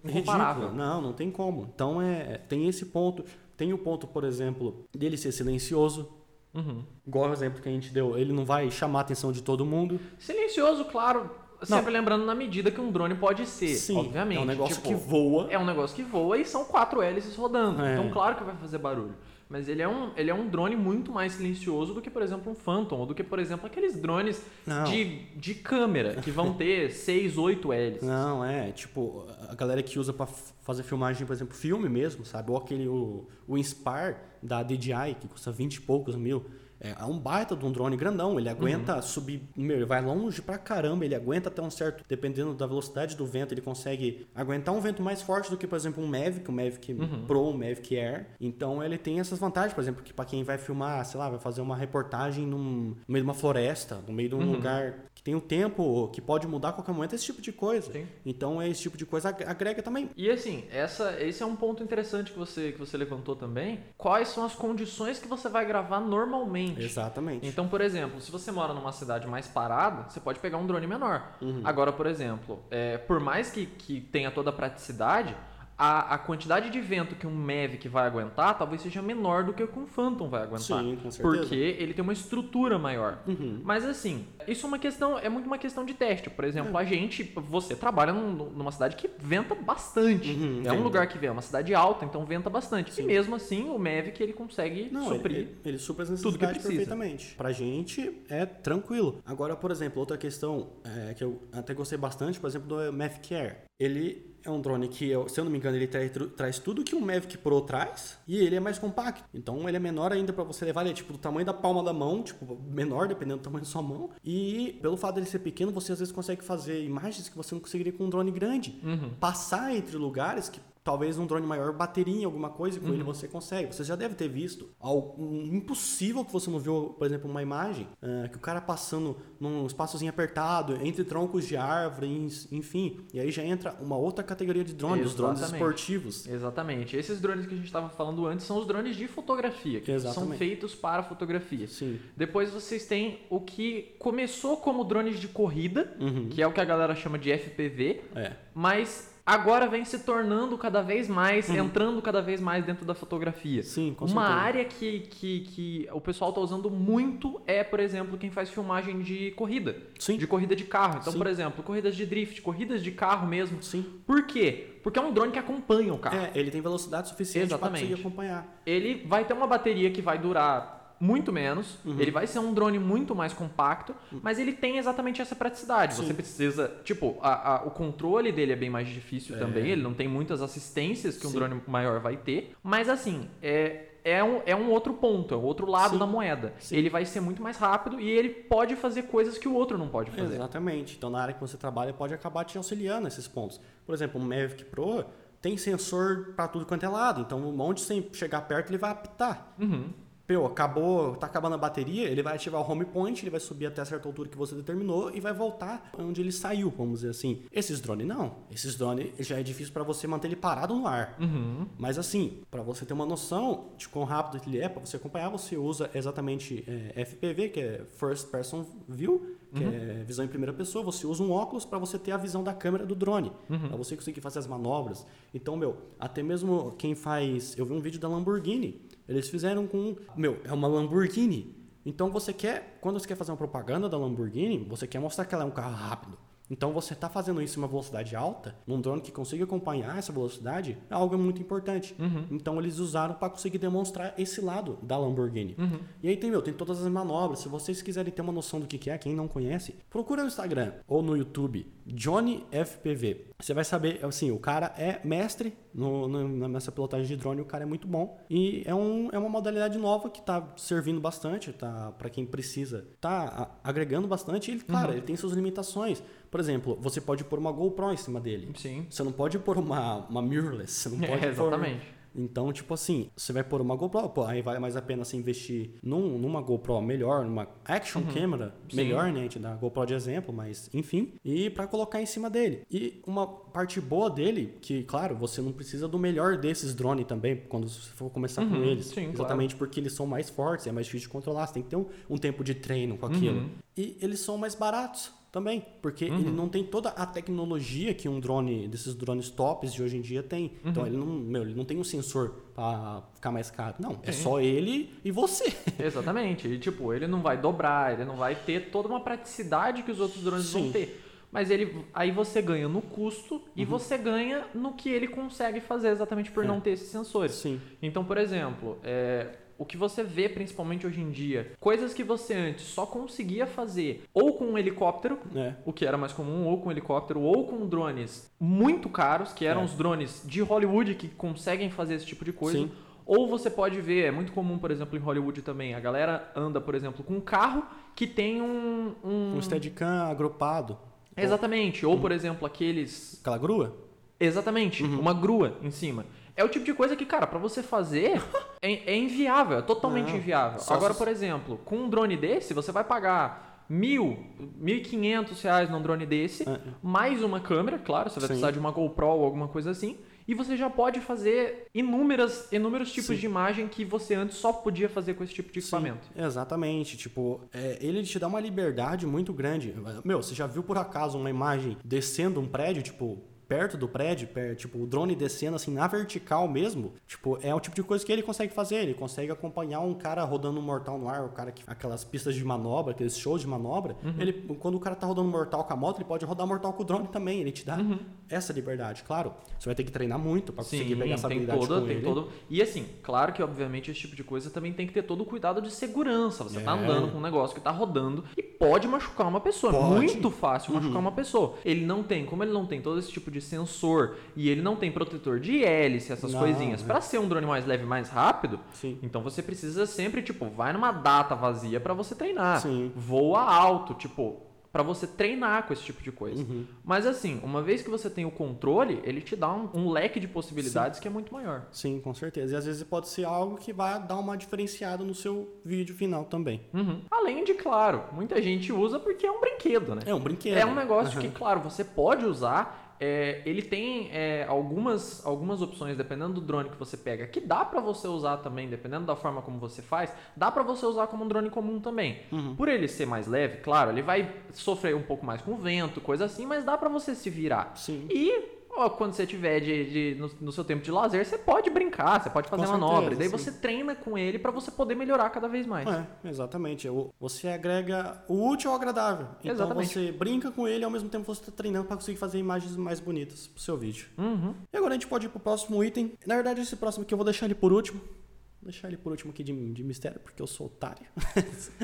ridículo. 0.04 0.72
Não, 0.72 1.02
não 1.02 1.12
tem 1.12 1.28
como. 1.28 1.68
Então 1.74 2.00
é, 2.00 2.38
tem 2.38 2.68
esse 2.68 2.86
ponto. 2.86 3.24
Tem 3.56 3.72
o 3.72 3.78
ponto, 3.78 4.06
por 4.06 4.24
exemplo, 4.24 4.86
dele 4.96 5.16
ser 5.16 5.32
silencioso. 5.32 6.19
Uhum. 6.52 6.82
Igual 7.06 7.30
o 7.30 7.32
exemplo 7.32 7.62
que 7.62 7.68
a 7.68 7.72
gente 7.72 7.92
deu, 7.92 8.18
ele 8.18 8.32
não 8.32 8.44
vai 8.44 8.70
chamar 8.70 9.00
a 9.00 9.02
atenção 9.02 9.30
de 9.32 9.42
todo 9.42 9.64
mundo. 9.64 10.00
Silencioso, 10.18 10.84
claro. 10.86 11.30
Sempre 11.62 11.86
não. 11.86 11.92
lembrando 11.92 12.24
na 12.24 12.34
medida 12.34 12.70
que 12.70 12.80
um 12.80 12.90
drone 12.90 13.14
pode 13.14 13.44
ser, 13.46 13.74
Sim, 13.74 13.98
obviamente. 13.98 14.38
É 14.38 14.40
um 14.40 14.46
negócio 14.46 14.76
tipo, 14.76 14.88
que 14.88 14.94
voa. 14.94 15.46
É 15.50 15.58
um 15.58 15.64
negócio 15.64 15.94
que 15.94 16.02
voa 16.02 16.38
e 16.38 16.44
são 16.44 16.64
quatro 16.64 17.02
hélices 17.02 17.36
rodando. 17.36 17.82
É. 17.82 17.94
Então, 17.94 18.10
claro 18.10 18.36
que 18.36 18.44
vai 18.44 18.56
fazer 18.56 18.78
barulho. 18.78 19.14
Mas 19.50 19.68
ele 19.68 19.82
é, 19.82 19.88
um, 19.88 20.12
ele 20.16 20.30
é 20.30 20.34
um 20.34 20.48
drone 20.48 20.76
muito 20.76 21.10
mais 21.10 21.32
silencioso 21.32 21.92
do 21.92 22.00
que, 22.00 22.08
por 22.08 22.22
exemplo, 22.22 22.52
um 22.52 22.54
Phantom, 22.54 23.00
ou 23.00 23.06
do 23.06 23.16
que, 23.16 23.24
por 23.24 23.40
exemplo, 23.40 23.66
aqueles 23.66 23.96
drones 24.00 24.40
de, 24.88 25.24
de 25.34 25.54
câmera, 25.54 26.20
que 26.22 26.30
vão 26.30 26.54
ter 26.54 26.92
6, 26.94 27.36
8 27.36 27.72
hélices. 27.72 28.08
Não, 28.08 28.44
é, 28.44 28.70
tipo, 28.70 29.26
a 29.48 29.54
galera 29.56 29.82
que 29.82 29.98
usa 29.98 30.12
para 30.12 30.28
fazer 30.62 30.84
filmagem, 30.84 31.26
por 31.26 31.32
exemplo, 31.32 31.52
filme 31.52 31.88
mesmo, 31.88 32.24
sabe? 32.24 32.48
Ou 32.48 32.58
aquele, 32.58 32.86
o, 32.86 33.26
o 33.48 33.58
Inspire 33.58 34.14
da 34.42 34.62
DJI, 34.62 35.16
que 35.20 35.28
custa 35.28 35.50
20 35.50 35.76
e 35.76 35.80
poucos 35.80 36.16
mil. 36.16 36.46
É, 36.80 36.96
é 36.98 37.04
um 37.04 37.18
baita 37.18 37.54
de 37.54 37.64
um 37.64 37.70
drone 37.70 37.96
grandão, 37.96 38.40
ele 38.40 38.48
aguenta 38.48 38.96
uhum. 38.96 39.02
subir, 39.02 39.42
meu, 39.54 39.76
ele 39.76 39.84
vai 39.84 40.00
longe 40.00 40.40
pra 40.40 40.56
caramba, 40.56 41.04
ele 41.04 41.14
aguenta 41.14 41.50
até 41.50 41.60
um 41.60 41.70
certo, 41.70 42.02
dependendo 42.08 42.54
da 42.54 42.66
velocidade 42.66 43.14
do 43.14 43.26
vento, 43.26 43.52
ele 43.52 43.60
consegue 43.60 44.26
aguentar 44.34 44.74
um 44.74 44.80
vento 44.80 45.02
mais 45.02 45.20
forte 45.20 45.50
do 45.50 45.58
que, 45.58 45.66
por 45.66 45.76
exemplo, 45.76 46.02
um 46.02 46.06
Mavic, 46.06 46.50
um 46.50 46.54
Mavic 46.54 46.92
uhum. 46.94 47.26
Pro, 47.26 47.48
um 47.48 47.52
Mavic 47.52 47.98
Air. 47.98 48.28
Então 48.40 48.82
ele 48.82 48.96
tem 48.96 49.20
essas 49.20 49.38
vantagens, 49.38 49.74
por 49.74 49.82
exemplo, 49.82 50.02
que 50.02 50.12
para 50.12 50.24
quem 50.24 50.42
vai 50.42 50.56
filmar, 50.56 51.04
sei 51.04 51.20
lá, 51.20 51.28
vai 51.28 51.38
fazer 51.38 51.60
uma 51.60 51.76
reportagem 51.76 52.46
num, 52.46 52.96
no 52.96 52.96
meio 53.06 53.24
de 53.24 53.28
uma 53.28 53.34
floresta, 53.34 54.02
no 54.06 54.14
meio 54.14 54.30
de 54.30 54.34
um 54.34 54.38
uhum. 54.38 54.52
lugar 54.52 55.09
que 55.20 55.24
tem 55.24 55.34
o 55.34 55.38
um 55.38 55.40
tempo, 55.40 56.08
que 56.08 56.20
pode 56.20 56.46
mudar 56.46 56.70
a 56.70 56.72
qualquer 56.72 56.92
momento, 56.92 57.14
esse 57.14 57.26
tipo 57.26 57.42
de 57.42 57.52
coisa. 57.52 57.92
Sim. 57.92 58.06
Então 58.24 58.62
esse 58.62 58.80
tipo 58.80 58.96
de 58.96 59.04
coisa 59.04 59.28
agrega 59.28 59.82
também. 59.82 60.08
E 60.16 60.30
assim, 60.30 60.64
essa, 60.72 61.20
esse 61.20 61.42
é 61.42 61.46
um 61.46 61.54
ponto 61.54 61.82
interessante 61.82 62.32
que 62.32 62.38
você, 62.38 62.72
que 62.72 62.78
você 62.78 62.96
levantou 62.96 63.36
também. 63.36 63.80
Quais 63.98 64.28
são 64.28 64.44
as 64.44 64.54
condições 64.54 65.18
que 65.18 65.28
você 65.28 65.48
vai 65.50 65.66
gravar 65.66 66.00
normalmente? 66.00 66.82
Exatamente. 66.82 67.46
Então, 67.46 67.68
por 67.68 67.82
exemplo, 67.82 68.18
se 68.18 68.30
você 68.30 68.50
mora 68.50 68.72
numa 68.72 68.92
cidade 68.92 69.26
mais 69.26 69.46
parada, 69.46 70.08
você 70.08 70.20
pode 70.20 70.40
pegar 70.40 70.56
um 70.56 70.66
drone 70.66 70.86
menor. 70.86 71.36
Uhum. 71.42 71.60
Agora, 71.64 71.92
por 71.92 72.06
exemplo, 72.06 72.58
é, 72.70 72.96
por 72.96 73.20
mais 73.20 73.50
que, 73.50 73.66
que 73.66 74.00
tenha 74.00 74.30
toda 74.30 74.48
a 74.48 74.52
praticidade, 74.54 75.36
a, 75.80 76.14
a 76.14 76.18
quantidade 76.18 76.68
de 76.68 76.78
vento 76.78 77.14
que 77.14 77.26
um 77.26 77.30
Mavic 77.30 77.88
vai 77.88 78.06
aguentar 78.06 78.58
talvez 78.58 78.82
seja 78.82 79.00
menor 79.00 79.44
do 79.44 79.54
que 79.54 79.62
o 79.62 79.66
que 79.66 79.78
um 79.78 79.86
Phantom 79.86 80.28
vai 80.28 80.42
aguentar. 80.42 80.82
Sim, 80.82 80.98
com 81.02 81.10
certeza. 81.10 81.38
Porque 81.38 81.54
ele 81.54 81.94
tem 81.94 82.02
uma 82.02 82.12
estrutura 82.12 82.78
maior. 82.78 83.20
Uhum. 83.26 83.62
Mas 83.64 83.86
assim, 83.86 84.26
isso 84.46 84.66
é 84.66 84.68
uma 84.68 84.78
questão, 84.78 85.18
é 85.18 85.30
muito 85.30 85.46
uma 85.46 85.56
questão 85.56 85.82
de 85.82 85.94
teste. 85.94 86.28
Por 86.28 86.44
exemplo, 86.44 86.76
é. 86.78 86.82
a 86.82 86.84
gente, 86.84 87.24
você 87.48 87.74
trabalha 87.74 88.12
num, 88.12 88.50
numa 88.50 88.70
cidade 88.70 88.94
que 88.94 89.08
venta 89.18 89.54
bastante. 89.54 90.32
Uhum, 90.32 90.62
é 90.66 90.72
um 90.72 90.82
lugar 90.82 91.06
que 91.06 91.16
vem, 91.16 91.30
é 91.30 91.32
uma 91.32 91.40
cidade 91.40 91.74
alta, 91.74 92.04
então 92.04 92.26
venta 92.26 92.50
bastante. 92.50 92.92
Sim. 92.92 93.04
E 93.04 93.06
mesmo 93.06 93.34
assim, 93.34 93.70
o 93.70 93.78
Mavic 93.78 94.22
ele 94.22 94.34
consegue 94.34 94.90
Não, 94.92 95.08
suprir. 95.08 95.36
Ele, 95.36 95.46
ele, 95.46 95.58
ele 95.64 95.78
supra 95.78 96.04
as 96.04 96.20
tudo 96.20 96.38
que 96.38 96.46
precisa. 96.46 96.68
perfeitamente. 96.68 97.34
Pra 97.36 97.52
gente 97.52 98.22
é 98.28 98.44
tranquilo. 98.44 99.22
Agora, 99.24 99.56
por 99.56 99.70
exemplo, 99.70 99.98
outra 99.98 100.18
questão 100.18 100.68
é, 100.84 101.14
que 101.14 101.24
eu 101.24 101.40
até 101.50 101.72
gostei 101.72 101.96
bastante, 101.96 102.38
por 102.38 102.48
exemplo, 102.48 102.68
do 102.68 102.92
Mavic 102.92 103.34
Air. 103.34 103.62
Ele 103.78 104.29
é 104.44 104.50
um 104.50 104.60
drone 104.60 104.88
que, 104.88 105.12
se 105.28 105.40
eu 105.40 105.44
não 105.44 105.50
me 105.50 105.58
engano, 105.58 105.76
ele 105.76 105.86
traz, 105.86 106.58
tudo 106.58 106.82
que 106.82 106.94
o 106.94 107.00
Mavic 107.00 107.38
Pro 107.38 107.60
traz 107.60 108.18
e 108.26 108.38
ele 108.38 108.56
é 108.56 108.60
mais 108.60 108.78
compacto. 108.78 109.24
Então 109.32 109.68
ele 109.68 109.76
é 109.76 109.80
menor 109.80 110.12
ainda 110.12 110.32
para 110.32 110.44
você 110.44 110.64
levar, 110.64 110.82
ele 110.82 110.90
é 110.90 110.94
tipo 110.94 111.12
do 111.12 111.18
tamanho 111.18 111.46
da 111.46 111.54
palma 111.54 111.82
da 111.82 111.92
mão, 111.92 112.22
tipo 112.22 112.58
menor 112.70 113.08
dependendo 113.08 113.38
do 113.38 113.44
tamanho 113.44 113.64
da 113.64 113.70
sua 113.70 113.82
mão. 113.82 114.10
E 114.24 114.78
pelo 114.80 114.96
fato 114.96 115.16
dele 115.16 115.26
ser 115.26 115.40
pequeno, 115.40 115.72
você 115.72 115.92
às 115.92 115.98
vezes 115.98 116.12
consegue 116.12 116.42
fazer 116.42 116.82
imagens 116.84 117.28
que 117.28 117.36
você 117.36 117.54
não 117.54 117.60
conseguiria 117.60 117.92
com 117.92 118.04
um 118.04 118.10
drone 118.10 118.30
grande. 118.30 118.80
Uhum. 118.82 119.10
Passar 119.20 119.74
entre 119.74 119.96
lugares 119.96 120.48
que 120.48 120.60
talvez 120.90 121.16
um 121.16 121.24
drone 121.24 121.46
maior 121.46 121.72
bateria 121.72 122.22
em 122.22 122.24
alguma 122.24 122.50
coisa 122.50 122.76
e 122.76 122.80
com 122.80 122.88
uhum. 122.88 122.94
ele 122.94 123.04
você 123.04 123.28
consegue. 123.28 123.72
Você 123.72 123.84
já 123.84 123.94
deve 123.94 124.16
ter 124.16 124.28
visto 124.28 124.68
algo 124.80 125.24
impossível 125.44 126.24
que 126.24 126.32
você 126.32 126.50
não 126.50 126.58
viu, 126.58 126.96
por 126.98 127.06
exemplo, 127.06 127.30
uma 127.30 127.40
imagem 127.40 127.86
uh, 128.02 128.28
que 128.28 128.36
o 128.36 128.40
cara 128.40 128.60
passando 128.60 129.16
num 129.38 129.64
espaçozinho 129.66 130.10
apertado 130.10 130.84
entre 130.84 131.04
troncos 131.04 131.46
de 131.46 131.56
árvores, 131.56 132.48
enfim. 132.50 133.06
E 133.14 133.20
aí 133.20 133.30
já 133.30 133.44
entra 133.44 133.76
uma 133.80 133.96
outra 133.96 134.24
categoria 134.24 134.64
de 134.64 134.74
drones, 134.74 135.06
os 135.06 135.14
drones 135.14 135.40
esportivos. 135.42 136.26
Exatamente. 136.26 136.96
Esses 136.96 137.20
drones 137.20 137.46
que 137.46 137.54
a 137.54 137.56
gente 137.56 137.66
estava 137.66 137.88
falando 137.88 138.26
antes 138.26 138.44
são 138.44 138.58
os 138.58 138.66
drones 138.66 138.96
de 138.96 139.06
fotografia, 139.06 139.80
que 139.80 139.92
Exatamente. 139.92 140.28
são 140.28 140.38
feitos 140.38 140.74
para 140.74 141.04
fotografia. 141.04 141.68
Sim. 141.68 142.00
Depois 142.16 142.50
vocês 142.50 142.84
têm 142.84 143.20
o 143.30 143.40
que 143.40 143.94
começou 144.00 144.56
como 144.56 144.82
drones 144.82 145.20
de 145.20 145.28
corrida, 145.28 145.96
uhum. 146.00 146.28
que 146.28 146.42
é 146.42 146.46
o 146.48 146.52
que 146.52 146.60
a 146.60 146.64
galera 146.64 146.96
chama 146.96 147.16
de 147.16 147.30
FPV, 147.30 148.02
é. 148.16 148.32
mas 148.52 149.09
agora 149.30 149.68
vem 149.68 149.84
se 149.84 150.00
tornando 150.00 150.58
cada 150.58 150.82
vez 150.82 151.08
mais, 151.08 151.48
hum. 151.48 151.56
entrando 151.56 152.02
cada 152.02 152.20
vez 152.20 152.40
mais 152.40 152.64
dentro 152.64 152.84
da 152.84 152.94
fotografia. 152.94 153.62
Sim, 153.62 153.94
com 153.94 154.04
Uma 154.04 154.26
certeza. 154.26 154.40
área 154.40 154.64
que, 154.64 155.00
que, 155.00 155.40
que 155.40 155.88
o 155.92 156.00
pessoal 156.00 156.30
está 156.30 156.40
usando 156.40 156.70
muito 156.70 157.40
é, 157.46 157.62
por 157.62 157.78
exemplo, 157.78 158.18
quem 158.18 158.30
faz 158.30 158.50
filmagem 158.50 158.98
de 159.00 159.30
corrida. 159.32 159.76
Sim. 159.98 160.16
De 160.16 160.26
corrida 160.26 160.56
de 160.56 160.64
carro. 160.64 160.98
Então, 161.00 161.12
Sim. 161.12 161.18
por 161.18 161.26
exemplo, 161.26 161.62
corridas 161.62 161.94
de 161.94 162.04
drift, 162.04 162.42
corridas 162.42 162.82
de 162.82 162.90
carro 162.90 163.26
mesmo. 163.26 163.62
Sim. 163.62 163.84
Por 164.06 164.24
quê? 164.24 164.78
Porque 164.82 164.98
é 164.98 165.02
um 165.02 165.12
drone 165.12 165.30
que 165.30 165.38
acompanha 165.38 165.94
o 165.94 165.98
carro. 165.98 166.16
É, 166.16 166.30
ele 166.34 166.50
tem 166.50 166.60
velocidade 166.60 167.08
suficiente 167.08 167.48
para 167.48 167.70
conseguir 167.70 167.94
acompanhar. 167.94 168.60
Ele 168.66 169.06
vai 169.06 169.24
ter 169.24 169.34
uma 169.34 169.46
bateria 169.46 169.90
que 169.90 170.02
vai 170.02 170.18
durar 170.18 170.79
muito 171.00 171.32
menos, 171.32 171.78
uhum. 171.82 171.98
ele 171.98 172.10
vai 172.10 172.26
ser 172.26 172.38
um 172.40 172.52
drone 172.52 172.78
muito 172.78 173.14
mais 173.14 173.32
compacto, 173.32 173.94
mas 174.22 174.38
ele 174.38 174.52
tem 174.52 174.76
exatamente 174.76 175.22
essa 175.22 175.34
praticidade. 175.34 175.94
Sim. 175.94 176.06
Você 176.06 176.12
precisa, 176.12 176.70
tipo, 176.84 177.16
a, 177.22 177.54
a, 177.54 177.64
o 177.64 177.70
controle 177.70 178.30
dele 178.30 178.52
é 178.52 178.56
bem 178.56 178.68
mais 178.68 178.86
difícil 178.86 179.34
é. 179.34 179.38
também, 179.38 179.70
ele 179.70 179.82
não 179.82 179.94
tem 179.94 180.06
muitas 180.06 180.42
assistências 180.42 181.16
que 181.16 181.26
um 181.26 181.30
Sim. 181.30 181.38
drone 181.38 181.62
maior 181.66 182.00
vai 182.00 182.18
ter, 182.18 182.54
mas 182.62 182.90
assim, 182.90 183.30
é, 183.42 183.86
é 184.04 184.22
um, 184.22 184.42
é 184.44 184.54
um 184.54 184.68
outro 184.68 184.92
ponto, 184.92 185.32
é 185.32 185.36
o 185.38 185.40
outro 185.40 185.66
lado 185.66 185.92
Sim. 185.92 185.98
da 185.98 186.06
moeda. 186.06 186.52
Sim. 186.58 186.76
Ele 186.76 186.90
vai 186.90 187.06
ser 187.06 187.20
muito 187.20 187.42
mais 187.42 187.56
rápido 187.56 187.98
e 187.98 188.06
ele 188.06 188.28
pode 188.28 188.76
fazer 188.76 189.04
coisas 189.04 189.38
que 189.38 189.48
o 189.48 189.54
outro 189.54 189.78
não 189.78 189.88
pode 189.88 190.10
fazer. 190.10 190.34
Exatamente. 190.34 190.98
Então, 190.98 191.08
na 191.08 191.22
área 191.22 191.32
que 191.32 191.40
você 191.40 191.56
trabalha, 191.56 191.94
pode 191.94 192.12
acabar 192.12 192.44
te 192.44 192.58
auxiliando 192.58 193.04
nesses 193.04 193.26
pontos. 193.26 193.58
Por 193.86 193.94
exemplo, 193.94 194.20
o 194.20 194.24
Mavic 194.24 194.66
Pro 194.66 195.06
tem 195.40 195.56
sensor 195.56 196.34
para 196.36 196.46
tudo 196.46 196.66
quanto 196.66 196.84
é 196.84 196.88
lado. 196.90 197.22
Então, 197.22 197.58
onde 197.58 197.80
você 197.80 198.06
chegar 198.12 198.42
perto, 198.42 198.68
ele 198.68 198.76
vai 198.76 198.90
apitar. 198.90 199.54
Uhum 199.58 199.88
meu, 200.30 200.46
acabou, 200.46 201.16
tá 201.16 201.26
acabando 201.26 201.56
a 201.56 201.58
bateria, 201.58 202.08
ele 202.08 202.22
vai 202.22 202.36
ativar 202.36 202.60
o 202.62 202.70
home 202.70 202.84
point, 202.84 203.20
ele 203.20 203.30
vai 203.30 203.40
subir 203.40 203.66
até 203.66 203.82
a 203.82 203.84
certa 203.84 204.06
altura 204.06 204.28
que 204.28 204.36
você 204.36 204.54
determinou 204.54 205.10
e 205.12 205.18
vai 205.18 205.32
voltar 205.32 205.90
onde 205.98 206.20
ele 206.20 206.30
saiu, 206.30 206.70
vamos 206.70 207.00
dizer 207.00 207.10
assim. 207.10 207.42
Esses 207.52 207.80
drones 207.80 208.06
não. 208.06 208.36
Esses 208.48 208.76
drones 208.76 209.10
já 209.18 209.40
é 209.40 209.42
difícil 209.42 209.72
para 209.72 209.82
você 209.82 210.06
manter 210.06 210.28
ele 210.28 210.36
parado 210.36 210.72
no 210.72 210.86
ar. 210.86 211.16
Uhum. 211.20 211.66
Mas 211.76 211.98
assim, 211.98 212.42
para 212.48 212.62
você 212.62 212.86
ter 212.86 212.92
uma 212.92 213.04
noção 213.04 213.70
de 213.76 213.88
quão 213.88 214.04
rápido 214.04 214.40
ele 214.46 214.60
é, 214.60 214.68
para 214.68 214.78
você 214.78 214.96
acompanhar, 214.96 215.28
você 215.30 215.56
usa 215.56 215.90
exatamente 215.92 216.64
é, 216.94 217.04
FPV, 217.04 217.48
que 217.48 217.60
é 217.60 217.84
First 217.98 218.28
Person 218.28 218.64
View, 218.88 219.36
que 219.52 219.64
uhum. 219.64 219.72
é 219.72 220.04
visão 220.04 220.24
em 220.24 220.28
primeira 220.28 220.52
pessoa. 220.52 220.84
Você 220.84 221.08
usa 221.08 221.24
um 221.24 221.32
óculos 221.32 221.64
para 221.64 221.78
você 221.78 221.98
ter 221.98 222.12
a 222.12 222.16
visão 222.16 222.44
da 222.44 222.54
câmera 222.54 222.86
do 222.86 222.94
drone, 222.94 223.32
uhum. 223.48 223.66
para 223.66 223.76
você 223.76 223.96
conseguir 223.96 224.20
fazer 224.20 224.38
as 224.38 224.46
manobras. 224.46 225.04
Então, 225.34 225.56
meu, 225.56 225.76
até 225.98 226.22
mesmo 226.22 226.72
quem 226.78 226.94
faz, 226.94 227.58
eu 227.58 227.66
vi 227.66 227.72
um 227.72 227.80
vídeo 227.80 227.98
da 227.98 228.08
Lamborghini 228.08 228.80
eles 229.10 229.28
fizeram 229.28 229.66
com. 229.66 229.96
Meu, 230.16 230.40
é 230.44 230.52
uma 230.52 230.68
Lamborghini. 230.68 231.52
Então 231.84 232.10
você 232.10 232.32
quer. 232.32 232.78
Quando 232.80 233.00
você 233.00 233.08
quer 233.08 233.16
fazer 233.16 233.32
uma 233.32 233.36
propaganda 233.36 233.88
da 233.88 233.98
Lamborghini, 233.98 234.64
você 234.68 234.86
quer 234.86 235.00
mostrar 235.00 235.24
que 235.24 235.34
ela 235.34 235.42
é 235.42 235.46
um 235.46 235.50
carro 235.50 235.74
rápido. 235.74 236.16
Então 236.50 236.72
você 236.72 236.92
está 236.94 237.08
fazendo 237.08 237.40
isso 237.40 237.58
em 237.58 237.62
uma 237.62 237.68
velocidade 237.68 238.16
alta, 238.16 238.56
num 238.66 238.80
drone 238.80 239.00
que 239.00 239.12
consiga 239.12 239.44
acompanhar 239.44 239.96
essa 239.98 240.12
velocidade, 240.12 240.76
é 240.90 240.94
algo 240.94 241.16
muito 241.16 241.40
importante. 241.40 241.94
Uhum. 241.98 242.24
Então 242.30 242.58
eles 242.58 242.78
usaram 242.78 243.14
para 243.14 243.30
conseguir 243.30 243.58
demonstrar 243.58 244.14
esse 244.18 244.40
lado 244.40 244.78
da 244.82 244.98
Lamborghini. 244.98 245.54
Uhum. 245.58 245.78
E 246.02 246.08
aí 246.08 246.16
tem, 246.16 246.30
meu, 246.30 246.42
tem 246.42 246.52
todas 246.52 246.80
as 246.84 246.88
manobras. 246.90 247.38
Se 247.40 247.48
vocês 247.48 247.80
quiserem 247.82 248.12
ter 248.12 248.22
uma 248.22 248.32
noção 248.32 248.58
do 248.60 248.66
que 248.66 248.90
é, 248.90 248.98
quem 248.98 249.14
não 249.14 249.28
conhece, 249.28 249.76
procura 249.88 250.22
no 250.22 250.28
Instagram 250.28 250.72
ou 250.88 251.02
no 251.02 251.16
YouTube, 251.16 251.66
Johnny 251.86 252.44
FPV. 252.50 253.26
Você 253.40 253.54
vai 253.54 253.64
saber, 253.64 254.04
assim, 254.04 254.30
o 254.30 254.38
cara 254.38 254.74
é 254.76 255.00
mestre 255.04 255.56
no, 255.72 256.06
no- 256.08 256.48
nessa 256.48 256.70
pilotagem 256.72 257.06
de 257.06 257.16
drone, 257.16 257.40
o 257.40 257.44
cara 257.44 257.62
é 257.64 257.66
muito 257.66 257.86
bom. 257.86 258.18
E 258.28 258.62
é, 258.66 258.74
um, 258.74 259.08
é 259.12 259.18
uma 259.18 259.28
modalidade 259.28 259.78
nova 259.78 260.10
que 260.10 260.20
tá 260.20 260.52
servindo 260.56 261.00
bastante, 261.00 261.52
tá? 261.52 261.92
Para 261.98 262.10
quem 262.10 262.26
precisa, 262.26 262.86
tá 263.00 263.50
a- 263.64 263.68
agregando 263.70 264.06
bastante. 264.06 264.50
Ele, 264.50 264.60
claro, 264.60 264.92
ele 264.92 265.00
tem 265.02 265.16
suas 265.16 265.32
limitações. 265.32 266.02
Por 266.30 266.38
exemplo, 266.40 266.78
você 266.80 267.00
pode 267.00 267.24
pôr 267.24 267.38
uma 267.38 267.50
GoPro 267.52 267.92
em 267.92 267.96
cima 267.96 268.20
dele. 268.20 268.50
Sim. 268.56 268.86
Você 268.88 269.02
não 269.02 269.12
pode 269.12 269.38
pôr 269.38 269.58
uma, 269.58 270.06
uma 270.08 270.22
mirrorless, 270.22 270.72
você 270.72 270.88
não 270.88 270.98
pode 271.06 271.12
É, 271.12 271.18
pôr 271.18 271.28
exatamente. 271.28 271.86
então, 272.14 272.52
tipo 272.52 272.72
assim, 272.74 273.08
você 273.16 273.32
vai 273.32 273.42
pôr 273.42 273.60
uma 273.60 273.74
GoPro, 273.74 274.08
pô, 274.10 274.24
aí 274.24 274.40
vale 274.42 274.58
mais 274.60 274.76
a 274.76 274.82
pena 274.82 275.04
você 275.04 275.16
investir 275.16 275.70
num, 275.82 276.18
numa 276.18 276.40
GoPro 276.40 276.80
melhor, 276.80 277.24
numa 277.24 277.48
action 277.64 278.02
camera 278.14 278.46
Uhum. 278.62 278.70
Sim. 278.70 278.76
melhor, 278.76 279.12
né? 279.12 279.20
A 279.20 279.22
gente 279.24 279.38
dá 279.40 279.54
GoPro 279.54 279.86
de 279.86 279.94
exemplo, 279.94 280.32
mas 280.32 280.70
enfim, 280.72 281.12
e 281.24 281.50
pra 281.50 281.66
colocar 281.66 282.00
em 282.00 282.06
cima 282.06 282.30
dele. 282.30 282.62
E 282.70 283.00
uma 283.06 283.26
parte 283.26 283.80
boa 283.80 284.08
dele, 284.08 284.56
que 284.60 284.84
claro, 284.84 285.16
você 285.16 285.40
não 285.42 285.50
precisa 285.52 285.88
do 285.88 285.98
melhor 285.98 286.36
desses 286.36 286.74
drones 286.74 287.06
também, 287.06 287.42
quando 287.48 287.68
você 287.68 287.90
for 287.94 288.08
começar 288.10 288.44
com 288.46 288.54
Uhum, 288.54 288.64
eles. 288.64 288.86
sim, 288.86 288.94
claro. 289.06 289.14
Exatamente 289.14 289.56
porque 289.56 289.80
eles 289.80 289.92
são 289.92 290.06
mais 290.06 290.30
fortes, 290.30 290.66
é 290.68 290.72
mais 290.72 290.86
difícil 290.86 291.08
de 291.08 291.12
controlar, 291.12 291.46
você 291.48 291.54
tem 291.54 291.62
que 291.64 291.68
ter 291.70 291.76
um, 291.76 291.86
um 292.08 292.16
tempo 292.16 292.44
de 292.44 292.54
treino 292.54 292.96
com 292.96 293.06
aquilo. 293.06 293.38
Uhum. 293.40 293.50
E 293.76 293.96
eles 294.00 294.20
são 294.20 294.36
mais 294.38 294.54
baratos 294.54 295.12
também, 295.32 295.64
porque 295.80 296.06
ele 296.06 296.30
não 296.30 296.48
tem 296.48 296.64
toda 296.64 296.88
a 296.90 297.06
tecnologia 297.06 297.94
que 297.94 298.08
um 298.08 298.18
drone, 298.18 298.66
desses 298.66 298.94
drones 298.94 299.30
tops 299.30 299.72
de 299.72 299.82
hoje 299.82 299.96
em 299.96 300.00
dia 300.00 300.22
tem. 300.22 300.52
Uhum. 300.64 300.70
Então 300.70 300.86
ele 300.86 300.96
não, 300.96 301.06
meu, 301.06 301.42
ele 301.42 301.54
não 301.54 301.64
tem 301.64 301.78
um 301.78 301.84
sensor 301.84 302.30
pra 302.54 303.02
ficar 303.14 303.30
mais 303.30 303.50
caro. 303.50 303.76
Não, 303.78 303.98
é 304.02 304.10
Sim. 304.12 304.22
só 304.24 304.40
ele 304.40 304.92
e 305.04 305.10
você. 305.12 305.52
Exatamente. 305.78 306.48
E, 306.48 306.58
tipo, 306.58 306.92
ele 306.92 307.06
não 307.06 307.20
vai 307.22 307.36
dobrar, 307.40 307.92
ele 307.94 308.04
não 308.04 308.16
vai 308.16 308.34
ter 308.34 308.70
toda 308.70 308.88
uma 308.88 309.00
praticidade 309.00 309.82
que 309.84 309.92
os 309.92 310.00
outros 310.00 310.22
drones 310.22 310.50
vão 310.52 310.62
Sim. 310.64 310.72
ter. 310.72 311.04
Mas 311.32 311.48
ele, 311.48 311.84
aí 311.94 312.10
você 312.10 312.42
ganha 312.42 312.68
no 312.68 312.82
custo 312.82 313.40
e 313.54 313.64
você 313.64 313.96
ganha 313.96 314.46
no 314.52 314.72
que 314.72 314.88
ele 314.88 315.06
consegue 315.06 315.60
fazer 315.60 315.90
exatamente 315.90 316.28
por 316.32 316.42
Uhum. 316.42 316.50
É. 316.50 316.52
não 316.54 316.60
ter 316.60 316.70
esses 316.70 316.88
sensores. 316.88 317.36
Sim. 317.36 317.60
Então, 317.80 318.04
por 318.04 318.18
exemplo, 318.18 318.78
é, 318.82 319.28
o 319.60 319.64
que 319.66 319.76
você 319.76 320.02
vê 320.02 320.26
principalmente 320.26 320.86
hoje 320.86 321.00
em 321.02 321.10
dia, 321.10 321.52
coisas 321.60 321.92
que 321.92 322.02
você 322.02 322.32
antes 322.32 322.64
só 322.64 322.86
conseguia 322.86 323.46
fazer 323.46 324.04
ou 324.14 324.32
com 324.32 324.46
um 324.46 324.56
helicóptero, 324.58 325.18
É. 325.36 325.54
o 325.66 325.72
que 325.72 325.84
era 325.84 325.98
mais 325.98 326.12
comum, 326.14 326.46
ou 326.46 326.62
com 326.62 326.70
helicóptero, 326.70 327.20
ou 327.20 327.46
com 327.46 327.66
drones 327.68 328.30
muito 328.40 328.88
caros, 328.88 329.34
que 329.34 329.44
eram 329.44 329.60
É. 329.60 329.64
os 329.66 329.74
drones 329.74 330.22
de 330.24 330.40
Hollywood 330.40 330.94
que 330.94 331.08
conseguem 331.08 331.70
fazer 331.70 331.94
esse 331.96 332.06
tipo 332.06 332.24
de 332.24 332.32
coisa. 332.32 332.58
Sim. 332.58 332.70
Ou 333.04 333.28
você 333.28 333.50
pode 333.50 333.80
ver, 333.82 334.04
é 334.06 334.10
muito 334.10 334.32
comum, 334.32 334.56
por 334.56 334.70
exemplo, 334.70 334.96
em 334.96 335.00
Hollywood 335.00 335.42
também, 335.42 335.74
a 335.74 335.80
galera 335.80 336.30
anda, 336.34 336.58
por 336.60 336.74
exemplo, 336.74 337.04
com 337.04 337.14
um 337.14 337.20
carro 337.20 337.62
que 337.94 338.06
tem 338.06 338.40
um. 338.40 338.94
um... 339.04 339.34
Um 339.36 339.42
Steadicam 339.42 340.04
agrupado. 340.10 340.78
Exatamente. 341.16 341.84
Ou, 341.84 341.98
por 341.98 342.12
exemplo, 342.12 342.46
aqueles. 342.46 343.18
Aquela 343.20 343.36
grua? 343.36 343.76
Exatamente, 344.18 344.82
Uhum. 344.84 345.00
uma 345.00 345.12
grua 345.14 345.56
em 345.62 345.70
cima. 345.70 346.04
É 346.40 346.44
o 346.44 346.48
tipo 346.48 346.64
de 346.64 346.72
coisa 346.72 346.96
que, 346.96 347.04
cara, 347.04 347.26
pra 347.26 347.38
você 347.38 347.62
fazer 347.62 348.22
é, 348.62 348.92
é 348.94 348.96
inviável, 348.96 349.58
é 349.58 349.62
totalmente 349.62 350.08
Não, 350.08 350.16
inviável. 350.16 350.58
Agora, 350.68 350.94
se- 350.94 350.98
por 350.98 351.06
exemplo, 351.08 351.60
com 351.66 351.76
um 351.76 351.88
drone 351.90 352.16
desse, 352.16 352.54
você 352.54 352.72
vai 352.72 352.82
pagar 352.82 353.66
mil, 353.68 354.16
mil 354.56 354.76
e 354.76 354.80
quinhentos 354.80 355.42
reais 355.42 355.68
num 355.70 355.82
drone 355.82 356.06
desse, 356.06 356.48
É. 356.48 356.58
mais 356.82 357.22
uma 357.22 357.40
câmera, 357.40 357.78
claro, 357.78 358.08
você 358.08 358.18
vai 358.18 358.22
Sim. 358.26 358.28
precisar 358.28 358.50
de 358.52 358.58
uma 358.58 358.70
GoPro 358.70 359.06
ou 359.06 359.22
alguma 359.24 359.48
coisa 359.48 359.70
assim, 359.70 359.98
e 360.26 360.32
você 360.34 360.56
já 360.56 360.70
pode 360.70 360.98
fazer 361.00 361.66
inúmeras, 361.74 362.48
inúmeros 362.52 362.90
tipos 362.90 363.08
Sim. 363.14 363.16
de 363.20 363.26
imagem 363.26 363.68
que 363.68 363.84
você 363.84 364.14
antes 364.14 364.36
só 364.38 364.50
podia 364.52 364.88
fazer 364.88 365.14
com 365.14 365.22
esse 365.24 365.34
tipo 365.34 365.52
de 365.52 365.58
equipamento. 365.58 366.06
Sim, 366.14 366.22
exatamente. 366.24 366.96
Tipo, 366.96 367.40
é, 367.52 367.76
ele 367.80 368.02
te 368.02 368.18
dá 368.18 368.28
uma 368.28 368.40
liberdade 368.40 369.06
muito 369.06 369.32
grande. 369.32 369.74
Meu, 370.04 370.22
você 370.22 370.34
já 370.34 370.46
viu 370.46 370.62
por 370.62 370.78
acaso 370.78 371.18
uma 371.18 371.28
imagem 371.30 371.76
descendo 371.84 372.40
um 372.40 372.46
prédio, 372.46 372.82
tipo, 372.82 373.18
perto 373.50 373.76
do 373.76 373.88
prédio, 373.88 374.28
tipo, 374.56 374.78
o 374.78 374.86
drone 374.86 375.16
descendo 375.16 375.56
assim 375.56 375.72
na 375.74 375.84
vertical 375.88 376.46
mesmo? 376.46 376.92
Tipo, 377.08 377.36
é 377.42 377.52
o 377.52 377.58
tipo 377.58 377.74
de 377.74 377.82
coisa 377.82 378.06
que 378.06 378.12
ele 378.12 378.22
consegue 378.22 378.54
fazer. 378.54 378.76
Ele 378.76 378.94
consegue 378.94 379.32
acompanhar 379.32 379.80
um 379.80 379.92
cara 379.92 380.22
rodando 380.22 380.60
um 380.60 380.62
mortal 380.62 380.96
no 380.96 381.08
ar, 381.08 381.24
o 381.24 381.30
cara 381.30 381.50
que 381.50 381.64
aquelas 381.66 382.04
pistas 382.04 382.36
de 382.36 382.44
manobra, 382.44 382.92
aqueles 382.92 383.18
shows 383.18 383.40
de 383.40 383.48
manobra. 383.48 383.96
Uhum. 384.04 384.14
Ele, 384.20 384.32
quando 384.60 384.76
o 384.76 384.80
cara 384.80 384.94
tá 384.94 385.04
rodando 385.04 385.28
mortal 385.28 385.64
com 385.64 385.72
a 385.72 385.76
moto, 385.76 385.96
ele 385.96 386.04
pode 386.04 386.24
rodar 386.24 386.46
mortal 386.46 386.72
com 386.74 386.82
o 386.84 386.86
drone 386.86 387.08
também. 387.08 387.40
Ele 387.40 387.50
te 387.50 387.66
dá 387.66 387.76
Uhum. 387.76 387.98
essa 388.28 388.52
liberdade. 388.52 389.02
Claro, 389.02 389.34
você 389.58 389.66
vai 389.68 389.74
ter 389.74 389.82
que 389.82 389.90
treinar 389.90 390.18
muito 390.20 390.52
para 390.52 390.62
conseguir 390.62 390.94
pegar 390.94 391.14
essa 391.14 391.26
tem 391.26 391.38
habilidade 391.38 391.66
com 391.66 391.80
tem 391.86 391.96
ele. 391.96 392.02
todo. 392.06 392.28
E 392.48 392.62
assim, 392.62 392.86
claro 393.02 393.32
que 393.32 393.42
obviamente 393.42 393.90
esse 393.90 393.98
tipo 393.98 394.14
de 394.14 394.22
coisa 394.22 394.48
também 394.48 394.72
tem 394.72 394.86
que 394.86 394.92
ter 394.92 395.02
todo 395.02 395.22
o 395.22 395.26
cuidado 395.26 395.60
de 395.60 395.72
segurança. 395.72 396.44
Você 396.44 396.60
tá 396.60 396.76
É. 396.76 396.78
andando 396.78 397.10
com 397.10 397.18
um 397.18 397.20
negócio 397.20 397.52
que 397.56 397.60
tá 397.60 397.72
rodando 397.72 398.22
e 398.36 398.42
pode 398.44 398.86
machucar 398.86 399.26
uma 399.26 399.40
pessoa. 399.40 399.72
Pode. 399.72 399.84
Uhum. 399.86 399.94
Muito 399.96 400.30
fácil 400.30 400.72
machucar 400.74 400.98
uma 401.00 401.10
pessoa. 401.12 401.54
Ele 401.64 401.84
não 401.84 402.04
tem, 402.04 402.24
como 402.24 402.44
ele 402.44 402.52
não 402.52 402.64
tem 402.64 402.80
todo 402.80 402.96
esse 403.00 403.10
tipo 403.10 403.28
de 403.28 403.39
sensor 403.40 404.16
e 404.36 404.48
ele 404.48 404.62
não 404.62 404.76
tem 404.76 404.90
protetor 404.90 405.40
de 405.40 405.64
hélice, 405.64 406.12
essas 406.12 406.32
Não, 406.32 406.40
coisinhas, 406.40 406.82
é. 406.82 406.84
Pra 406.84 407.00
ser 407.00 407.18
um 407.18 407.28
drone 407.28 407.46
mais 407.46 407.66
leve, 407.66 407.84
mais 407.84 408.08
rápido, 408.08 408.60
Sim. 408.72 408.98
então 409.02 409.22
você 409.22 409.42
precisa 409.42 409.86
sempre, 409.86 410.22
tipo, 410.22 410.46
vai 410.50 410.72
numa 410.72 410.92
data 410.92 411.34
vazia 411.34 411.80
pra 411.80 411.94
você 411.94 412.14
treinar. 412.14 412.60
Sim. 412.60 412.92
Voa 412.94 413.42
alto, 413.42 413.94
tipo, 413.94 414.42
pra 414.72 414.82
você 414.82 415.06
treinar 415.06 415.66
com 415.66 415.72
esse 415.72 415.82
tipo 415.82 416.02
de 416.02 416.12
coisa. 416.12 416.40
Uhum. 416.42 416.64
Mas 416.84 417.04
assim, 417.06 417.40
uma 417.42 417.60
vez 417.60 417.82
que 417.82 417.90
você 417.90 418.08
tem 418.08 418.24
o 418.24 418.30
controle, 418.30 419.00
ele 419.04 419.20
te 419.20 419.34
dá 419.34 419.52
um, 419.52 419.68
um 419.74 419.90
leque 419.90 420.20
de 420.20 420.28
possibilidades 420.28 421.00
que 421.00 421.08
é 421.08 421.10
muito 421.10 421.32
maior. 421.34 421.66
Sim, 421.72 422.00
com 422.00 422.14
certeza. 422.14 422.54
E 422.54 422.56
às 422.56 422.66
vezes 422.66 422.82
pode 422.84 423.08
ser 423.08 423.24
algo 423.24 423.56
que 423.56 423.72
vai 423.72 424.00
dar 424.00 424.16
uma 424.18 424.36
diferenciada 424.36 425.02
no 425.02 425.14
seu 425.14 425.60
vídeo 425.64 425.94
final 425.94 426.24
também. 426.24 426.60
Uhum. 426.72 427.00
Além 427.10 427.42
de, 427.44 427.54
claro, 427.54 428.04
muita 428.12 428.40
gente 428.40 428.72
usa 428.72 429.00
porque 429.00 429.26
é 429.26 429.30
um 429.32 429.40
brinquedo, 429.40 429.94
né? 429.94 430.02
É 430.06 430.14
um 430.14 430.20
brinquedo. 430.20 430.56
É 430.56 430.64
um 430.64 430.74
negócio 430.74 431.18
Aham. 431.18 431.28
que, 431.28 431.36
claro, 431.36 431.60
você 431.60 431.82
pode 431.82 432.24
usar. 432.24 432.79
É, 433.00 433.40
ele 433.46 433.62
tem 433.62 434.10
é, 434.12 434.44
algumas, 434.46 435.24
algumas 435.24 435.62
opções, 435.62 435.96
dependendo 435.96 436.34
do 436.34 436.40
drone 436.42 436.68
que 436.68 436.76
você 436.76 436.96
pega, 436.96 437.26
que 437.26 437.40
dá 437.40 437.64
pra 437.64 437.80
você 437.80 438.06
usar 438.06 438.36
também, 438.38 438.68
dependendo 438.68 439.06
da 439.06 439.16
forma 439.16 439.40
como 439.40 439.58
você 439.58 439.80
faz, 439.80 440.12
dá 440.36 440.50
pra 440.50 440.62
você 440.62 440.84
usar 440.84 441.06
como 441.06 441.24
um 441.24 441.28
drone 441.28 441.48
comum 441.48 441.80
também. 441.80 442.20
Uhum. 442.30 442.54
Por 442.54 442.68
ele 442.68 442.86
ser 442.86 443.06
mais 443.06 443.26
leve, 443.26 443.58
claro, 443.58 443.90
ele 443.90 444.02
vai 444.02 444.30
sofrer 444.52 444.94
um 444.94 445.02
pouco 445.02 445.24
mais 445.24 445.40
com 445.40 445.56
vento, 445.56 446.00
coisa 446.00 446.26
assim, 446.26 446.44
mas 446.44 446.62
dá 446.62 446.76
pra 446.76 446.90
você 446.90 447.14
se 447.14 447.30
virar. 447.30 447.72
Sim. 447.74 448.06
E 448.10 448.59
ó, 448.76 448.88
quando 448.90 449.12
você 449.12 449.26
tiver 449.26 449.60
de, 449.60 450.14
de- 450.14 450.20
no, 450.20 450.30
no 450.40 450.52
seu 450.52 450.64
tempo 450.64 450.82
de 450.82 450.90
lazer, 450.90 451.24
você 451.26 451.36
pode 451.38 451.68
brincar, 451.70 452.22
você 452.22 452.30
pode 452.30 452.48
fazer 452.48 452.66
Com 452.66 452.72
manobra. 452.72 453.14
E 453.14 453.16
daí 453.16 453.28
certeza, 453.28 453.52
você 453.52 453.58
treina 453.60 453.94
com 453.94 454.16
ele 454.16 454.38
pra 454.38 454.50
você 454.50 454.70
poder 454.70 454.94
melhorar 454.94 455.28
cada 455.30 455.48
vez 455.48 455.66
mais. 455.66 455.88
É, 455.88 456.06
exatamente. 456.24 456.88
Você 457.18 457.48
agrega 457.48 458.22
o 458.28 458.48
útil 458.48 458.70
ao 458.70 458.76
agradável. 458.76 459.28
Então 459.40 459.52
Exatamente. 459.52 459.92
você 459.92 460.12
brinca 460.12 460.50
com 460.50 460.66
ele 460.66 460.82
e 460.82 460.84
ao 460.84 460.90
mesmo 460.90 461.08
tempo 461.08 461.24
você 461.24 461.40
está 461.40 461.52
treinando 461.52 461.86
para 461.86 461.96
conseguir 461.96 462.18
fazer 462.18 462.38
imagens 462.38 462.76
mais 462.76 463.00
bonitas 463.00 463.46
pro 463.46 463.62
seu 463.62 463.76
vídeo. 463.76 464.08
Uhum. 464.16 464.54
E 464.72 464.76
agora 464.76 464.92
a 464.92 464.96
gente 464.96 465.06
pode 465.06 465.26
ir 465.26 465.28
pro 465.28 465.40
próximo 465.40 465.82
item. 465.84 466.12
Na 466.26 466.34
verdade, 466.34 466.60
esse 466.60 466.76
próximo 466.76 467.02
aqui 467.04 467.12
eu 467.14 467.18
vou 467.18 467.24
deixar 467.24 467.46
ele 467.46 467.54
por 467.54 467.72
último. 467.72 468.00
Vou 468.00 468.70
deixar 468.70 468.88
ele 468.88 468.96
por 468.98 469.10
último 469.10 469.30
aqui 469.30 469.42
de, 469.42 469.52
de 469.72 469.82
mistério, 469.82 470.20
porque 470.20 470.40
eu 470.42 470.46
sou 470.46 470.66
otário. 470.66 471.06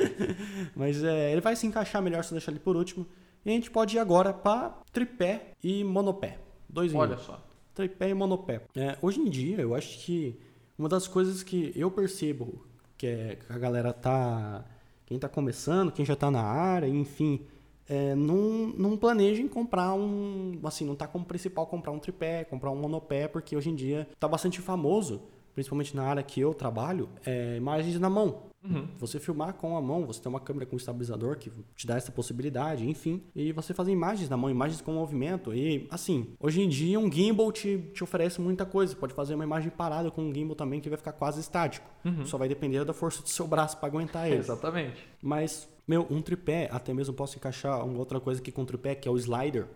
Mas 0.77 1.03
é, 1.03 1.33
ele 1.33 1.41
vai 1.41 1.57
se 1.57 1.67
encaixar 1.67 2.03
melhor 2.03 2.23
se 2.25 2.33
eu 2.33 2.37
deixar 2.37 2.53
ele 2.53 2.61
por 2.61 2.77
último. 2.77 3.07
E 3.45 3.51
a 3.51 3.53
gente 3.53 3.71
pode 3.71 3.97
ir 3.97 3.99
agora 4.01 4.33
para 4.33 4.77
tripé 4.93 5.53
e 5.63 5.85
monopé. 5.85 6.39
Dois 6.69 6.93
em 6.93 6.97
um. 6.97 6.99
Olha 7.01 7.19
só. 7.19 7.41
Tripé 7.75 8.11
e 8.11 8.15
monopé. 8.15 8.63
É, 8.75 8.97
hoje 9.03 9.21
em 9.21 9.29
dia, 9.29 9.61
eu 9.61 9.75
acho 9.75 9.99
que 9.99 10.39
uma 10.79 10.89
das 10.89 11.07
coisas 11.07 11.43
que 11.43 11.73
eu 11.75 11.91
percebo 11.91 12.65
que, 12.97 13.07
é, 13.07 13.37
que 13.37 13.53
a 13.53 13.59
galera 13.59 13.93
tá. 13.93 14.65
Quem 15.05 15.19
tá 15.19 15.29
começando, 15.29 15.93
quem 15.93 16.05
já 16.05 16.17
tá 16.17 16.31
na 16.33 16.43
área, 16.43 16.89
enfim, 16.89 17.41
é, 17.89 18.15
não, 18.17 18.67
não 18.77 18.97
planeja 18.97 19.41
em 19.41 19.49
comprar 19.49 19.95
um. 19.95 20.59
Assim, 20.65 20.85
não 20.85 20.97
tá 20.97 21.07
como 21.07 21.25
principal 21.25 21.67
comprar 21.67 21.93
um 21.93 21.99
tripé, 21.99 22.45
comprar 22.45 22.71
um 22.71 22.77
monopé, 22.77 23.29
porque 23.29 23.57
hoje 23.57 23.71
em 23.71 23.75
dia 23.75 24.09
tá 24.19 24.27
bastante 24.27 24.61
famoso, 24.61 25.23
principalmente 25.55 25.95
na 25.95 26.05
área 26.05 26.23
que 26.23 26.41
eu 26.41 26.53
trabalho, 26.53 27.09
é, 27.25 27.57
imagens 27.57 27.99
na 28.01 28.11
mão. 28.11 28.43
Uhum. 28.69 28.89
Você 28.99 29.19
filmar 29.19 29.55
com 29.55 29.77
a 29.77 29.81
mão, 29.81 30.07
você 30.07 30.21
tem 30.21 30.29
uma 30.31 30.41
câmera 30.41 30.67
com 30.67 30.77
estabilizador 30.77 31.37
que 31.37 31.51
te 31.75 31.87
dá 31.87 31.97
essa 31.97 32.13
possibilidade, 32.13 32.89
enfim. 32.89 33.23
E 33.35 33.53
você 33.53 33.73
fazer 33.73 33.93
imagens 33.93 34.29
na 34.29 34.37
mão, 34.37 34.51
imagens 34.51 34.81
com 34.81 34.93
movimento. 34.93 35.55
E, 35.55 35.87
assim, 35.91 36.35
hoje 36.41 36.61
em 36.63 36.69
dia 36.69 36.99
um 36.99 37.11
gimbal 37.11 37.51
te, 37.53 37.79
te 37.95 38.03
oferece 38.03 38.41
muita 38.41 38.65
coisa. 38.65 38.93
Você 38.93 38.99
pode 38.99 39.15
fazer 39.15 39.35
uma 39.35 39.45
imagem 39.45 39.71
parada 39.71 40.11
com 40.11 40.23
um 40.23 40.35
gimbal 40.35 40.57
também 40.57 40.81
que 40.81 40.89
vai 40.89 40.99
ficar 40.99 41.13
quase 41.13 41.41
estático. 41.41 41.89
Só 42.25 42.39
vai 42.39 42.49
depender 42.49 42.85
da 42.85 42.93
força 42.93 43.23
do 43.23 43.29
seu 43.29 43.47
braço 43.47 43.77
para 43.79 43.89
aguentar 43.89 44.27
ele. 44.31 44.39
Exatamente. 44.39 45.03
Mas, 45.23 45.69
meu, 45.87 46.07
um 46.11 46.21
tripé, 46.23 46.69
até 46.73 46.93
mesmo 46.93 47.15
posso 47.15 47.37
encaixar 47.37 47.85
uma 47.85 47.99
outra 47.99 48.21
coisa 48.21 48.41
aqui 48.41 48.53
com 48.53 48.63
o 48.63 48.67
tripé, 48.67 48.95
que 48.95 49.09
é 49.09 49.11
o 49.11 49.17
slider. 49.17 49.67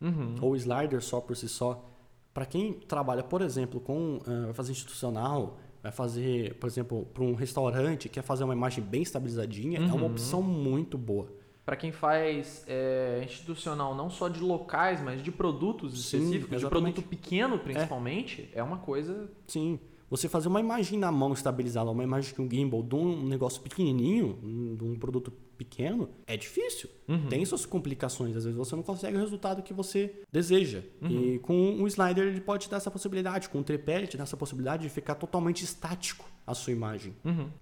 Uhum. 0.00 0.36
Ou 0.40 0.56
slider 0.56 1.02
só 1.02 1.20
por 1.20 1.36
si 1.36 1.48
só. 1.48 1.86
Para 2.32 2.46
quem 2.46 2.74
trabalha, 2.74 3.22
por 3.22 3.42
exemplo, 3.42 3.80
com 3.80 4.20
vai 4.44 4.54
fazer 4.54 4.72
institucional, 4.72 5.58
vai 5.82 5.90
fazer, 5.92 6.54
por 6.54 6.66
exemplo, 6.66 7.06
para 7.14 7.22
um 7.22 7.34
restaurante, 7.34 8.08
quer 8.08 8.22
fazer 8.22 8.44
uma 8.44 8.54
imagem 8.54 8.82
bem 8.84 9.02
estabilizadinha, 9.02 9.78
é 9.78 9.82
uma 9.82 9.94
Uhum. 9.96 10.06
opção 10.06 10.42
muito 10.42 10.98
boa. 10.98 11.32
Para 11.64 11.76
quem 11.76 11.92
faz 11.92 12.64
é, 12.66 13.22
institucional, 13.24 13.94
não 13.94 14.10
só 14.10 14.28
de 14.28 14.40
locais, 14.40 15.00
mas 15.00 15.22
de 15.22 15.30
produtos 15.30 15.92
Sim, 15.92 16.18
específicos, 16.18 16.48
de 16.50 16.54
exatamente. 16.56 16.94
produto 16.94 17.08
pequeno 17.08 17.58
principalmente, 17.58 18.48
é, 18.52 18.62
uma 18.62 18.78
coisa. 18.78 19.30
Sim. 19.46 19.78
Você 20.10 20.28
fazer 20.28 20.48
uma 20.48 20.58
imagem 20.60 20.98
na 20.98 21.12
mão 21.12 21.32
estabilizada, 21.32 21.88
uma 21.90 22.02
imagem 22.02 22.34
de 22.34 22.40
um 22.42 22.50
gimbal 22.50 22.82
de 22.82 22.94
um 22.96 23.24
negócio 23.26 23.62
pequenininho, 23.62 24.36
um- 24.42 24.74
de 24.76 24.84
um 24.84 24.98
produto 24.98 25.32
pequeno, 25.56 26.08
é 26.26 26.36
difícil. 26.36 26.88
Tem 27.28 27.44
suas 27.44 27.64
complicações. 27.66 28.34
Às 28.36 28.44
vezes 28.44 28.56
você 28.58 28.74
não 28.74 28.82
consegue 28.82 29.16
o 29.16 29.20
resultado 29.20 29.62
que 29.62 29.72
você 29.74 30.22
deseja. 30.32 30.82
E 31.02 31.38
com 31.40 31.80
o 31.82 31.86
slider 31.86 32.26
ele 32.26 32.40
pode 32.40 32.64
te 32.64 32.70
dar 32.70 32.78
essa 32.78 32.90
possibilidade. 32.90 33.48
Com 33.48 33.60
o 33.60 33.62
tripé 33.62 33.98
ele 33.98 34.06
te 34.08 34.16
dá 34.16 34.24
essa 34.24 34.36
possibilidade 34.36 34.82
de 34.82 34.88
ficar 34.88 35.14
totalmente 35.14 35.62
estático 35.64 36.24
a 36.46 36.54
sua 36.54 36.72
imagem. 36.72 37.14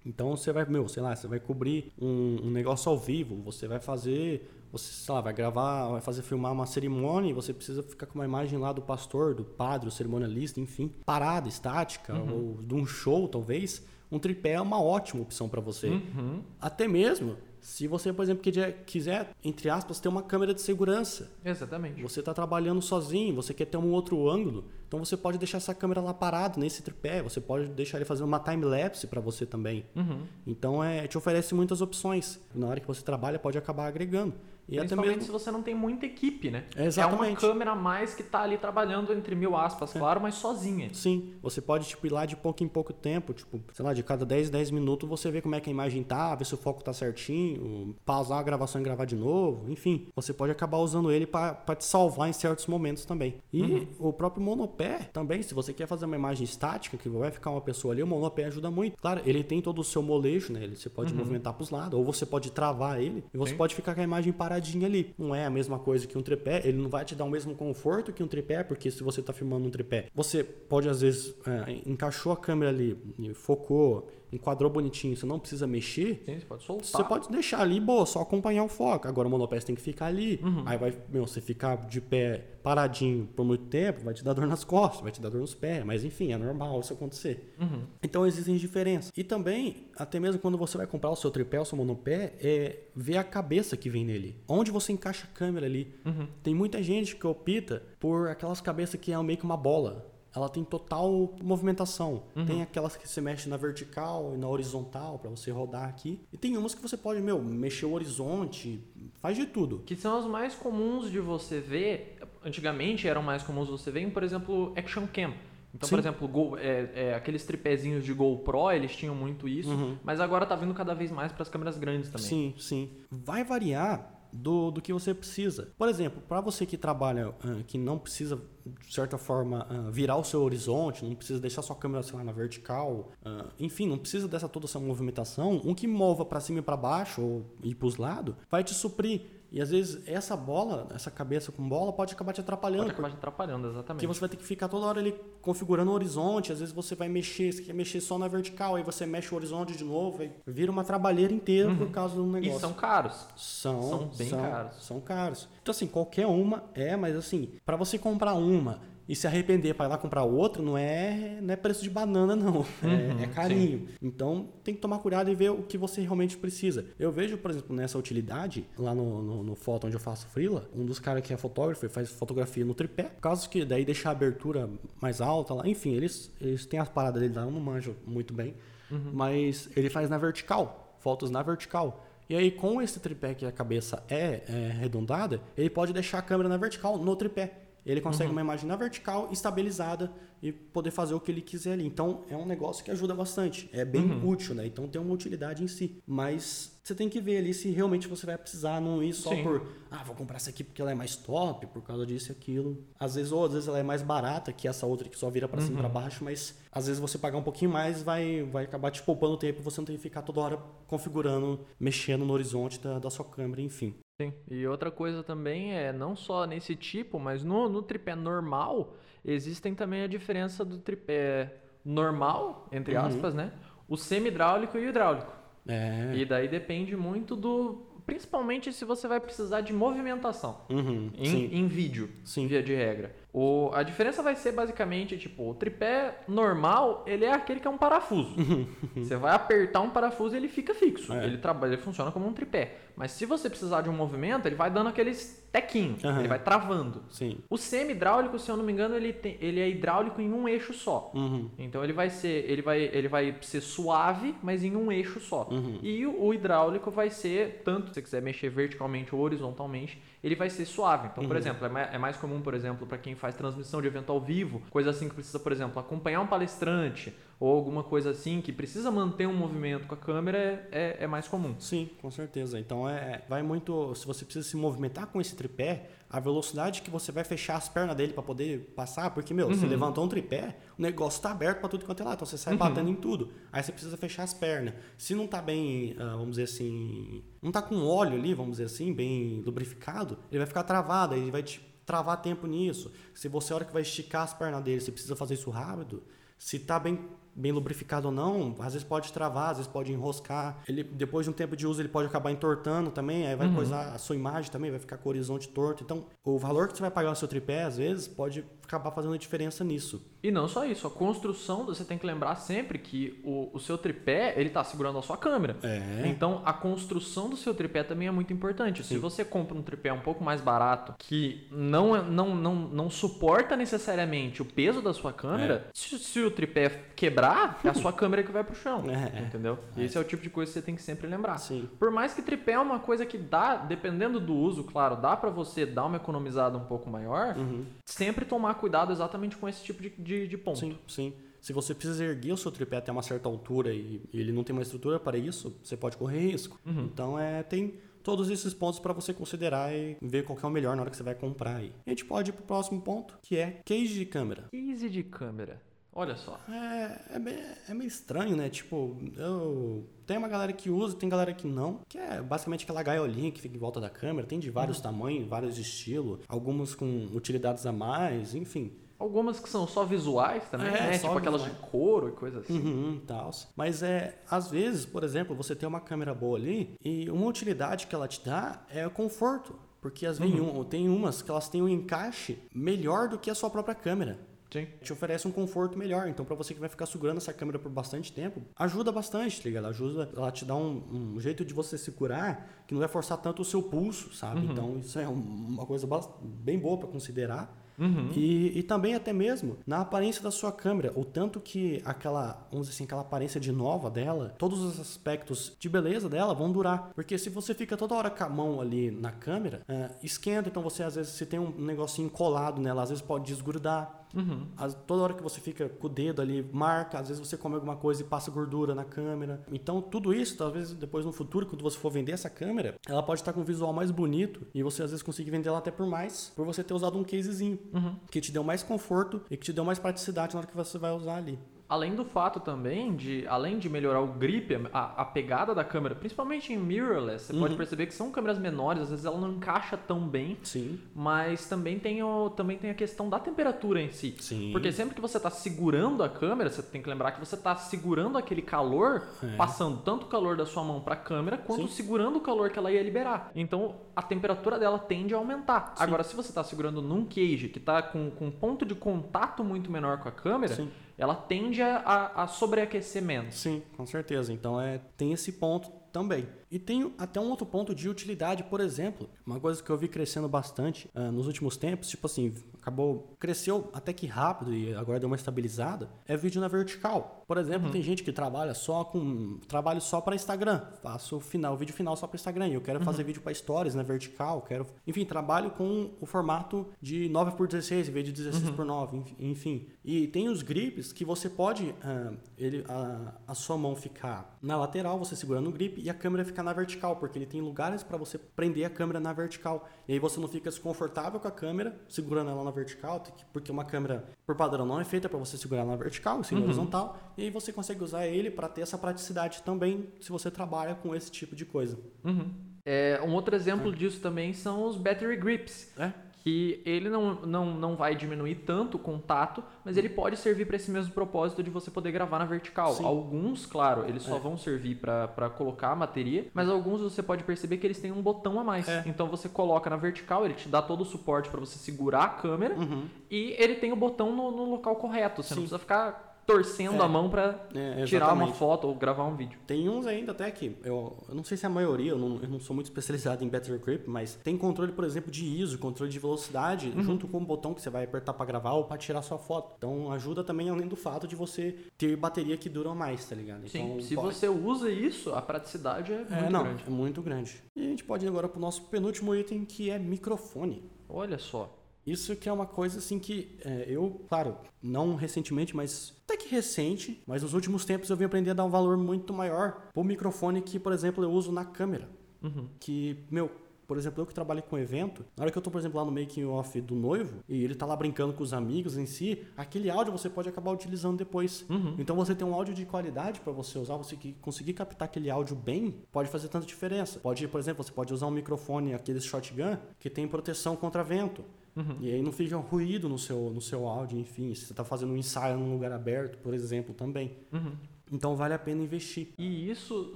Então 0.05 0.35
você 0.35 0.51
vai, 0.51 0.65
meu, 0.65 0.87
sei 0.87 1.03
lá, 1.03 1.15
você 1.15 1.27
vai 1.27 1.39
cobrir 1.39 1.91
um, 2.01 2.39
um 2.45 2.49
negócio 2.49 2.89
ao 2.89 2.97
vivo, 2.97 3.35
você 3.43 3.67
vai 3.67 3.79
fazer, 3.79 4.49
você, 4.71 4.91
sei 4.91 5.13
lá, 5.13 5.21
vai 5.21 5.33
gravar, 5.33 5.89
vai 5.89 6.01
fazer 6.01 6.21
filmar 6.21 6.51
uma 6.51 6.65
cerimônia 6.65 7.29
e 7.29 7.33
você 7.33 7.53
precisa 7.53 7.81
ficar 7.81 8.05
com 8.05 8.15
uma 8.15 8.25
imagem 8.25 8.59
lá 8.59 8.71
do 8.71 8.81
pastor, 8.81 9.33
do 9.33 9.43
padre, 9.43 9.87
o 9.87 9.91
cerimonialista, 9.91 10.59
enfim, 10.59 10.91
parada, 11.05 11.47
estática, 11.47 12.13
ou 12.13 12.61
de 12.61 12.75
um 12.75 12.85
show, 12.85 13.27
talvez. 13.27 13.83
Um 14.11 14.17
tripé 14.17 14.53
é 14.53 14.61
uma 14.61 14.81
ótima 14.81 15.21
opção 15.21 15.47
para 15.47 15.61
você. 15.61 15.87
Uhum. 15.87 16.41
Até 16.59 16.87
mesmo 16.87 17.37
se 17.61 17.87
você, 17.87 18.11
por 18.13 18.23
exemplo, 18.23 18.43
quiser, 18.85 19.35
entre 19.43 19.69
aspas, 19.69 19.99
ter 19.99 20.07
uma 20.07 20.23
câmera 20.23 20.53
de 20.53 20.61
segurança. 20.61 21.29
Exatamente. 21.43 22.01
Você 22.01 22.21
está 22.21 22.33
trabalhando 22.33 22.81
sozinho, 22.81 23.35
você 23.35 23.53
quer 23.53 23.65
ter 23.65 23.77
um 23.77 23.91
outro 23.91 24.29
ângulo, 24.29 24.65
então 24.87 25.03
você 25.03 25.17
pode 25.17 25.37
deixar 25.37 25.57
essa 25.57 25.75
câmera 25.75 26.01
lá 26.01 26.13
parada 26.13 26.59
nesse 26.59 26.81
tripé, 26.81 27.21
você 27.21 27.41
pode 27.41 27.67
deixar 27.69 27.97
ele 27.97 28.05
fazendo 28.05 28.27
uma 28.27 28.39
time 28.39 28.63
lapse 28.63 29.07
para 29.07 29.19
você 29.19 29.45
também. 29.45 29.85
Uhum. 29.95 30.23
Então 30.47 30.83
é, 30.83 31.07
te 31.07 31.17
oferece 31.17 31.53
muitas 31.53 31.81
opções. 31.81 32.39
Na 32.55 32.67
hora 32.67 32.79
que 32.79 32.87
você 32.87 33.03
trabalha, 33.03 33.37
pode 33.37 33.57
acabar 33.57 33.87
agregando. 33.87 34.33
E 34.69 34.77
até 34.77 34.81
Principalmente 34.87 35.15
mesmo 35.17 35.25
se 35.25 35.31
você 35.31 35.51
não 35.51 35.63
tem 35.63 35.73
muita 35.73 36.05
equipe, 36.05 36.51
né? 36.51 36.65
É 36.75 36.79
uma 36.81 36.87
Exatamente. 36.87 37.41
câmera 37.41 37.71
a 37.71 37.75
mais 37.75 38.13
que 38.13 38.21
tá 38.23 38.41
ali 38.41 38.57
trabalhando 38.57 39.11
entre 39.13 39.35
mil 39.35 39.55
aspas, 39.57 39.95
É. 39.95 39.99
claro, 39.99 40.21
mas 40.21 40.35
sozinha. 40.35 40.89
Sim, 40.93 41.33
você 41.41 41.59
pode 41.59 41.87
tipo, 41.87 42.05
ir 42.05 42.11
lá 42.11 42.25
de 42.25 42.35
pouco 42.35 42.63
em 42.63 42.67
pouco 42.67 42.93
tempo, 42.93 43.33
tipo, 43.33 43.59
sei 43.73 43.83
lá, 43.83 43.93
de 43.93 44.03
cada 44.03 44.25
10, 44.25 44.49
10 44.49 44.69
minutos 44.71 45.09
você 45.09 45.31
vê 45.31 45.41
como 45.41 45.55
é 45.55 45.59
que 45.59 45.69
a 45.69 45.73
imagem 45.73 46.03
tá, 46.03 46.35
ver 46.35 46.45
se 46.45 46.53
o 46.53 46.57
foco 46.57 46.83
tá 46.83 46.93
certinho, 46.93 47.95
pausar 48.05 48.39
a 48.39 48.43
gravação 48.43 48.79
e 48.79 48.83
gravar 48.83 49.05
de 49.05 49.15
novo, 49.15 49.69
enfim, 49.71 50.07
você 50.15 50.33
pode 50.33 50.51
acabar 50.51 50.77
usando 50.77 51.11
ele 51.11 51.25
para 51.25 51.55
te 51.75 51.83
salvar 51.85 52.29
em 52.29 52.33
certos 52.33 52.67
momentos 52.67 53.05
também. 53.05 53.35
E 53.51 53.61
Uhum. 53.63 53.87
o 53.99 54.13
próprio 54.13 54.43
monopé 54.43 55.09
também, 55.11 55.41
se 55.41 55.53
você 55.53 55.73
quer 55.73 55.87
fazer 55.87 56.05
uma 56.05 56.15
imagem 56.15 56.43
estática, 56.43 56.97
que 56.97 57.09
vai 57.09 57.31
ficar 57.31 57.49
uma 57.51 57.61
pessoa 57.61 57.93
ali, 57.93 58.03
o 58.03 58.07
monopé 58.07 58.45
ajuda 58.45 58.69
muito. 58.69 58.97
Claro, 58.97 59.21
ele 59.25 59.43
tem 59.43 59.61
todo 59.61 59.79
o 59.79 59.83
seu 59.83 60.01
molejo, 60.03 60.53
né? 60.53 60.63
Ele, 60.63 60.75
você 60.75 60.89
pode 60.89 61.13
movimentar 61.13 61.53
pros 61.53 61.69
lados, 61.69 61.97
ou 61.97 62.03
você 62.05 62.25
pode 62.25 62.51
travar 62.51 62.99
ele, 63.01 63.23
e 63.33 63.37
você 63.37 63.39
Uhum. 63.51 63.53
Sim. 63.53 63.57
pode 63.57 63.73
ficar 63.75 63.95
com 63.95 64.01
a 64.01 64.03
imagem 64.03 64.31
paradinha 64.31 64.58
ali. 64.85 65.13
Não 65.17 65.33
é 65.33 65.45
a 65.45 65.49
mesma 65.49 65.79
coisa 65.79 66.07
que 66.07 66.17
um 66.17 66.21
tripé, 66.21 66.61
ele 66.65 66.77
não 66.77 66.89
vai 66.89 67.05
te 67.05 67.15
dar 67.15 67.23
o 67.23 67.29
mesmo 67.29 67.55
conforto 67.55 68.13
que 68.13 68.23
um 68.23 68.27
tripé, 68.27 68.63
porque 68.63 68.91
se 68.91 69.03
você 69.03 69.19
está 69.19 69.33
filmando 69.33 69.67
um 69.67 69.71
tripé, 69.71 70.07
você 70.13 70.43
pode 70.43 70.87
às 70.89 71.01
vezes 71.01 71.35
é, 71.45 71.81
encaixou 71.85 72.31
a 72.31 72.37
câmera 72.37 72.71
ali, 72.71 72.97
focou, 73.33 74.09
enquadrou 74.31 74.69
bonitinho, 74.69 75.15
você 75.15 75.25
não 75.25 75.39
precisa 75.39 75.65
mexer. 75.65 76.21
Sim, 76.25 76.39
você 76.39 76.45
pode 76.45 76.63
soltar. 76.63 76.85
Você 76.85 77.03
pode 77.03 77.29
deixar 77.29 77.61
ali, 77.61 77.79
boa, 77.79 78.05
só 78.05 78.21
acompanhar 78.21 78.63
o 78.63 78.67
foco. 78.67 79.07
Agora 79.07 79.27
o 79.27 79.31
monopé 79.31 79.59
tem 79.59 79.75
que 79.75 79.81
ficar 79.81 80.07
ali. 80.07 80.39
Uhum. 80.43 80.63
Aí 80.65 80.77
vai, 80.77 80.93
meu, 81.09 81.25
você 81.25 81.41
ficar 81.41 81.87
de 81.87 81.99
pé 81.99 82.45
paradinho 82.63 83.27
por 83.35 83.45
muito 83.45 83.65
tempo, 83.65 84.03
vai 84.03 84.13
te 84.13 84.23
dar 84.23 84.33
dor 84.33 84.45
nas 84.45 84.63
costas, 84.63 85.01
vai 85.01 85.11
te 85.11 85.21
dar 85.21 85.29
dor 85.29 85.41
nos 85.41 85.53
pés. 85.53 85.83
Mas 85.83 86.03
enfim, 86.03 86.31
é 86.31 86.37
normal 86.37 86.79
isso 86.79 86.93
acontecer. 86.93 87.53
Uhum. 87.59 87.83
Então 88.03 88.25
existem 88.25 88.55
diferenças. 88.57 89.11
E 89.15 89.23
também, 89.23 89.87
até 89.95 90.19
mesmo 90.19 90.39
quando 90.39 90.57
você 90.57 90.77
vai 90.77 90.87
comprar 90.87 91.09
o 91.09 91.15
seu 91.15 91.31
tripé, 91.31 91.59
o 91.59 91.65
seu 91.65 91.77
monopé, 91.77 92.33
é 92.39 92.79
ver 92.95 93.17
a 93.17 93.23
cabeça 93.23 93.75
que 93.75 93.89
vem 93.89 94.05
nele. 94.05 94.35
Onde 94.47 94.71
você 94.71 94.91
encaixa 94.91 95.27
a 95.31 95.35
câmera 95.35 95.65
ali. 95.65 95.93
Uhum. 96.05 96.27
Tem 96.43 96.53
muita 96.53 96.81
gente 96.83 97.15
que 97.15 97.25
opta 97.25 97.83
por 97.99 98.29
aquelas 98.29 98.61
cabeças 98.61 98.99
que 98.99 99.11
é 99.11 99.23
meio 99.23 99.37
que 99.37 99.45
uma 99.45 99.57
bola. 99.57 100.18
Ela 100.35 100.47
tem 100.47 100.63
total 100.63 101.33
movimentação. 101.41 102.23
Uhum. 102.35 102.45
Tem 102.45 102.61
aquelas 102.61 102.95
que 102.95 103.07
se 103.09 103.19
mexe 103.19 103.49
na 103.49 103.57
vertical 103.57 104.33
e 104.35 104.37
na 104.37 104.47
horizontal 104.47 105.17
para 105.19 105.29
você 105.29 105.49
rodar 105.51 105.89
aqui. 105.89 106.19
E 106.31 106.37
tem 106.37 106.55
umas 106.55 106.75
que 106.75 106.81
você 106.81 106.95
pode, 106.95 107.19
meu, 107.21 107.41
mexer 107.41 107.85
o 107.85 107.93
horizonte, 107.93 108.83
faz 109.21 109.35
de 109.35 109.45
tudo. 109.47 109.79
Que 109.85 109.95
são 109.95 110.17
as 110.19 110.25
mais 110.25 110.53
comuns 110.55 111.09
de 111.11 111.19
você 111.19 111.59
ver. 111.59 112.17
Antigamente 112.45 113.07
eram 113.07 113.21
mais 113.23 113.43
comuns 113.43 113.67
você 113.69 113.89
ver 113.91 114.01
em, 114.01 114.09
por 114.09 114.23
exemplo, 114.23 114.71
Action 114.75 115.05
Cam. 115.07 115.33
Então, 115.73 115.87
Sim. 115.87 115.95
por 115.95 115.99
exemplo, 115.99 116.27
Go- 116.27 116.57
é, 116.57 116.89
é, 116.95 117.13
aqueles 117.15 117.45
tripézinhos 117.45 118.03
de 118.03 118.11
GoPro, 118.13 118.71
eles 118.71 118.95
tinham 118.95 119.13
muito 119.13 119.47
isso, 119.47 119.99
mas 120.03 120.19
agora 120.19 120.43
tá 120.45 120.55
vindo 120.55 120.73
cada 120.73 120.95
vez 120.95 121.11
mais 121.11 121.31
para 121.31 121.43
as 121.43 121.49
câmeras 121.49 121.77
grandes 121.77 122.09
também. 122.09 122.25
Sim, 122.27 122.53
sim. 122.57 122.89
Vai 123.11 123.43
variar 123.43 124.18
do, 124.31 124.71
do 124.71 124.81
que 124.81 124.93
você 124.93 125.13
precisa. 125.13 125.69
Por 125.77 125.87
exemplo, 125.87 126.21
para 126.27 126.41
você 126.41 126.65
que 126.65 126.77
trabalha, 126.77 127.33
que 127.67 127.77
não 127.77 127.97
precisa, 127.97 128.39
de 128.87 128.93
certa 128.93 129.17
forma, 129.17 129.67
virar 129.91 130.17
o 130.17 130.23
seu 130.23 130.41
horizonte, 130.41 131.05
não 131.05 131.15
precisa 131.15 131.39
deixar 131.39 131.61
sua 131.61 131.75
câmera, 131.75 132.03
sei 132.03 132.15
lá, 132.15 132.23
na 132.23 132.31
vertical, 132.31 133.11
enfim, 133.59 133.87
não 133.87 133.97
precisa 133.97 134.27
dessa 134.27 134.47
toda 134.47 134.65
essa 134.65 134.79
movimentação, 134.79 135.61
um 135.63 135.73
que 135.73 135.87
mova 135.87 136.25
para 136.25 136.39
cima 136.39 136.59
e 136.59 136.61
para 136.61 136.77
baixo 136.77 137.21
ou 137.21 137.45
ir 137.63 137.75
para 137.75 137.87
os 137.87 137.97
lados, 137.97 138.35
vai 138.49 138.63
te 138.63 138.73
suprir. 138.73 139.38
E 139.51 139.61
às 139.61 139.71
vezes 139.71 140.07
essa 140.07 140.37
bola, 140.37 140.87
essa 140.93 141.09
cabeça 141.09 141.51
com 141.51 141.67
bola, 141.67 141.91
pode 141.91 142.13
acabar 142.13 142.33
te 142.33 142.41
atrapalhando. 142.41 142.83
Pode 142.83 142.91
acabar 142.93 143.09
te 143.09 143.15
atrapalhando, 143.15 143.67
exatamente. 143.69 144.01
Porque 144.01 144.07
você 144.07 144.19
vai 144.19 144.29
ter 144.29 144.37
que 144.37 144.43
ficar 144.43 144.67
toda 144.67 144.85
hora 144.85 144.99
ali 144.99 145.15
configurando 145.41 145.91
o 145.91 145.93
horizonte, 145.93 146.51
às 146.51 146.59
vezes 146.59 146.73
você 146.73 146.95
vai 146.95 147.09
mexer, 147.09 147.51
você 147.51 147.63
quer 147.63 147.73
mexer 147.73 147.99
só 148.01 148.17
na 148.17 148.27
vertical, 148.27 148.75
aí 148.75 148.83
você 148.83 149.05
mexe 149.05 149.33
o 149.33 149.37
horizonte 149.37 149.75
de 149.75 149.83
novo, 149.83 150.21
aí 150.21 150.31
vira 150.45 150.71
uma 150.71 150.83
trabalheira 150.83 151.33
inteira 151.33 151.73
por 151.73 151.89
causa 151.89 152.21
um 152.21 152.31
negócio. 152.31 152.57
E 152.57 152.59
são 152.59 152.73
caros. 152.73 153.27
São, 153.35 153.81
São 153.81 154.11
bem 154.17 154.29
caros. 154.29 154.83
São 154.83 154.99
caros. 154.99 155.49
Então, 155.61 155.71
assim, 155.71 155.87
qualquer 155.87 156.27
uma 156.27 156.63
é, 156.73 156.95
mas 156.95 157.15
assim, 157.15 157.53
para 157.65 157.75
você 157.75 157.97
comprar 157.97 158.33
uma 158.33 158.81
e 159.09 159.15
se 159.15 159.25
arrepender 159.25 159.73
para 159.73 159.87
ir 159.87 159.89
lá 159.89 159.97
comprar 159.97 160.23
outra, 160.23 160.61
não 160.61 160.77
é, 160.77 161.39
não 161.41 161.51
é 161.51 161.57
preço 161.57 161.81
de 161.83 161.89
banana, 161.89 162.35
não. 162.35 162.63
É, 162.83 162.85
Uhum, 163.13 163.19
é 163.23 163.27
carinho. 163.27 163.87
Então, 164.01 164.47
tem 164.63 164.75
que 164.75 164.79
tomar 164.79 164.99
cuidado 164.99 165.31
e 165.31 165.35
ver 165.35 165.49
o 165.49 165.63
que 165.63 165.79
você 165.79 165.99
realmente 166.01 166.37
precisa. 166.37 166.85
Eu 166.99 167.11
vejo, 167.11 167.35
por 167.39 167.49
exemplo, 167.49 167.75
nessa 167.75 167.97
utilidade, 167.97 168.65
lá 168.77 168.93
no, 168.93 169.21
no, 169.23 169.43
no 169.43 169.55
foto 169.55 169.87
onde 169.87 169.95
eu 169.95 169.99
faço 169.99 170.27
freela, 170.27 170.69
um 170.75 170.85
dos 170.85 170.99
caras 170.99 171.23
que 171.23 171.33
é 171.33 171.37
fotógrafo 171.37 171.83
e 171.85 171.89
faz 171.89 172.07
fotografia 172.11 172.63
no 172.63 172.75
tripé, 172.75 173.09
caso 173.19 173.49
que 173.49 173.65
daí 173.65 173.83
deixar 173.83 174.09
a 174.09 174.11
abertura 174.11 174.69
mais 175.01 175.19
alta 175.21 175.55
lá, 175.55 175.67
enfim, 175.67 175.93
eles, 175.95 176.31
eles 176.39 176.67
têm 176.67 176.79
as 176.79 176.87
paradas 176.87 177.19
dele 177.19 177.33
lá, 177.35 177.41
eu 177.45 177.51
não 177.51 177.59
manjo 177.59 177.95
muito 178.05 178.31
bem, 178.33 178.53
Uhum. 178.91 179.11
mas 179.13 179.69
ele 179.75 179.89
faz 179.89 180.07
na 180.09 180.17
vertical, 180.19 180.95
fotos 180.99 181.31
na 181.31 181.41
vertical. 181.41 182.05
E 182.29 182.35
aí, 182.35 182.51
com 182.51 182.79
esse 182.79 182.99
tripé 182.99 183.33
que 183.33 183.43
a 183.43 183.51
cabeça 183.51 184.03
é, 184.07 184.43
é 184.47 184.71
arredondada, 184.71 185.41
ele 185.57 185.69
pode 185.69 185.91
deixar 185.93 186.19
a 186.19 186.21
câmera 186.21 186.47
na 186.47 186.57
vertical 186.57 186.95
no 186.97 187.15
tripé. 187.15 187.53
Ele 187.85 188.01
consegue 188.01 188.31
uma 188.31 188.41
imagem 188.41 188.67
na 188.67 188.75
vertical, 188.75 189.29
estabilizada, 189.31 190.11
e 190.41 190.51
poder 190.51 190.91
fazer 190.91 191.13
o 191.13 191.19
que 191.19 191.31
ele 191.31 191.41
quiser 191.41 191.73
ali. 191.73 191.85
Então, 191.85 192.23
é 192.29 192.35
um 192.35 192.45
negócio 192.45 192.83
que 192.83 192.91
ajuda 192.91 193.13
bastante. 193.13 193.69
É 193.73 193.83
bem 193.83 194.23
útil, 194.23 194.55
né? 194.55 194.65
Então, 194.65 194.87
tem 194.87 195.01
uma 195.01 195.13
utilidade 195.13 195.63
em 195.63 195.67
si. 195.67 196.01
Mas 196.07 196.79
você 196.83 196.95
tem 196.95 197.09
que 197.09 197.19
ver 197.19 197.37
ali 197.37 197.53
se 197.53 197.69
realmente 197.69 198.07
você 198.07 198.25
vai 198.25 198.37
precisar, 198.37 198.79
não 198.81 199.03
ir 199.03 199.13
só 199.13 199.29
Sim. 199.29 199.43
por, 199.43 199.67
ah, 199.91 200.03
vou 200.03 200.15
comprar 200.15 200.37
essa 200.37 200.49
aqui 200.49 200.63
porque 200.63 200.81
ela 200.81 200.91
é 200.91 200.95
mais 200.95 201.15
top, 201.15 201.67
por 201.67 201.83
causa 201.83 202.05
disso 202.05 202.31
e 202.31 202.33
aquilo. 202.33 202.83
Às 202.99 203.15
vezes, 203.15 203.31
ou 203.31 203.45
às 203.45 203.53
vezes 203.53 203.67
ela 203.67 203.77
é 203.79 203.83
mais 203.83 204.01
barata 204.01 204.51
que 204.51 204.67
essa 204.67 204.85
outra 204.85 205.07
que 205.07 205.17
só 205.17 205.29
vira 205.29 205.47
para 205.47 205.61
cima 205.61 205.77
e 205.77 205.79
pra 205.79 205.89
baixo, 205.89 206.23
mas 206.23 206.57
às 206.71 206.87
vezes 206.87 206.99
você 206.99 207.17
pagar 207.17 207.37
um 207.37 207.43
pouquinho 207.43 207.69
mais 207.69 208.01
vai, 208.01 208.43
vai 208.43 208.63
acabar 208.63 208.91
te 208.91 209.03
poupando 209.03 209.37
tempo 209.37 209.59
e 209.59 209.63
você 209.63 209.79
não 209.79 209.85
tem 209.85 209.97
que 209.97 210.01
ficar 210.01 210.21
toda 210.21 210.39
hora 210.39 210.57
configurando, 210.87 211.65
mexendo 211.79 212.25
no 212.25 212.33
horizonte 212.33 212.79
da, 212.79 212.97
da 212.97 213.09
sua 213.09 213.25
câmera, 213.25 213.61
enfim. 213.61 213.93
Sim. 214.19 214.33
E 214.51 214.67
outra 214.67 214.91
coisa 214.91 215.23
também 215.23 215.73
é, 215.73 215.93
não 215.93 216.13
só 216.13 216.45
nesse 216.45 216.75
tipo, 216.75 217.17
mas 217.17 217.41
no, 217.41 217.69
no 217.69 217.81
tripé 217.81 218.15
normal, 218.15 218.95
existem 219.23 219.73
também 219.73 220.03
a 220.03 220.07
diferença 220.07 220.65
do 220.65 220.77
tripé 220.77 221.53
normal, 221.85 222.67
entre 222.69 222.95
Uhum. 222.97 223.05
aspas, 223.05 223.33
né? 223.33 223.53
O 223.87 223.95
semi-hidráulico 223.95 224.77
e 224.77 224.85
o 224.85 224.89
hidráulico. 224.89 225.31
É. 225.65 226.11
E 226.15 226.25
daí 226.25 226.49
depende 226.49 226.97
muito 226.97 227.33
do. 227.35 227.85
Principalmente 228.05 228.73
se 228.73 228.83
você 228.83 229.07
vai 229.07 229.19
precisar 229.19 229.61
de 229.61 229.71
movimentação 229.71 230.61
Uhum, 230.69 231.11
em, 231.15 231.55
em 231.55 231.67
vídeo, 231.67 232.09
Sim. 232.25 232.47
via 232.47 232.61
de 232.61 232.73
regra. 232.73 233.15
O, 233.31 233.69
a 233.73 233.83
diferença 233.83 234.23
vai 234.23 234.35
ser 234.35 234.51
basicamente, 234.53 235.15
tipo, 235.17 235.51
o 235.51 235.53
tripé 235.53 236.19
normal, 236.27 237.03
ele 237.05 237.25
é 237.25 237.31
aquele 237.31 237.59
que 237.59 237.67
é 237.67 237.69
um 237.69 237.77
parafuso. 237.77 238.35
você 238.95 239.15
vai 239.15 239.35
apertar 239.35 239.81
um 239.81 239.89
parafuso 239.91 240.33
e 240.35 240.37
ele 240.37 240.47
fica 240.47 240.73
fixo. 240.73 241.13
É. 241.13 241.25
Ele 241.25 241.37
trabalha, 241.37 241.73
ele 241.73 241.81
funciona 241.81 242.11
como 242.11 242.27
um 242.27 242.33
tripé. 242.33 242.77
Mas 242.95 243.11
se 243.11 243.25
você 243.25 243.47
precisar 243.49 243.81
de 243.81 243.89
um 243.89 243.93
movimento, 243.93 244.45
ele 244.47 244.55
vai 244.55 244.69
dando 244.71 244.89
aqueles 244.89 245.47
tequinhos, 245.51 246.03
Aham. 246.03 246.19
ele 246.19 246.27
vai 246.27 246.37
travando. 246.39 247.03
Sim. 247.09 247.37
O 247.49 247.57
semi-hidráulico, 247.57 248.37
se 248.37 248.49
eu 248.51 248.57
não 248.57 248.63
me 248.63 248.73
engano, 248.73 248.95
ele, 248.95 249.13
tem, 249.13 249.37
ele 249.39 249.59
é 249.59 249.69
hidráulico 249.69 250.19
em 250.21 250.31
um 250.33 250.47
eixo 250.49 250.73
só. 250.73 251.11
Uhum. 251.13 251.49
Então 251.57 251.83
ele 251.83 251.93
vai 251.93 252.09
ser, 252.09 252.45
ele 252.49 252.61
vai, 252.61 252.81
ele 252.81 253.07
vai 253.07 253.35
ser 253.41 253.61
suave, 253.61 254.35
mas 254.43 254.63
em 254.63 254.75
um 254.75 254.91
eixo 254.91 255.19
só. 255.19 255.47
Uhum. 255.49 255.79
E 255.81 256.05
o, 256.05 256.23
o 256.25 256.33
hidráulico 256.33 256.91
vai 256.91 257.09
ser, 257.09 257.61
tanto 257.63 257.87
se 257.87 257.93
você 257.95 258.01
quiser 258.01 258.21
mexer 258.21 258.49
verticalmente 258.49 259.15
ou 259.15 259.21
horizontalmente, 259.21 260.01
ele 260.21 260.35
vai 260.35 260.49
ser 260.49 260.65
suave. 260.65 261.07
Então, 261.11 261.23
por 261.23 261.31
Uhum. 261.33 261.39
exemplo, 261.39 261.65
é 261.65 261.69
mais, 261.69 261.93
é 261.93 261.97
mais 261.97 262.17
comum, 262.17 262.41
por 262.41 262.53
exemplo, 262.53 262.85
para 262.85 262.97
quem 262.97 263.15
faz 263.19 263.35
transmissão 263.35 263.81
de 263.81 263.87
evento 263.87 264.11
ao 264.11 264.19
vivo, 264.19 264.61
coisa 264.69 264.89
assim 264.89 265.07
que 265.07 265.15
precisa, 265.15 265.39
por 265.39 265.51
exemplo, 265.51 265.79
acompanhar 265.79 266.21
um 266.21 266.27
palestrante 266.27 267.13
ou 267.39 267.55
alguma 267.55 267.83
coisa 267.83 268.09
assim 268.09 268.41
que 268.41 268.51
precisa 268.51 268.91
manter 268.91 269.25
um 269.25 269.33
movimento 269.33 269.87
com 269.87 269.93
a 269.93 269.97
câmera, 269.97 270.67
é, 270.71 270.97
é 270.99 271.07
mais 271.07 271.27
comum. 271.27 271.55
Sim, 271.57 271.89
com 272.01 272.11
certeza. 272.11 272.59
Então 272.59 272.87
é, 272.87 273.23
vai 273.29 273.41
muito. 273.41 273.95
Se 273.95 274.05
você 274.05 274.25
precisa 274.25 274.47
se 274.47 274.57
movimentar 274.57 275.07
com 275.07 275.21
esse 275.21 275.35
tripé, 275.35 275.89
a 276.09 276.19
velocidade 276.19 276.81
que 276.81 276.89
você 276.89 277.11
vai 277.11 277.23
fechar 277.23 277.55
as 277.55 277.69
pernas 277.69 277.95
dele 277.95 278.11
para 278.11 278.23
poder 278.23 278.73
passar, 278.75 279.11
porque, 279.11 279.33
meu, 279.33 279.47
uhum. 279.47 279.53
você 279.53 279.65
levantou 279.65 280.03
um 280.03 280.09
tripé, 280.09 280.57
o 280.77 280.81
negócio 280.81 281.21
tá 281.21 281.31
aberto 281.31 281.59
para 281.59 281.69
tudo 281.69 281.85
quanto 281.85 282.01
é 282.01 282.05
lá, 282.05 282.13
então 282.13 282.25
você 282.25 282.37
sai 282.37 282.53
uhum. 282.53 282.59
batendo 282.59 282.89
em 282.89 282.95
tudo. 282.95 283.31
Aí 283.53 283.63
você 283.63 283.71
precisa 283.71 283.95
fechar 283.95 284.23
as 284.23 284.33
pernas. 284.33 284.73
Se 284.97 285.15
não 285.15 285.27
tá 285.27 285.41
bem, 285.41 285.95
ah, 285.97 286.17
vamos 286.17 286.31
dizer 286.31 286.43
assim, 286.43 287.23
não 287.41 287.51
tá 287.51 287.61
com 287.61 287.85
óleo 287.85 288.15
ali, 288.15 288.33
vamos 288.33 288.53
dizer 288.53 288.65
assim, 288.65 288.91
bem 288.91 289.41
lubrificado, 289.45 290.17
ele 290.31 290.39
vai 290.39 290.47
ficar 290.47 290.63
travado, 290.63 291.15
ele 291.15 291.31
vai 291.31 291.43
te 291.43 291.68
travar 291.89 292.21
tempo 292.21 292.45
nisso. 292.45 292.91
Se 293.15 293.27
você, 293.27 293.51
a 293.51 293.55
hora 293.55 293.65
que 293.65 293.73
vai 293.73 293.81
esticar 293.81 294.21
as 294.21 294.31
pernas 294.31 294.63
dele, 294.63 294.79
você 294.79 294.91
precisa 294.91 295.15
fazer 295.15 295.33
isso 295.33 295.49
rápido, 295.49 296.03
se 296.37 296.59
tá 296.59 296.79
bem 296.79 296.99
bem 297.35 297.53
lubrificado 297.53 298.07
ou 298.07 298.13
não, 298.13 298.53
às 298.59 298.73
vezes 298.73 298.83
pode 298.83 299.13
travar, 299.13 299.51
às 299.51 299.57
vezes 299.57 299.71
pode 299.71 299.93
enroscar. 299.93 300.57
Ele 300.67 300.83
depois 300.83 301.25
de 301.25 301.29
um 301.29 301.33
tempo 301.33 301.55
de 301.55 301.65
uso 301.65 301.81
ele 301.81 301.87
pode 301.87 302.07
acabar 302.07 302.31
entortando 302.31 302.91
também, 302.91 303.25
aí 303.27 303.35
vai 303.35 303.47
uhum. 303.47 303.55
coisar 303.55 303.93
a 303.93 303.97
sua 303.97 304.15
imagem 304.15 304.51
também, 304.51 304.69
vai 304.69 304.79
ficar 304.79 304.97
com 304.97 305.07
o 305.07 305.11
horizonte 305.11 305.47
torto. 305.47 305.81
Então, 305.81 306.05
o 306.23 306.37
valor 306.37 306.67
que 306.67 306.75
você 306.75 306.81
vai 306.81 306.91
pagar 306.91 307.11
no 307.11 307.15
seu 307.15 307.29
tripé 307.29 307.63
às 307.63 307.77
vezes 307.77 308.09
pode 308.09 308.43
acabar 308.69 308.91
fazendo 308.91 309.17
diferença 309.17 309.63
nisso. 309.63 310.01
E 310.21 310.29
não 310.29 310.47
só 310.47 310.63
isso, 310.63 310.85
a 310.85 310.91
construção, 310.91 311.65
você 311.65 311.83
tem 311.83 311.97
que 311.97 312.05
lembrar 312.05 312.35
sempre 312.35 312.77
que 312.77 313.19
o, 313.23 313.49
o 313.51 313.59
seu 313.59 313.77
tripé, 313.77 314.33
ele 314.37 314.49
está 314.49 314.63
segurando 314.63 314.99
a 314.99 315.01
sua 315.01 315.17
câmera. 315.17 315.57
É. 315.63 316.07
Então, 316.07 316.43
a 316.45 316.53
construção 316.53 317.29
do 317.29 317.35
seu 317.35 317.53
tripé 317.53 317.83
também 317.83 318.07
é 318.07 318.11
muito 318.11 318.31
importante. 318.31 318.83
Sim. 318.83 318.95
Se 318.95 318.97
você 318.97 319.25
compra 319.25 319.57
um 319.57 319.63
tripé 319.63 319.91
um 319.91 320.01
pouco 320.01 320.23
mais 320.23 320.39
barato, 320.39 320.93
que 320.99 321.47
não, 321.51 321.95
é, 321.95 322.01
não, 322.03 322.35
não, 322.35 322.55
não 322.55 322.89
suporta 322.89 323.55
necessariamente 323.55 324.41
o 324.41 324.45
peso 324.45 324.81
da 324.81 324.93
sua 324.93 325.11
câmera, 325.11 325.65
é. 325.67 325.71
se, 325.73 325.97
se, 325.97 326.19
o 326.19 326.29
tripé 326.29 326.69
quebrar, 326.95 327.59
é 327.63 327.69
a 327.69 327.73
sua 327.73 327.91
câmera 327.91 328.21
que 328.21 328.31
vai 328.31 328.43
pro 328.43 328.55
chão. 328.55 328.83
É. 328.87 329.21
Entendeu? 329.21 329.57
É. 329.75 329.83
Esse 329.83 329.97
é 329.97 330.01
o 330.01 330.03
tipo 330.03 330.21
de 330.21 330.29
coisa 330.29 330.51
que 330.51 330.59
você 330.59 330.65
tem 330.65 330.75
que 330.75 330.83
sempre 330.83 331.07
lembrar. 331.07 331.39
Sim. 331.39 331.67
Por 331.79 331.89
mais 331.89 332.13
que 332.13 332.21
tripé 332.21 332.51
é 332.51 332.59
uma 332.59 332.79
coisa 332.79 333.03
que 333.03 333.17
dá, 333.17 333.55
dependendo 333.55 334.19
do 334.19 334.35
uso, 334.35 334.63
claro, 334.63 334.95
dá 334.95 335.17
para 335.17 335.31
você 335.31 335.65
dar 335.65 335.85
uma 335.85 335.97
economizada 335.97 336.55
um 336.57 336.65
pouco 336.65 336.87
maior, 336.89 337.35
uhum. 337.35 337.65
sempre 337.85 338.25
tomar 338.25 338.58
cuidado 338.59 338.91
exatamente 338.91 339.37
com 339.37 339.47
esse 339.47 339.63
tipo 339.63 339.81
de, 339.81 339.89
de, 339.89 340.27
de 340.27 340.37
ponto. 340.37 340.59
Sim, 340.59 340.77
sim. 340.87 341.13
Se 341.41 341.53
você 341.53 341.73
precisa 341.73 342.03
erguer 342.03 342.33
o 342.33 342.37
seu 342.37 342.51
tripé 342.51 342.77
até 342.77 342.91
uma 342.91 343.01
certa 343.01 343.29
altura 343.29 343.73
e, 343.73 344.01
e 344.11 344.19
ele 344.19 344.31
não 344.31 344.43
tem 344.43 344.53
uma 344.53 344.61
estrutura 344.61 344.99
para 344.99 345.17
isso, 345.17 345.57
você 345.63 345.77
pode 345.77 345.95
correr 345.95 346.19
risco. 346.19 346.59
Uhum. 346.65 346.83
Então, 346.83 347.17
é, 347.17 347.41
tem 347.43 347.79
todos 348.03 348.29
esses 348.29 348.53
pontos 348.53 348.79
para 348.79 348.93
você 348.93 349.13
considerar 349.13 349.73
e 349.73 349.97
ver 350.01 350.23
qual 350.23 350.37
é 350.41 350.45
o 350.45 350.49
melhor 350.49 350.75
na 350.75 350.81
hora 350.81 350.91
que 350.91 350.97
você 350.97 351.03
vai 351.03 351.15
comprar 351.15 351.57
aí. 351.57 351.71
A 351.85 351.89
gente 351.89 352.05
pode 352.05 352.31
ir 352.31 352.33
pro 352.33 352.43
próximo 352.43 352.81
ponto, 352.81 353.17
que 353.21 353.37
é 353.37 353.61
case 353.65 353.93
de 353.93 354.05
câmera. 354.05 354.49
Case 354.51 354.89
de 354.89 355.03
câmera. 355.03 355.61
Olha 355.93 356.15
só. 356.15 356.39
É, 356.47 357.15
é, 357.15 357.19
meio, 357.19 357.39
é 357.67 357.73
meio 357.73 357.87
estranho, 357.87 358.35
né? 358.35 358.49
Tipo, 358.49 358.95
eu. 359.17 359.85
Tem 360.05 360.17
uma 360.17 360.27
galera 360.27 360.53
que 360.53 360.69
usa, 360.69 360.95
tem 360.95 361.09
galera 361.09 361.33
que 361.33 361.47
não. 361.47 361.81
Que 361.87 361.97
é 361.97 362.21
basicamente 362.21 362.63
aquela 362.63 362.83
gaiolinha 362.83 363.31
que 363.31 363.41
fica 363.41 363.55
em 363.55 363.59
volta 363.59 363.81
da 363.81 363.89
câmera. 363.89 364.27
Tem 364.27 364.39
de 364.39 364.49
vários 364.49 364.77
uhum. 364.77 364.83
tamanhos, 364.83 365.27
vários 365.27 365.57
estilos. 365.57 366.19
Algumas 366.27 366.75
com 366.75 367.09
utilidades 367.13 367.65
a 367.65 367.71
mais, 367.71 368.35
enfim. 368.35 368.71
Algumas 368.99 369.39
que 369.39 369.47
são 369.47 369.65
só 369.65 369.85
visuais 369.85 370.43
também, 370.49 370.67
é, 370.67 370.71
né? 370.71 370.97
Tipo 370.97 371.17
aquelas 371.17 371.43
de 371.43 371.51
couro 371.51 372.09
e 372.09 372.11
coisa 372.11 372.39
assim. 372.39 372.59
Uhum, 372.59 373.01
tal. 373.07 373.31
Mas 373.55 373.81
é, 373.81 374.21
às 374.29 374.51
vezes, 374.51 374.85
por 374.85 375.05
exemplo, 375.05 375.33
você 375.33 375.55
tem 375.55 375.67
uma 375.67 375.79
câmera 375.79 376.13
boa 376.13 376.37
ali 376.37 376.75
e 376.83 377.09
uma 377.09 377.25
utilidade 377.25 377.87
que 377.87 377.95
ela 377.95 378.09
te 378.09 378.23
dá 378.23 378.61
é 378.69 378.85
o 378.85 378.91
conforto. 378.91 379.55
Porque 379.81 380.05
às 380.05 380.19
vezes 380.19 380.37
uhum. 380.37 380.65
tem 380.65 380.89
umas 380.89 381.21
que 381.21 381.31
elas 381.31 381.47
têm 381.47 381.61
um 381.61 381.69
encaixe 381.69 382.39
melhor 382.53 383.07
do 383.07 383.17
que 383.17 383.29
a 383.29 383.35
sua 383.35 383.49
própria 383.49 383.73
câmera. 383.73 384.19
Sim. 384.51 384.67
Te 384.81 384.91
oferece 384.91 385.27
um 385.27 385.31
conforto 385.31 385.77
melhor. 385.77 386.07
Então, 386.07 386.25
para 386.25 386.35
você 386.35 386.53
que 386.53 386.59
vai 386.59 386.69
ficar 386.69 386.85
segurando 386.85 387.17
essa 387.17 387.31
câmera 387.31 387.59
por 387.59 387.71
bastante 387.71 388.11
tempo, 388.11 388.41
ajuda 388.55 388.91
bastante, 388.91 389.37
tá 389.37 389.47
ligado? 389.47 389.63
Ela 389.63 389.73
ajuda, 389.73 390.09
ela 390.15 390.31
te 390.31 390.43
dá 390.43 390.55
um, 390.55 391.13
um, 391.15 391.19
jeito 391.19 391.45
de 391.45 391.53
você 391.53 391.77
segurar 391.77 392.63
que 392.65 392.73
não 392.73 392.79
vai 392.79 392.89
forçar 392.89 393.17
tanto 393.17 393.41
o 393.41 393.45
seu 393.45 393.61
pulso, 393.61 394.13
sabe? 394.13 394.45
Uhum. 394.45 394.51
Então, 394.51 394.77
isso 394.79 394.99
é 394.99 395.07
uma 395.07 395.65
coisa 395.65 395.87
bem 396.21 396.57
boa 396.57 396.77
para 396.77 396.87
considerar. 396.87 397.55
Uhum. 397.79 398.11
E, 398.13 398.59
e 398.59 398.63
também 398.63 398.93
até 398.93 399.13
mesmo 399.13 399.57
na 399.65 399.79
aparência 399.79 400.21
da 400.21 400.29
sua 400.29 400.51
câmera, 400.51 400.91
o 400.95 401.05
tanto 401.05 401.39
que 401.39 401.81
aquela, 401.85 402.45
vamos 402.51 402.67
dizer 402.67 402.75
assim, 402.75 402.83
aquela 402.83 403.01
aparência 403.01 403.39
de 403.39 403.51
nova 403.53 403.89
dela, 403.89 404.35
todos 404.37 404.59
os 404.59 404.79
aspectos 404.79 405.55
de 405.57 405.69
beleza 405.69 406.09
dela 406.09 406.33
vão 406.33 406.51
durar. 406.51 406.91
Porque 406.93 407.17
se 407.17 407.29
você 407.29 407.53
fica 407.53 407.77
toda 407.77 407.95
hora 407.95 408.09
com 408.09 408.23
a 408.23 408.29
mão 408.29 408.59
ali 408.59 408.91
na 408.91 409.11
câmera, 409.11 409.61
é, 409.67 409.91
esquenta, 410.03 410.49
então 410.49 410.61
você 410.61 410.83
às 410.83 410.95
vezes 410.95 411.13
se 411.13 411.25
tem 411.25 411.39
um 411.39 411.51
negocinho 411.51 412.09
colado 412.09 412.61
nela, 412.61 412.83
às 412.83 412.89
vezes 412.89 413.01
pode 413.01 413.25
desgrudar. 413.25 413.98
Uhum. 414.13 414.47
As, 414.57 414.73
toda 414.73 415.03
hora 415.03 415.13
que 415.13 415.21
você 415.21 415.39
fica 415.39 415.69
com 415.69 415.87
o 415.87 415.89
dedo 415.89 416.21
ali, 416.21 416.47
marca, 416.51 416.99
às 416.99 417.07
vezes 417.07 417.25
você 417.25 417.37
come 417.37 417.55
alguma 417.55 417.75
coisa 417.75 418.01
e 418.01 418.05
passa 418.05 418.31
gordura 418.31 418.73
na 418.73 418.83
câmera. 418.83 419.43
Então, 419.51 419.81
tudo 419.81 420.13
isso, 420.13 420.37
talvez 420.37 420.73
depois 420.73 421.05
no 421.05 421.11
futuro, 421.11 421.45
quando 421.45 421.61
você 421.61 421.77
for 421.77 421.91
vender 421.91 422.11
essa 422.11 422.29
câmera, 422.29 422.75
ela 422.87 423.03
pode 423.03 423.21
estar 423.21 423.33
com 423.33 423.41
um 423.41 423.43
visual 423.43 423.71
mais 423.73 423.91
bonito 423.91 424.47
e 424.53 424.63
você 424.63 424.83
às 424.83 424.91
vezes 424.91 425.03
conseguir 425.03 425.31
vender 425.31 425.49
ela 425.49 425.59
até 425.59 425.71
por 425.71 425.85
mais, 425.85 426.31
por 426.35 426.45
você 426.45 426.63
ter 426.63 426.73
usado 426.73 426.97
um 426.97 427.03
casezinho 427.03 427.59
uhum. 427.73 427.95
que 428.09 428.19
te 428.21 428.31
deu 428.31 428.43
mais 428.43 428.63
conforto 428.63 429.21
e 429.29 429.37
que 429.37 429.45
te 429.45 429.53
deu 429.53 429.63
mais 429.63 429.79
praticidade 429.79 430.33
na 430.33 430.39
hora 430.39 430.47
que 430.47 430.55
você 430.55 430.77
vai 430.77 430.91
usar 430.91 431.15
ali. 431.15 431.37
Além 431.69 431.93
do 431.93 432.03
fato 432.03 432.39
também 432.39 432.95
de, 432.95 433.27
além 433.27 433.59
de 433.59 433.69
melhorar 433.69 434.01
o 434.01 434.07
grip, 434.07 434.49
a, 434.73 435.01
a 435.01 435.05
pegada 435.05 435.53
da 435.53 435.63
câmera, 435.63 435.93
principalmente 435.93 436.51
em 436.51 436.57
mirrorless, 436.57 437.27
você 437.27 437.33
uhum. 437.33 437.41
pode 437.41 437.55
perceber 437.55 437.85
que 437.85 437.93
são 437.93 438.09
câmeras 438.09 438.39
menores, 438.39 438.81
às 438.81 438.89
vezes 438.89 439.05
ela 439.05 439.19
não 439.19 439.33
encaixa 439.33 439.77
tão 439.77 439.99
bem. 439.99 440.35
Sim. 440.41 440.79
Mas 440.95 441.47
também 441.47 441.77
tem, 441.77 442.01
o, 442.01 442.31
também 442.31 442.57
tem 442.57 442.71
a 442.71 442.73
questão 442.73 443.07
da 443.07 443.19
temperatura 443.19 443.79
em 443.79 443.91
si. 443.91 444.15
Sim. 444.19 444.49
Porque 444.51 444.71
sempre 444.71 444.95
que 444.95 445.01
você 445.01 445.17
está 445.17 445.29
segurando 445.29 446.01
a 446.01 446.09
câmera, 446.09 446.49
você 446.49 446.63
tem 446.63 446.81
que 446.81 446.89
lembrar 446.89 447.11
que 447.11 447.19
você 447.19 447.35
está 447.35 447.55
segurando 447.55 448.17
aquele 448.17 448.41
calor, 448.41 449.03
é. 449.23 449.35
passando 449.35 449.77
tanto 449.83 450.07
o 450.07 450.09
calor 450.09 450.35
da 450.35 450.47
sua 450.47 450.63
mão 450.63 450.81
para 450.81 450.95
a 450.95 450.97
câmera, 450.97 451.37
quanto 451.37 451.67
Sim. 451.67 451.73
segurando 451.75 452.17
o 452.17 452.21
calor 452.21 452.49
que 452.49 452.57
ela 452.57 452.71
ia 452.71 452.81
liberar. 452.81 453.31
Então 453.35 453.75
a 453.95 454.01
temperatura 454.01 454.57
dela 454.57 454.79
tende 454.79 455.13
a 455.13 455.17
aumentar. 455.17 455.73
Sim. 455.75 455.83
Agora, 455.83 456.03
se 456.03 456.15
você 456.15 456.29
está 456.29 456.43
segurando 456.43 456.81
num 456.81 457.05
cage 457.05 457.47
que 457.47 457.59
está 457.59 457.83
com, 457.83 458.09
com 458.09 458.25
um 458.25 458.31
ponto 458.31 458.65
de 458.65 458.73
contato 458.73 459.43
muito 459.43 459.71
menor 459.71 459.99
com 459.99 460.09
a 460.09 460.11
câmera. 460.11 460.55
Sim 460.55 460.71
ela 460.99 461.15
tende 461.15 461.61
a, 461.61 462.11
a 462.13 462.27
sobreaquecer 462.27 463.01
menos. 463.01 463.39
Sim, 463.39 463.63
com 463.77 463.85
certeza. 463.85 464.33
Então 464.33 464.59
é, 464.59 464.81
tem 464.97 465.13
esse 465.13 465.31
ponto 465.31 465.71
também. 465.93 466.27
E 466.51 466.57
tem 466.57 466.93
até 466.97 467.19
um 467.19 467.29
outro 467.29 467.45
ponto 467.45 467.75
de 467.75 467.87
utilidade, 467.87 468.43
por 468.43 468.59
exemplo, 468.59 469.09
uma 469.25 469.39
coisa 469.39 469.61
que 469.61 469.69
eu 469.69 469.77
vi 469.77 469.87
crescendo 469.87 470.27
bastante 470.27 470.89
uh, 470.95 471.11
nos 471.11 471.27
últimos 471.27 471.57
tempos, 471.57 471.89
tipo 471.89 472.07
assim, 472.07 472.33
acabou, 472.59 473.15
cresceu 473.19 473.69
até 473.73 473.93
que 473.93 474.07
rápido 474.07 474.53
e 474.53 474.73
agora 474.73 474.99
deu 474.99 475.07
uma 475.07 475.15
estabilizada, 475.15 475.89
é 476.07 476.17
vídeo 476.17 476.41
na 476.41 476.47
vertical. 476.47 477.23
Por 477.27 477.37
exemplo, 477.37 477.67
uhum. 477.67 477.71
tem 477.71 477.83
gente 477.83 478.03
que 478.03 478.11
trabalha 478.11 478.53
só 478.53 478.83
com, 478.83 479.39
trabalho 479.47 479.79
só 479.79 480.01
para 480.01 480.15
Instagram, 480.15 480.61
faço 480.81 481.17
o 481.17 481.19
final, 481.19 481.55
vídeo 481.55 481.73
final 481.73 481.95
só 481.95 482.07
para 482.07 482.15
Instagram, 482.15 482.47
e 482.47 482.53
eu 482.55 482.61
quero 482.61 482.79
uhum. 482.79 482.85
fazer 482.85 483.03
vídeo 483.03 483.21
para 483.21 483.33
stories 483.33 483.75
na 483.75 483.83
vertical, 483.83 484.41
quero, 484.41 484.65
enfim, 484.87 485.05
trabalho 485.05 485.51
com 485.51 485.91
o 486.01 486.05
formato 486.05 486.67
de 486.81 487.07
9 487.09 487.31
por 487.31 487.47
16 487.47 487.89
em 487.89 487.91
vez 487.91 488.05
de 488.05 488.11
16 488.11 488.49
uhum. 488.49 488.55
por 488.55 488.65
9, 488.65 489.03
enfim. 489.19 489.67
E 489.85 490.07
tem 490.07 490.27
os 490.27 490.41
grips 490.41 490.91
que 490.91 491.05
você 491.05 491.29
pode, 491.29 491.65
uh, 491.65 492.17
ele, 492.37 492.63
a, 492.67 493.13
a 493.27 493.35
sua 493.35 493.57
mão 493.57 493.75
ficar 493.75 494.37
na 494.41 494.57
lateral, 494.57 494.97
você 494.97 495.15
segurando 495.15 495.47
o 495.49 495.51
grip 495.51 495.79
e 495.79 495.89
a 495.89 495.93
câmera 495.93 496.23
ficar 496.39 496.43
na 496.43 496.53
vertical, 496.53 496.95
porque 496.95 497.17
ele 497.17 497.25
tem 497.25 497.41
lugares 497.41 497.83
para 497.83 497.97
você 497.97 498.17
prender 498.17 498.65
a 498.65 498.69
câmera 498.69 498.99
na 498.99 499.11
vertical. 499.11 499.67
E 499.87 499.93
aí 499.93 499.99
você 499.99 500.19
não 500.19 500.27
fica 500.27 500.49
desconfortável 500.49 501.19
com 501.19 501.27
a 501.27 501.31
câmera, 501.31 501.77
segurando 501.87 502.29
ela 502.29 502.43
na 502.43 502.51
vertical, 502.51 503.03
porque 503.33 503.51
uma 503.51 503.65
câmera, 503.65 504.05
por 504.25 504.35
padrão, 504.35 504.65
não 504.65 504.79
é 504.79 504.85
feita 504.85 505.09
para 505.09 505.19
você 505.19 505.37
segurar 505.37 505.65
na 505.65 505.75
vertical, 505.75 506.23
sim 506.23 506.35
uhum. 506.35 506.43
horizontal. 506.43 506.97
E 507.17 507.23
aí 507.23 507.29
você 507.29 507.51
consegue 507.51 507.83
usar 507.83 508.07
ele 508.07 508.31
para 508.31 508.47
ter 508.47 508.61
essa 508.61 508.77
praticidade 508.77 509.43
também, 509.43 509.89
se 509.99 510.09
você 510.09 510.31
trabalha 510.31 510.75
com 510.75 510.95
esse 510.95 511.11
tipo 511.11 511.35
de 511.35 511.45
coisa. 511.45 511.77
Uhum. 512.03 512.31
É, 512.65 513.01
um 513.03 513.13
outro 513.13 513.35
exemplo 513.35 513.71
é. 513.71 513.75
disso 513.75 513.99
também 513.99 514.33
são 514.33 514.65
os 514.65 514.77
battery 514.77 515.17
grips. 515.17 515.71
É 515.77 516.08
que 516.19 516.61
ele 516.65 516.89
não, 516.89 517.15
não, 517.21 517.45
não 517.45 517.75
vai 517.75 517.95
diminuir 517.95 518.35
tanto 518.35 518.75
o 518.75 518.79
contato, 518.79 519.43
mas 519.63 519.77
ele 519.77 519.89
pode 519.89 520.17
servir 520.17 520.45
para 520.45 520.57
esse 520.57 520.69
mesmo 520.69 520.93
propósito 520.93 521.41
de 521.41 521.49
você 521.49 521.71
poder 521.71 521.91
gravar 521.91 522.19
na 522.19 522.25
vertical. 522.25 522.73
Sim. 522.73 522.85
Alguns, 522.85 523.45
claro, 523.45 523.85
eles 523.87 524.03
só 524.03 524.17
é. 524.17 524.19
vão 524.19 524.37
servir 524.37 524.75
para 524.75 525.29
colocar 525.29 525.71
a 525.71 525.75
bateria, 525.75 526.27
mas 526.33 526.49
alguns 526.49 526.81
você 526.81 527.01
pode 527.01 527.23
perceber 527.23 527.57
que 527.57 527.65
eles 527.65 527.79
têm 527.79 527.91
um 527.91 528.01
botão 528.01 528.39
a 528.39 528.43
mais. 528.43 528.67
É. 528.67 528.83
Então 528.85 529.07
você 529.07 529.29
coloca 529.29 529.69
na 529.69 529.77
vertical, 529.77 530.25
ele 530.25 530.33
te 530.33 530.49
dá 530.49 530.61
todo 530.61 530.81
o 530.81 530.85
suporte 530.85 531.29
para 531.29 531.39
você 531.39 531.57
segurar 531.57 532.03
a 532.03 532.09
câmera 532.09 532.55
uhum. 532.55 532.87
e 533.09 533.35
ele 533.37 533.55
tem 533.55 533.71
o 533.71 533.75
botão 533.75 534.13
no, 534.13 534.31
no 534.31 534.45
local 534.45 534.75
correto. 534.75 535.23
Você 535.23 535.29
Sim. 535.29 535.35
não 535.35 535.41
precisa 535.43 535.59
ficar 535.59 536.08
torcendo 536.29 536.81
é, 536.81 536.85
a 536.85 536.87
mão 536.87 537.09
para 537.09 537.47
é, 537.55 537.83
tirar 537.85 538.13
uma 538.13 538.27
foto 538.27 538.67
ou 538.67 538.75
gravar 538.75 539.05
um 539.05 539.15
vídeo. 539.15 539.39
Tem 539.47 539.67
uns 539.67 539.87
ainda 539.87 540.11
até 540.11 540.29
que, 540.29 540.55
eu, 540.63 540.97
eu 541.07 541.15
não 541.15 541.23
sei 541.23 541.35
se 541.35 541.45
é 541.45 541.47
a 541.47 541.51
maioria, 541.51 541.91
eu 541.91 541.97
não, 541.97 542.19
eu 542.21 542.29
não 542.29 542.39
sou 542.39 542.53
muito 542.53 542.67
especializado 542.67 543.23
em 543.23 543.27
battery 543.27 543.57
grip, 543.57 543.89
mas 543.89 544.15
tem 544.23 544.37
controle, 544.37 544.71
por 544.71 544.83
exemplo, 544.83 545.11
de 545.11 545.25
ISO, 545.25 545.57
controle 545.57 545.91
de 545.91 545.97
velocidade, 545.97 546.71
uhum. 546.75 546.83
junto 546.83 547.07
com 547.07 547.17
o 547.17 547.25
botão 547.25 547.53
que 547.53 547.61
você 547.61 547.69
vai 547.69 547.83
apertar 547.83 548.13
para 548.13 548.25
gravar 548.25 548.53
ou 548.53 548.65
para 548.65 548.77
tirar 548.77 549.01
sua 549.01 549.17
foto. 549.17 549.55
Então 549.57 549.91
ajuda 549.91 550.23
também 550.23 550.49
além 550.49 550.67
do 550.67 550.75
fato 550.75 551.07
de 551.07 551.15
você 551.15 551.55
ter 551.77 551.95
bateria 551.95 552.37
que 552.37 552.47
dura 552.47 552.73
mais, 552.75 553.05
tá 553.05 553.15
ligado? 553.15 553.45
Então, 553.45 553.79
Sim, 553.79 553.81
se 553.81 553.95
pode... 553.95 554.15
você 554.15 554.27
usa 554.27 554.71
isso, 554.71 555.13
a 555.13 555.21
praticidade 555.21 555.91
é, 555.91 556.05
é 556.09 556.15
muito 556.15 556.31
não, 556.31 556.43
grande. 556.43 556.63
É 556.67 556.69
muito 556.69 557.01
grande. 557.01 557.43
E 557.55 557.61
a 557.61 557.69
gente 557.69 557.83
pode 557.83 558.05
ir 558.05 558.09
agora 558.09 558.29
pro 558.29 558.39
nosso 558.39 558.63
penúltimo 558.63 559.15
item, 559.15 559.45
que 559.45 559.69
é 559.69 559.79
microfone. 559.79 560.69
Olha 560.87 561.17
só. 561.19 561.58
Isso 561.91 562.15
que 562.15 562.27
é 562.27 562.33
uma 562.33 562.45
coisa 562.45 562.79
assim 562.79 562.99
que 562.99 563.37
é, 563.43 563.65
eu, 563.67 564.01
claro, 564.07 564.37
não 564.61 564.95
recentemente, 564.95 565.55
mas 565.55 565.93
até 566.03 566.17
que 566.17 566.29
recente, 566.29 567.01
mas 567.05 567.21
nos 567.23 567.33
últimos 567.33 567.65
tempos 567.65 567.89
eu 567.89 567.97
vim 567.97 568.05
aprender 568.05 568.31
a 568.31 568.33
dar 568.33 568.45
um 568.45 568.49
valor 568.49 568.77
muito 568.77 569.13
maior 569.13 569.69
pro 569.73 569.83
microfone 569.83 570.41
que, 570.41 570.59
por 570.59 570.73
exemplo, 570.73 571.03
eu 571.03 571.11
uso 571.11 571.31
na 571.31 571.45
câmera. 571.45 571.87
Uhum. 572.21 572.47
Que, 572.59 573.05
meu, 573.09 573.31
por 573.69 573.77
exemplo, 573.77 574.01
eu 574.01 574.07
que 574.07 574.15
trabalho 574.15 574.41
com 574.41 574.57
evento, 574.57 575.05
na 575.15 575.23
hora 575.23 575.31
que 575.31 575.37
eu 575.37 575.41
tô, 575.43 575.51
por 575.51 575.59
exemplo, 575.59 575.77
lá 575.77 575.85
no 575.85 575.91
making 575.91 576.25
off 576.25 576.59
do 576.59 576.73
noivo, 576.73 577.19
e 577.29 577.43
ele 577.43 577.53
tá 577.53 577.67
lá 577.67 577.75
brincando 577.75 578.11
com 578.13 578.23
os 578.23 578.33
amigos 578.33 578.75
em 578.75 578.87
si, 578.87 579.23
aquele 579.37 579.69
áudio 579.69 579.91
você 579.91 580.09
pode 580.09 580.27
acabar 580.27 580.51
utilizando 580.51 580.97
depois. 580.97 581.45
Uhum. 581.47 581.75
Então 581.77 581.95
você 581.95 582.15
tem 582.15 582.25
um 582.25 582.33
áudio 582.33 582.51
de 582.51 582.65
qualidade 582.65 583.19
para 583.19 583.31
você 583.31 583.59
usar, 583.59 583.77
você 583.77 583.95
que 583.95 584.13
conseguir 584.13 584.53
captar 584.53 584.87
aquele 584.87 585.07
áudio 585.11 585.35
bem, 585.35 585.75
pode 585.91 586.09
fazer 586.09 586.29
tanta 586.29 586.47
diferença. 586.47 586.99
Pode, 586.99 587.27
por 587.27 587.39
exemplo, 587.39 587.63
você 587.63 587.71
pode 587.71 587.93
usar 587.93 588.07
um 588.07 588.11
microfone, 588.11 588.73
aqueles 588.73 589.05
shotgun, 589.05 589.55
que 589.79 589.87
tem 589.87 590.07
proteção 590.07 590.55
contra 590.55 590.83
vento. 590.83 591.23
Uhum. 591.59 591.77
E 591.81 591.91
aí 591.91 592.01
não 592.01 592.11
fica 592.13 592.37
ruído 592.37 592.87
no 592.87 592.97
seu, 592.97 593.29
no 593.31 593.41
seu 593.41 593.67
áudio, 593.67 593.99
enfim, 593.99 594.33
se 594.33 594.45
você 594.45 594.53
está 594.53 594.63
fazendo 594.63 594.93
um 594.93 594.97
ensaio 594.97 595.37
num 595.37 595.51
lugar 595.51 595.73
aberto, 595.73 596.17
por 596.19 596.33
exemplo, 596.33 596.73
também. 596.73 597.17
Uhum. 597.33 597.51
Então 597.91 598.15
vale 598.15 598.33
a 598.33 598.39
pena 598.39 598.61
investir. 598.61 599.09
E 599.17 599.49
isso 599.49 599.95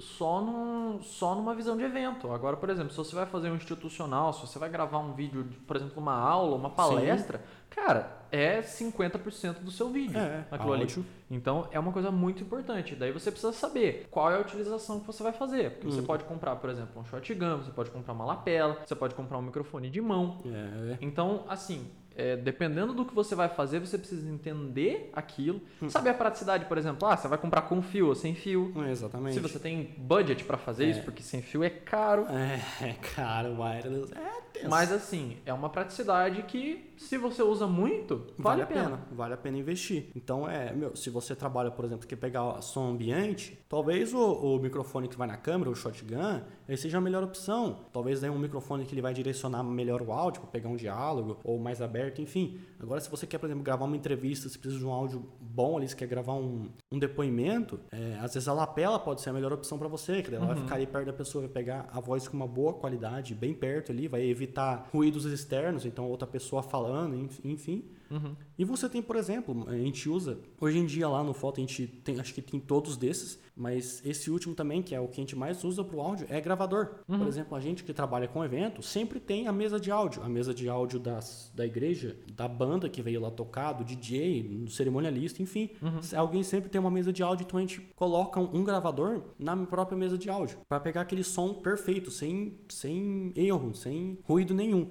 só, 0.00 0.40
num, 0.40 1.00
só 1.02 1.34
numa 1.34 1.54
visão 1.54 1.76
de 1.76 1.84
evento. 1.84 2.30
Agora, 2.32 2.56
por 2.56 2.68
exemplo, 2.70 2.90
se 2.90 2.96
você 2.96 3.14
vai 3.14 3.26
fazer 3.26 3.50
um 3.50 3.56
institucional, 3.56 4.32
se 4.32 4.40
você 4.40 4.58
vai 4.58 4.68
gravar 4.68 4.98
um 4.98 5.12
vídeo, 5.12 5.44
de, 5.44 5.56
por 5.58 5.76
exemplo, 5.76 6.00
uma 6.02 6.14
aula, 6.14 6.56
uma 6.56 6.70
palestra, 6.70 7.40
cara, 7.70 8.24
é 8.32 8.60
50% 8.60 9.60
do 9.60 9.70
seu 9.70 9.90
vídeo. 9.90 10.18
É, 10.18 10.44
aquilo 10.50 10.72
ali. 10.72 10.86
Então 11.30 11.68
é 11.70 11.78
uma 11.78 11.92
coisa 11.92 12.10
muito 12.10 12.42
importante. 12.42 12.94
Daí 12.96 13.12
você 13.12 13.30
precisa 13.30 13.52
saber 13.52 14.08
qual 14.10 14.30
é 14.30 14.36
a 14.36 14.40
utilização 14.40 15.00
que 15.00 15.06
você 15.06 15.22
vai 15.22 15.32
fazer. 15.32 15.70
Porque 15.72 15.86
você 15.86 16.00
Hum. 16.00 16.04
pode 16.04 16.24
comprar, 16.24 16.56
por 16.56 16.70
exemplo, 16.70 17.00
um 17.00 17.04
shotgun, 17.04 17.58
você 17.58 17.70
pode 17.70 17.90
comprar 17.90 18.12
uma 18.12 18.24
lapela, 18.24 18.78
você 18.84 18.94
pode 18.94 19.14
comprar 19.14 19.38
um 19.38 19.42
microfone 19.42 19.88
de 19.88 20.00
mão. 20.00 20.38
É, 20.46 20.98
Então, 21.00 21.44
assim, 21.48 21.86
é, 22.16 22.36
dependendo 22.36 22.92
do 22.94 23.04
que 23.04 23.14
você 23.14 23.34
vai 23.34 23.48
fazer, 23.48 23.78
você 23.80 23.98
precisa 23.98 24.28
entender 24.30 25.10
aquilo. 25.12 25.60
Hum. 25.82 25.88
Saber 25.88 26.10
a 26.10 26.14
praticidade, 26.14 26.64
por 26.66 26.78
exemplo, 26.78 27.06
ah, 27.08 27.16
você 27.16 27.26
vai 27.28 27.38
comprar 27.38 27.62
com 27.62 27.80
fio 27.82 28.08
ou 28.08 28.14
sem 28.14 28.34
fio. 28.34 28.72
é, 28.86 28.90
exatamente. 28.90 29.34
Se 29.34 29.40
você 29.40 29.58
tem 29.58 29.94
budget 29.98 30.44
pra 30.44 30.56
fazer 30.56 30.84
É. 30.86 30.90
isso, 30.90 31.02
porque 31.02 31.22
sem 31.22 31.42
fio 31.42 31.64
é 31.64 31.70
caro. 31.70 32.26
É, 32.28 32.92
cara, 33.14 33.50
o 33.50 33.60
wireless 33.62 34.12
é 34.14 34.40
tenso. 34.52 34.68
Mas 34.70 34.92
assim, 34.92 35.36
é 35.44 35.52
uma 35.52 35.68
praticidade 35.68 36.42
que 36.44 36.90
se 36.96 37.18
você 37.18 37.42
usa 37.42 37.66
muito, 37.66 38.26
vale, 38.38 38.62
a 38.62 38.66
pena. 38.66 39.00
Vale 39.12 39.34
a 39.34 39.36
pena 39.36 39.58
investir. 39.58 40.10
Então, 40.14 40.48
é, 40.48 40.72
meu, 40.72 40.94
se 40.94 41.10
você 41.10 41.34
trabalha, 41.34 41.70
por 41.70 41.84
exemplo, 41.84 42.06
que 42.06 42.16
pegar 42.16 42.60
som 42.62 42.90
ambiente, 42.90 43.58
talvez 43.68 44.12
o, 44.14 44.18
o 44.18 44.58
microfone 44.58 45.08
que 45.08 45.16
vai 45.16 45.26
na 45.26 45.36
câmera, 45.36 45.70
o 45.70 45.74
shotgun, 45.74 46.42
ele 46.68 46.76
seja 46.76 46.98
a 46.98 47.00
melhor 47.00 47.22
opção. 47.22 47.80
Talvez 47.92 48.22
aí 48.22 48.30
um 48.30 48.38
microfone 48.38 48.84
que 48.84 48.94
ele 48.94 49.02
vai 49.02 49.12
direcionar 49.12 49.62
melhor 49.62 50.02
o 50.02 50.12
áudio 50.12 50.42
para 50.42 50.50
pegar 50.50 50.68
um 50.68 50.76
diálogo 50.76 51.38
ou 51.44 51.58
mais 51.58 51.82
aberto, 51.82 52.20
enfim. 52.20 52.58
Agora, 52.84 53.00
se 53.00 53.10
você 53.10 53.26
quer, 53.26 53.38
por 53.38 53.46
exemplo, 53.46 53.64
gravar 53.64 53.84
uma 53.86 53.96
entrevista, 53.96 54.48
você 54.48 54.58
precisa 54.58 54.78
de 54.78 54.86
um 54.86 54.92
áudio 54.92 55.24
bom 55.40 55.76
ali, 55.76 55.88
você 55.88 55.96
quer 55.96 56.06
gravar 56.06 56.34
um, 56.34 56.68
um 56.92 56.98
depoimento, 56.98 57.80
é, 57.90 58.18
às 58.20 58.34
vezes 58.34 58.48
a 58.48 58.52
lapela 58.52 58.98
pode 58.98 59.20
ser 59.22 59.30
a 59.30 59.32
melhor 59.32 59.52
opção 59.52 59.78
para 59.78 59.88
você, 59.88 60.22
que 60.22 60.34
ela 60.34 60.46
vai 60.46 60.56
ficar 60.56 60.74
ali 60.76 60.86
perto 60.86 61.06
da 61.06 61.12
pessoa, 61.12 61.42
vai 61.44 61.50
pegar 61.52 61.88
a 61.92 62.00
voz 62.00 62.28
com 62.28 62.36
uma 62.36 62.46
boa 62.46 62.74
qualidade, 62.74 63.34
bem 63.34 63.54
perto 63.54 63.90
ali, 63.90 64.06
vai 64.08 64.22
evitar 64.22 64.88
ruídos 64.92 65.24
externos, 65.24 65.84
então 65.86 66.08
outra 66.08 66.26
pessoa 66.28 66.62
falando, 66.62 67.14
enf- 67.16 67.40
enfim. 67.44 67.84
Uhum. 68.10 68.34
E 68.58 68.64
você 68.64 68.88
tem, 68.88 69.02
por 69.02 69.16
exemplo, 69.16 69.64
a 69.68 69.76
gente 69.76 70.08
usa, 70.08 70.38
hoje 70.60 70.78
em 70.78 70.86
dia 70.86 71.08
lá 71.08 71.22
no 71.22 71.34
Foto 71.34 71.58
a 71.58 71.60
gente 71.60 71.86
tem, 71.86 72.20
acho 72.20 72.32
que 72.32 72.42
tem 72.42 72.60
todos 72.60 72.96
desses, 72.96 73.38
mas 73.56 74.02
esse 74.04 74.30
último 74.30 74.54
também, 74.54 74.82
que 74.82 74.94
é 74.94 75.00
o 75.00 75.06
que 75.06 75.20
a 75.20 75.22
gente 75.22 75.36
mais 75.36 75.62
usa 75.62 75.84
pro 75.84 76.00
áudio, 76.00 76.26
é 76.28 76.40
gravador. 76.40 76.96
Por 77.06 77.26
exemplo, 77.26 77.56
a 77.56 77.60
gente 77.60 77.84
que 77.84 77.92
trabalha 77.92 78.26
com 78.26 78.44
evento, 78.44 78.82
sempre 78.82 79.20
tem 79.20 79.46
a 79.46 79.52
mesa 79.52 79.78
de 79.78 79.90
áudio. 79.90 80.22
A 80.22 80.28
mesa 80.28 80.52
de 80.52 80.68
áudio 80.68 80.98
das, 80.98 81.52
da 81.54 81.64
igreja, 81.64 82.16
da 82.32 82.48
banda 82.48 82.88
que 82.88 83.00
veio 83.00 83.20
lá 83.20 83.30
tocar, 83.30 83.72
do 83.72 83.84
DJ, 83.84 84.42
do 84.42 84.70
cerimonialista, 84.70 85.42
enfim. 85.42 85.70
Alguém 86.16 86.42
sempre 86.42 86.68
tem 86.68 86.80
uma 86.80 86.90
mesa 86.90 87.12
de 87.12 87.22
áudio, 87.22 87.44
então 87.44 87.58
a 87.58 87.62
gente 87.62 87.80
coloca 87.94 88.40
um, 88.40 88.56
um 88.56 88.64
gravador 88.64 89.22
na 89.38 89.56
própria 89.56 89.96
mesa 89.96 90.18
de 90.18 90.28
áudio, 90.28 90.58
para 90.68 90.80
pegar 90.80 91.02
aquele 91.02 91.22
som 91.22 91.54
perfeito, 91.54 92.10
sem, 92.10 92.58
sem 92.68 93.32
erro, 93.36 93.74
sem 93.74 94.18
ruído 94.24 94.52
nenhum. 94.54 94.88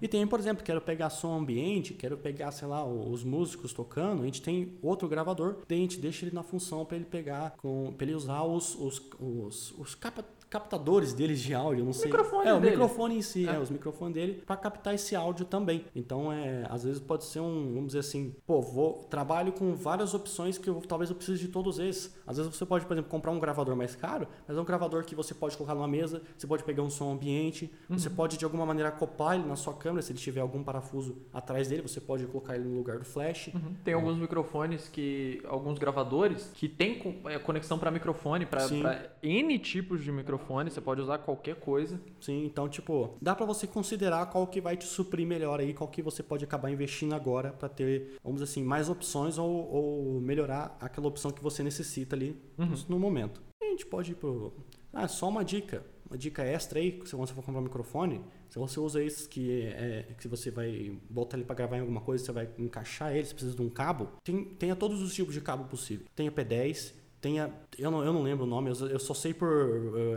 E 0.00 0.08
tem, 0.08 0.26
por 0.26 0.40
exemplo, 0.40 0.64
quero 0.64 0.80
pegar 0.80 1.10
som 1.10 1.36
ambiente, 1.38 1.92
quero 1.92 2.16
pegar, 2.16 2.50
sei 2.56 2.66
lá, 2.68 2.84
os 2.84 3.22
músicos 3.22 3.72
tocando, 3.72 4.22
a 4.22 4.24
gente 4.24 4.42
tem 4.42 4.72
outro 4.82 5.06
gravador, 5.08 5.56
daí 5.68 5.78
a 5.78 5.82
gente 5.82 5.98
deixa 6.00 6.24
ele 6.26 6.34
na 6.34 6.42
função 6.42 6.84
para 6.84 6.96
ele 6.96 7.04
pegar, 7.06 7.54
com, 7.58 7.92
pra 7.96 8.06
ele 8.06 8.14
usar 8.14 8.42
os, 8.44 8.74
os, 8.74 9.00
os, 9.20 9.72
os 9.78 9.94
capa- 9.94 10.24
captadores 10.56 11.12
deles 11.12 11.40
de 11.40 11.54
áudio, 11.54 11.84
não 11.84 11.92
sei. 11.92 12.06
microfone 12.06 12.48
é, 12.48 12.54
o 12.54 12.60
dele. 12.60 12.70
microfone 12.70 13.18
em 13.18 13.22
si, 13.22 13.46
É. 13.48 13.54
é, 13.56 13.58
os 13.58 13.70
microfones 13.70 14.14
dele, 14.14 14.42
para 14.46 14.56
captar 14.56 14.94
esse 14.94 15.14
áudio 15.14 15.44
também. 15.44 15.84
Então, 15.94 16.32
é, 16.32 16.66
às 16.70 16.84
vezes 16.84 17.00
pode 17.00 17.24
ser 17.24 17.40
um, 17.40 17.72
vamos 17.74 17.88
dizer 17.88 17.98
assim, 18.00 18.34
pô, 18.46 18.60
vou 18.62 19.06
trabalho 19.10 19.52
com 19.52 19.74
várias 19.74 20.14
opções 20.14 20.56
que 20.58 20.68
eu, 20.68 20.80
talvez 20.88 21.10
eu 21.10 21.16
precise 21.16 21.40
de 21.40 21.48
todos 21.48 21.78
esses. 21.78 22.14
Às 22.26 22.38
vezes 22.38 22.54
você 22.54 22.64
pode, 22.64 22.86
por 22.86 22.94
exemplo, 22.94 23.10
comprar 23.10 23.30
um 23.32 23.38
gravador 23.38 23.76
mais 23.76 23.94
caro, 23.94 24.26
mas 24.48 24.56
é 24.56 24.60
um 24.60 24.64
gravador 24.64 25.04
que 25.04 25.14
você 25.14 25.34
pode 25.34 25.56
colocar 25.56 25.74
numa 25.74 25.88
mesa, 25.88 26.22
você 26.36 26.46
pode 26.46 26.64
pegar 26.64 26.82
um 26.82 26.90
som 26.90 27.12
ambiente, 27.12 27.70
você 27.88 28.08
pode 28.08 28.36
de 28.38 28.44
alguma 28.44 28.64
maneira 28.64 28.88
acoplar 28.88 29.34
ele 29.36 29.46
na 29.46 29.56
sua 29.56 29.74
câmera, 29.74 30.02
se 30.02 30.12
ele 30.12 30.18
tiver 30.18 30.40
algum 30.40 30.62
parafuso 30.62 31.16
atrás 31.32 31.68
dele, 31.68 31.82
você 31.82 32.00
pode 32.00 32.24
colocar 32.26 32.54
ele 32.54 32.64
no 32.64 32.76
lugar 32.76 32.98
do 32.98 33.04
flash. 33.04 33.48
Uhum. 33.54 33.74
Tem 33.84 33.94
alguns 33.94 34.16
microfones 34.16 34.88
que. 34.88 35.42
alguns 35.46 35.78
gravadores 35.78 36.50
que 36.54 36.68
tem 36.68 37.20
é, 37.26 37.38
conexão 37.38 37.78
para 37.78 37.90
microfone, 37.90 38.46
para. 38.46 38.66
N 39.22 39.58
tipos 39.58 40.02
de 40.02 40.12
microfone, 40.12 40.36
você 40.46 40.80
pode 40.80 41.00
usar 41.00 41.18
qualquer 41.18 41.56
coisa. 41.56 42.00
Sim, 42.20 42.44
então, 42.44 42.68
tipo, 42.68 43.16
dá 43.20 43.34
pra 43.34 43.46
você 43.46 43.66
considerar 43.66 44.26
qual 44.26 44.46
que 44.46 44.60
vai 44.60 44.76
te 44.76 44.84
suprir 44.84 45.26
melhor 45.26 45.60
aí, 45.60 45.74
qual 45.74 45.88
que 45.88 46.02
você 46.02 46.22
pode 46.22 46.44
acabar 46.44 46.70
investindo 46.70 47.14
agora 47.14 47.52
pra 47.52 47.68
ter, 47.68 48.16
vamos 48.22 48.40
dizer 48.40 48.50
assim, 48.50 48.64
mais 48.64 48.88
opções 48.88 49.38
ou, 49.38 49.50
ou 49.50 50.20
melhorar 50.20 50.76
aquela 50.80 51.08
opção 51.08 51.30
que 51.30 51.42
você 51.42 51.62
necessita 51.62 52.16
ali 52.16 52.40
no 52.88 52.98
momento. 52.98 53.40
E 53.62 53.66
a 53.66 53.70
gente 53.70 53.86
pode 53.86 54.12
ir 54.12 54.14
pro. 54.14 54.52
Ah, 54.92 55.08
só 55.08 55.28
uma 55.28 55.44
dica. 55.44 55.84
Uma 56.08 56.16
dica 56.16 56.44
extra 56.44 56.78
aí, 56.78 57.02
se 57.04 57.16
você 57.16 57.34
for 57.34 57.42
comprar 57.42 57.60
um 57.60 57.64
microfone, 57.64 58.24
se 58.48 58.58
você 58.58 58.78
usa 58.78 59.02
esses 59.02 59.26
que, 59.26 59.62
é, 59.62 60.14
que 60.20 60.28
você 60.28 60.52
vai 60.52 60.96
botar 61.10 61.36
ele 61.36 61.44
pra 61.44 61.54
gravar 61.54 61.78
em 61.78 61.80
alguma 61.80 62.00
coisa, 62.00 62.24
você 62.24 62.32
vai 62.32 62.48
encaixar 62.58 63.12
ele, 63.12 63.24
você 63.24 63.34
precisa 63.34 63.56
de 63.56 63.62
um 63.62 63.68
cabo, 63.68 64.10
tem, 64.22 64.44
tenha 64.44 64.76
todos 64.76 65.02
os 65.02 65.12
tipos 65.12 65.34
de 65.34 65.40
cabo 65.40 65.64
possível. 65.64 66.06
Tenha 66.14 66.30
P10, 66.30 66.94
Eu 67.78 67.90
não, 67.90 68.04
eu 68.04 68.12
não 68.12 68.22
lembro 68.22 68.44
o 68.44 68.48
nome, 68.48 68.70
eu, 68.70 68.88
eu 68.88 68.98
só 68.98 69.12
sei 69.14 69.34
por. 69.34 69.48